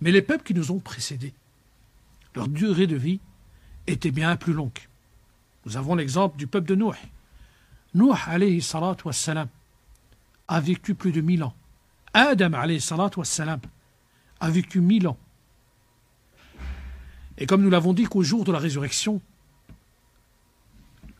Mais 0.00 0.10
les 0.10 0.22
peuples 0.22 0.44
qui 0.44 0.54
nous 0.54 0.70
ont 0.70 0.78
précédés, 0.78 1.34
leur 2.34 2.48
durée 2.48 2.86
de 2.86 2.96
vie 2.96 3.20
était 3.86 4.10
bien 4.10 4.36
plus 4.36 4.52
longue. 4.52 4.78
Nous 5.66 5.76
avons 5.76 5.94
l'exemple 5.94 6.36
du 6.36 6.46
peuple 6.46 6.68
de 6.68 6.74
Nuh. 6.74 6.94
Nuh, 7.94 8.14
alayhi 8.26 8.62
salatu 8.62 9.08
wassalam, 9.08 9.48
a 10.46 10.60
vécu 10.60 10.94
plus 10.94 11.12
de 11.12 11.20
mille 11.20 11.42
ans. 11.42 11.54
Adam 12.14 12.50
salam, 13.24 13.60
a 14.40 14.50
vécu 14.50 14.80
mille 14.80 15.08
ans. 15.08 15.18
Et 17.36 17.46
comme 17.46 17.62
nous 17.62 17.70
l'avons 17.70 17.92
dit 17.92 18.04
qu'au 18.04 18.22
jour 18.22 18.44
de 18.44 18.52
la 18.52 18.58
résurrection, 18.58 19.20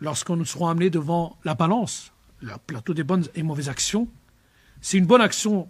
lorsqu'on 0.00 0.36
nous 0.36 0.44
serons 0.44 0.68
amenés 0.68 0.90
devant 0.90 1.36
la 1.44 1.54
balance, 1.54 2.12
le 2.40 2.54
plateau 2.66 2.94
des 2.94 3.04
bonnes 3.04 3.26
et 3.34 3.42
mauvaises 3.42 3.68
actions, 3.68 4.08
si 4.80 4.98
une 4.98 5.06
bonne 5.06 5.20
action 5.20 5.68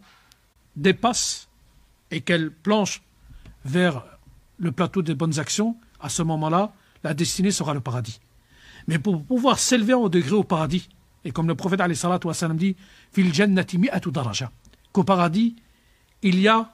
dépasse 0.76 1.48
et 2.10 2.20
qu'elle 2.20 2.50
planche 2.50 3.02
vers 3.64 4.04
le 4.58 4.72
plateau 4.72 5.02
des 5.02 5.14
bonnes 5.14 5.38
actions, 5.38 5.76
à 6.00 6.08
ce 6.08 6.22
moment-là, 6.22 6.72
la 7.04 7.14
destinée 7.14 7.50
sera 7.50 7.74
le 7.74 7.80
paradis. 7.80 8.20
Mais 8.86 8.98
pour 8.98 9.22
pouvoir 9.24 9.58
s'élever 9.58 9.94
au 9.94 10.08
degré 10.08 10.32
au 10.32 10.44
paradis, 10.44 10.88
et 11.24 11.30
comme 11.30 11.48
le 11.48 11.54
prophète 11.54 11.80
dit, 12.54 12.74
qu'au 14.92 15.04
paradis, 15.04 15.56
il 16.22 16.40
y 16.40 16.48
a 16.48 16.72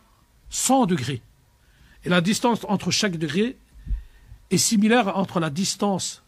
100 0.50 0.86
degrés. 0.86 1.22
Et 2.04 2.08
la 2.08 2.20
distance 2.20 2.60
entre 2.68 2.90
chaque 2.90 3.16
degré 3.16 3.56
est 4.50 4.58
similaire 4.58 5.16
entre 5.16 5.40
la 5.40 5.50
distance 5.50 6.22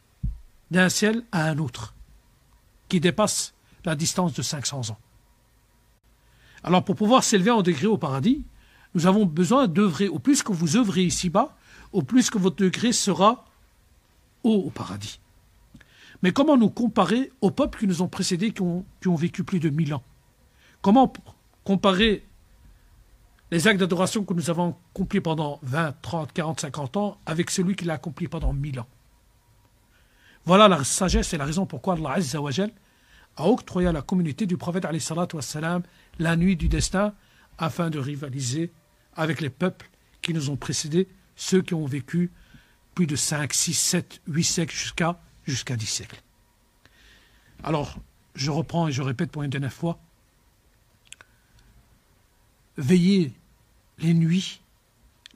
d'un 0.71 0.89
ciel 0.89 1.23
à 1.33 1.45
un 1.49 1.59
autre, 1.59 1.95
qui 2.89 2.99
dépasse 2.99 3.55
la 3.87 3.97
distance 3.97 4.35
de 4.35 4.43
500 4.43 4.91
ans. 4.91 4.99
Alors 6.63 6.85
pour 6.85 6.97
pouvoir 6.97 7.25
s'élever 7.25 7.51
en 7.51 7.63
degré 7.63 7.87
au 7.87 7.97
paradis, 7.97 8.45
nous 8.95 9.07
avons 9.07 9.25
besoin 9.25 9.69
d'œuvrer. 9.69 10.09
Au 10.09 10.19
plus 10.19 10.43
que 10.43 10.53
vous 10.53 10.77
œuvrez 10.77 11.05
ici-bas, 11.05 11.57
au 11.93 12.03
plus 12.03 12.29
que 12.29 12.39
votre 12.39 12.57
degré 12.57 12.93
sera 12.93 13.45
haut 14.43 14.65
au 14.67 14.71
paradis. 14.71 15.21
Mais 16.23 16.33
comment 16.33 16.57
nous 16.57 16.71
comparer 16.71 17.31
aux 17.41 17.51
peuples 17.51 17.79
qui 17.79 17.87
nous 17.87 18.03
ont 18.03 18.09
précédés, 18.09 18.53
qui 18.53 18.63
ont, 18.63 18.85
vécu 19.07 19.45
plus 19.45 19.61
de 19.61 19.71
mille 19.71 19.95
ans? 19.95 20.03
Comment 20.81 21.13
comparer 21.63 22.25
les 23.51 23.69
actes 23.69 23.79
d'adoration 23.79 24.25
que 24.25 24.35
nous 24.35 24.51
avons 24.51 24.77
accomplis 24.93 25.21
pendant 25.21 25.61
20, 25.63 25.95
30, 26.03 26.33
40, 26.33 26.61
50 26.61 26.97
ans 26.97 27.19
avec 27.27 27.51
celui 27.51 27.77
qui 27.77 27.85
l'a 27.85 27.95
accompli 27.95 28.29
pendant 28.29 28.53
mille 28.53 28.81
ans? 28.81 28.89
Voilà 30.45 30.69
la 30.69 30.83
sagesse 30.85 31.35
et 31.35 31.39
la 31.39 31.45
raison 31.45 31.67
pourquoi 31.67 31.95
Allah 31.95 32.13
Azza 32.15 32.41
wa 32.41 32.51
a 33.37 33.47
octroyé 33.47 33.89
à 33.89 33.93
la 33.93 34.03
communauté 34.03 34.47
du 34.47 34.57
prophète 34.57 34.87
wassalam, 35.33 35.83
la 36.19 36.37
nuit 36.37 36.57
du 36.57 36.69
destin 36.69 37.15
afin 37.59 37.91
de 37.91 37.99
rivaliser 37.99 38.73
avec 39.15 39.41
les 39.41 39.51
peuples 39.51 39.89
qui 40.23 40.35
nous 40.35 40.51
ont 40.51 40.57
précédés, 40.57 41.09
ceux 41.37 41.63
qui 41.63 41.75
ont 41.75 41.87
vécu 41.87 42.31
plus 42.95 43.07
de 43.07 43.17
5, 43.17 43.53
6, 43.53 43.75
7, 43.75 44.21
8 44.27 44.45
siècles 44.45 44.75
jusqu'à 44.75 45.21
jusqu'à 45.45 45.77
10 45.77 45.87
siècles. 45.87 46.23
Alors, 47.63 47.99
je 48.35 48.51
reprends 48.51 48.89
et 48.89 48.93
je 48.93 49.03
répète 49.03 49.31
pour 49.31 49.43
une 49.43 49.51
dernière 49.51 49.73
fois, 49.73 49.99
veillez 52.77 53.33
les 53.99 54.15
nuits, 54.15 54.61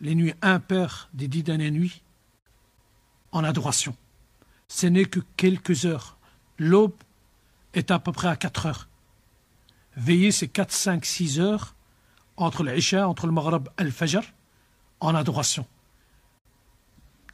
les 0.01 0.15
nuits 0.15 0.35
impaires 0.43 1.09
des 1.15 1.29
dix 1.29 1.43
dernières 1.43 1.73
nuits, 1.73 2.03
en 3.33 3.45
adoration. 3.45 3.97
Ce 4.69 4.87
n'est 4.87 5.05
que 5.05 5.21
quelques 5.37 5.87
heures. 5.87 6.17
L'aube 6.59 6.95
est 7.75 7.91
à 7.91 7.99
peu 7.99 8.13
près 8.13 8.29
à 8.29 8.37
4 8.37 8.67
heures. 8.67 8.89
Veillez 9.97 10.33
ces 10.33 10.49
4, 10.49 10.73
5, 10.73 11.05
6 11.05 11.41
heures 11.41 11.75
entre 12.37 12.63
l'Isha, 12.65 13.09
entre 13.09 13.27
le 13.27 13.33
Maghreb 13.33 13.69
et 13.79 13.85
le 13.85 13.91
Fajr, 13.91 14.23
en 15.01 15.15
adoration. 15.15 15.67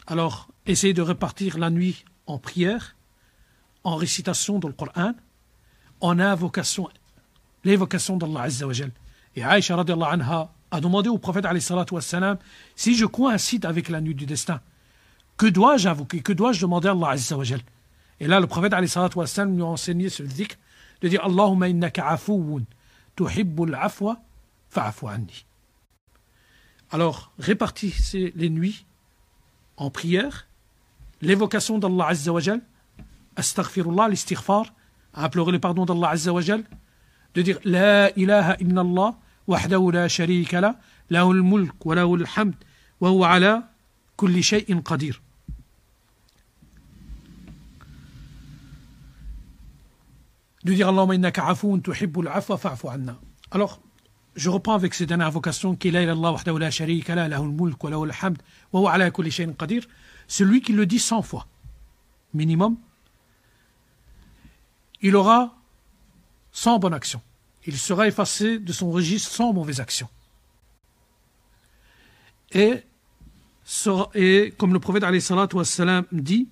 Alors, 0.06 0.48
essayez 0.66 0.94
de 0.94 1.02
répartir 1.02 1.58
la 1.58 1.70
nuit 1.70 2.04
en 2.26 2.38
prière, 2.38 2.96
en 3.84 3.96
récitation 3.96 4.58
dans 4.58 4.68
le 4.68 4.74
Coran, 4.74 5.14
en 6.00 6.18
invocation, 6.18 6.88
l'évocation 7.64 8.16
d'Allah 8.16 8.42
Azza 8.42 8.66
wa 8.66 8.74
Et 9.34 9.44
Aïcha 9.44 9.76
anha 9.78 10.52
a 10.70 10.80
demandé 10.80 11.08
au 11.08 11.18
prophète 11.18 11.46
si 12.74 12.96
je 12.96 13.06
coïncide 13.06 13.64
avec 13.64 13.88
la 13.88 14.00
nuit 14.00 14.14
du 14.14 14.26
destin, 14.26 14.60
que 15.36 15.46
dois-je 15.46 15.88
invoquer, 15.88 16.20
que 16.20 16.32
dois-je 16.32 16.60
demander 16.60 16.88
à 16.88 16.92
Allah 16.92 17.14
Et 18.20 18.26
là, 18.26 18.40
le 18.40 18.46
prophète 18.46 18.72
wassalam, 19.14 19.56
lui 19.56 19.62
a 19.62 19.66
enseigné 19.66 20.08
ce 20.08 20.22
dhikr 20.22 20.56
de 21.02 21.08
dire 21.08 21.24
Allahumma 21.24 21.68
innaka 21.68 22.08
afoun 22.08 22.64
tuhibbul 23.14 23.74
afwa 23.74 24.20
fa'afu 24.68 25.06
anni. 25.08 25.44
Alors, 26.90 27.32
répartissez 27.38 28.32
les 28.36 28.48
nuits 28.48 28.86
en 29.76 29.90
prière, 29.90 30.46
l'évocation 31.20 31.78
d'Allah 31.78 32.08
Azza 32.08 32.32
wa 32.32 32.40
Jal, 32.40 32.60
astaghfirullah, 33.36 34.08
l'istighfar, 34.08 34.72
implorer 35.14 35.52
le 35.52 35.58
pardon 35.58 35.84
d'Allah 35.84 36.10
Azza 36.10 36.32
wa 36.32 36.40
Jal, 36.40 36.64
de 37.34 37.42
dire 37.42 37.58
La 37.64 38.16
ilaha 38.16 38.56
illallah, 38.60 39.18
wahdahu 39.46 39.92
la 39.92 40.08
sharika 40.08 40.60
la, 40.60 40.76
lahu 41.10 41.32
al-mulk 41.32 41.84
wa 41.84 41.94
lahu 41.94 42.20
al-hamd, 42.20 42.54
wa 43.00 43.10
huwa 43.10 43.30
ala 43.30 43.70
kulli 44.16 44.42
shay'in 44.42 44.80
qadir. 44.80 45.20
De 50.66 50.74
dire 50.74 50.88
Allahumma 50.88 51.14
innaka 51.14 51.46
afoun 51.46 51.80
tuhibbul 51.80 52.26
afwa 52.26 52.58
fa'fu 52.58 52.88
anna. 52.88 53.16
Alors, 53.52 53.80
je 54.34 54.50
reprends 54.50 54.74
avec 54.74 54.94
cette 54.94 55.06
dernière 55.06 55.28
invocation 55.28 55.76
qui 55.76 55.88
est 55.88 55.90
la 55.92 56.12
wahdahu 56.12 56.58
la 56.58 56.72
sharika 56.72 57.14
la, 57.14 57.28
qadir 59.10 59.82
celui 60.26 60.60
qui 60.60 60.72
le 60.72 60.84
dit 60.84 60.98
100 60.98 61.22
fois, 61.22 61.46
minimum, 62.34 62.76
il 65.02 65.14
aura 65.14 65.54
100 66.50 66.80
bonnes 66.80 66.94
actions. 66.94 67.22
Il 67.64 67.78
sera 67.78 68.08
effacé 68.08 68.58
de 68.58 68.72
son 68.72 68.90
registre 68.90 69.30
sans 69.30 69.52
mauvaises 69.52 69.78
actions. 69.78 70.08
Et, 72.50 72.82
et 74.14 74.54
comme 74.58 74.72
le 74.72 74.80
prophète 74.80 75.04
dit, 76.10 76.48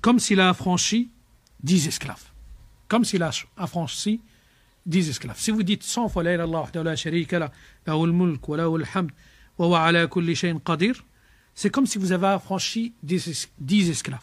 comme 0.00 0.18
s'il 0.18 0.40
a 0.40 0.48
affranchi 0.50 1.10
10 1.62 1.88
esclaves. 1.88 2.32
Comme 2.88 3.04
s'il 3.04 3.22
a 3.22 3.30
affranchi 3.56 4.20
10 4.86 5.10
esclaves. 5.10 5.38
Si 5.38 5.50
vous 5.50 5.62
dites 5.62 5.82
100 5.82 6.08
fois 6.08 6.22
la 6.22 6.34
ilaha 6.34 6.82
la 6.82 6.96
sharika 6.96 7.38
la, 7.38 7.50
mulk 7.86 8.48
wa 8.48 8.58
hamd 8.94 9.10
wa 9.58 9.68
wa 9.68 9.84
ala 9.84 10.06
kulli 10.06 10.34
shay'in 10.34 10.58
qadir, 10.58 11.04
c'est 11.54 11.70
comme 11.70 11.86
si 11.86 11.98
vous 11.98 12.12
avez 12.12 12.28
affranchi 12.28 12.94
10 13.02 13.90
esclaves. 13.90 14.20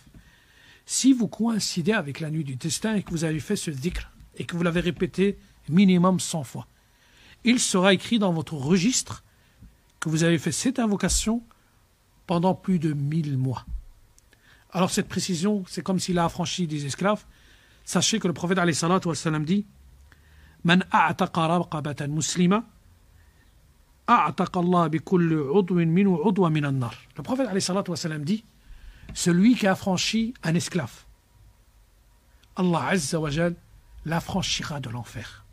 Si 0.86 1.14
vous 1.14 1.28
coïncidez 1.28 1.92
avec 1.92 2.20
la 2.22 2.30
nuit 2.30 2.44
du 2.44 2.56
destin 2.56 2.96
et 2.96 3.04
que 3.04 3.12
vous 3.12 3.24
avez 3.24 3.40
fait 3.40 3.58
ce 3.58 3.72
dhikr 3.72 4.10
et 4.38 4.46
que 4.46 4.56
vous 4.56 4.64
l'avez 4.64 4.80
répété 4.80 5.38
minimum 5.70 6.20
100 6.20 6.44
fois, 6.44 6.68
il 7.44 7.60
sera 7.60 7.94
écrit 7.94 8.20
dans 8.20 8.34
votre 8.34 8.54
registre 8.54 9.24
que 10.00 10.10
vous 10.10 10.24
avez 10.24 10.38
fait 10.38 10.52
cette 10.52 10.80
invocation 10.80 11.44
pendant 12.26 12.56
plus 12.56 12.80
de 12.80 12.94
1000 12.94 13.38
mois. 13.38 13.66
Alors 14.73 14.91
cette 14.91 15.09
précision, 15.09 15.65
c'est 15.69 15.83
comme 15.83 15.99
s'il 15.99 16.19
a 16.19 16.25
affranchi 16.25 16.67
des 16.67 16.87
esclaves. 16.87 17.25
Sachez 17.85 18.19
que 18.19 18.29
le 18.29 18.35
prophète 18.35 18.59
dit 19.45 19.67
من 20.65 20.83
أعتق 20.95 21.39
رقبة 21.39 22.07
مسلمة 22.07 22.63
أعتق 24.09 24.59
الله 24.59 24.87
بكل 24.87 25.51
عضو 25.55 25.75
منه 25.75 26.21
عضو 26.25 26.49
من 26.49 26.65
النار 26.65 26.97
Le 27.19 27.23
prophète 27.23 27.49
عليه 27.49 27.57
الصلاة 27.57 27.85
والسلام 27.89 28.25
dit 28.25 28.45
Celui 29.15 29.55
qui 29.57 29.67
a 29.67 29.75
franchi 29.75 30.33
un 30.43 30.55
esclave, 30.55 31.05
Allah 32.57 32.87
Azza 32.87 33.19
wa 33.19 33.31
Jal 33.31 33.55
l'affranchira 34.07 34.81
de 34.81 34.89
l'enfer. 34.89 35.45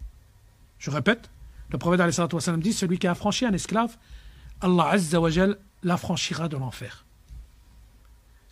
Je 0.78 0.92
répète, 0.92 1.30
le 1.72 1.78
prophète 1.78 2.00
عليه 2.00 2.10
الصلاة 2.10 2.30
والسلام 2.34 2.62
dit 2.62 2.74
Celui 2.74 3.00
qui 3.00 3.08
a 3.08 3.16
franchi 3.16 3.46
un 3.46 3.54
esclave, 3.54 3.98
Allah 4.62 4.90
Azza 4.92 5.20
wa 5.20 5.30
Jal 5.30 5.58
l'affranchira 5.84 6.48
de 6.48 6.58
l'enfer. 6.58 7.03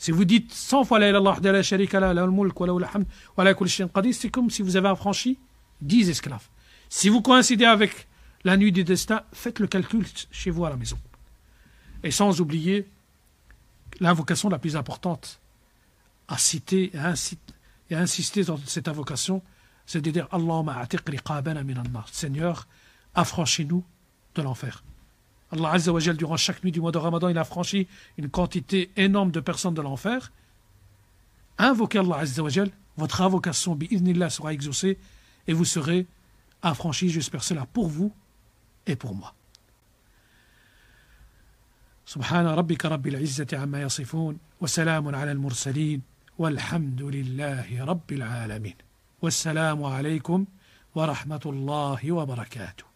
Si 0.02 0.10
vous 0.10 0.24
dites 0.24 0.52
100 0.52 0.82
fois 0.82 0.98
c'est 4.12 4.30
comme 4.30 4.50
si 4.50 4.62
vous 4.62 4.76
avez 4.76 4.88
affranchi 4.88 5.38
10 5.80 6.10
esclaves. 6.10 6.48
Si 6.88 7.08
vous 7.08 7.22
coïncidez 7.22 7.66
avec 7.66 8.08
la 8.42 8.56
nuit 8.56 8.72
du 8.72 8.82
destin, 8.82 9.22
faites 9.32 9.60
le 9.60 9.68
calcul 9.68 10.04
chez 10.32 10.50
vous 10.50 10.64
à 10.64 10.70
la 10.70 10.76
maison. 10.76 10.98
Et 12.02 12.10
sans 12.10 12.40
oublier 12.40 12.90
l'invocation 14.00 14.48
la 14.48 14.58
plus 14.58 14.74
importante 14.74 15.38
à 16.26 16.36
citer 16.36 16.90
et 16.92 16.98
à, 17.94 18.00
insister 18.00 18.42
dans 18.42 18.58
cette 18.66 18.88
invocation, 18.88 19.40
c'est 19.86 20.00
de 20.00 20.10
dire 20.10 20.26
Allahumma 20.32 20.80
atiq 20.80 21.08
riqabana 21.08 21.62
min 21.62 21.80
Seigneur, 22.10 22.66
affranchis-nous 23.14 23.84
de 24.34 24.42
l'enfer. 24.42 24.82
Allah 25.51 25.71
Azza 25.71 25.93
wa 25.93 25.99
durant 25.99 26.37
chaque 26.37 26.63
nuit 26.63 26.71
du 26.71 26.81
mois 26.81 26.91
de 26.91 26.97
Ramadan, 26.97 27.29
il 27.29 27.37
a 27.37 27.43
franchi 27.43 27.87
une 28.17 28.29
quantité 28.29 28.91
énorme 28.97 29.31
de 29.31 29.39
personnes 29.39 29.73
de 29.73 29.81
l'enfer. 29.81 30.31
Invoquez 31.57 31.99
Allah 31.99 32.17
Azza 32.17 32.43
wa 32.43 32.49
votre 32.97 33.21
invocation, 33.21 33.75
bi'idnillah, 33.75 34.29
sera 34.29 34.53
exaucée 34.53 34.97
et 35.47 35.53
vous 35.53 35.65
serez 35.65 36.07
affranchis, 36.61 37.09
j'espère 37.09 37.43
cela 37.43 37.65
pour 37.65 37.87
vous 37.87 38.11
et 38.85 38.95
pour 38.95 39.15
moi. 39.15 39.33
سبحان 42.07 42.45
ربك 42.47 42.85
رب 42.85 43.07
العزة 43.07 43.47
عما 43.53 43.81
يصفون 43.81 44.37
وسلام 44.61 45.15
على 45.15 45.31
المرسلين 45.31 46.01
والحمد 46.37 47.01
لله 47.01 47.85
رب 47.85 48.11
العالمين 48.11 48.75
Wassalamu 49.21 49.87
alaikum 49.87 50.45
wa 50.93 51.07
rahmatullahi 51.07 52.11
wa 52.11 52.25
barakatuh. 52.25 52.90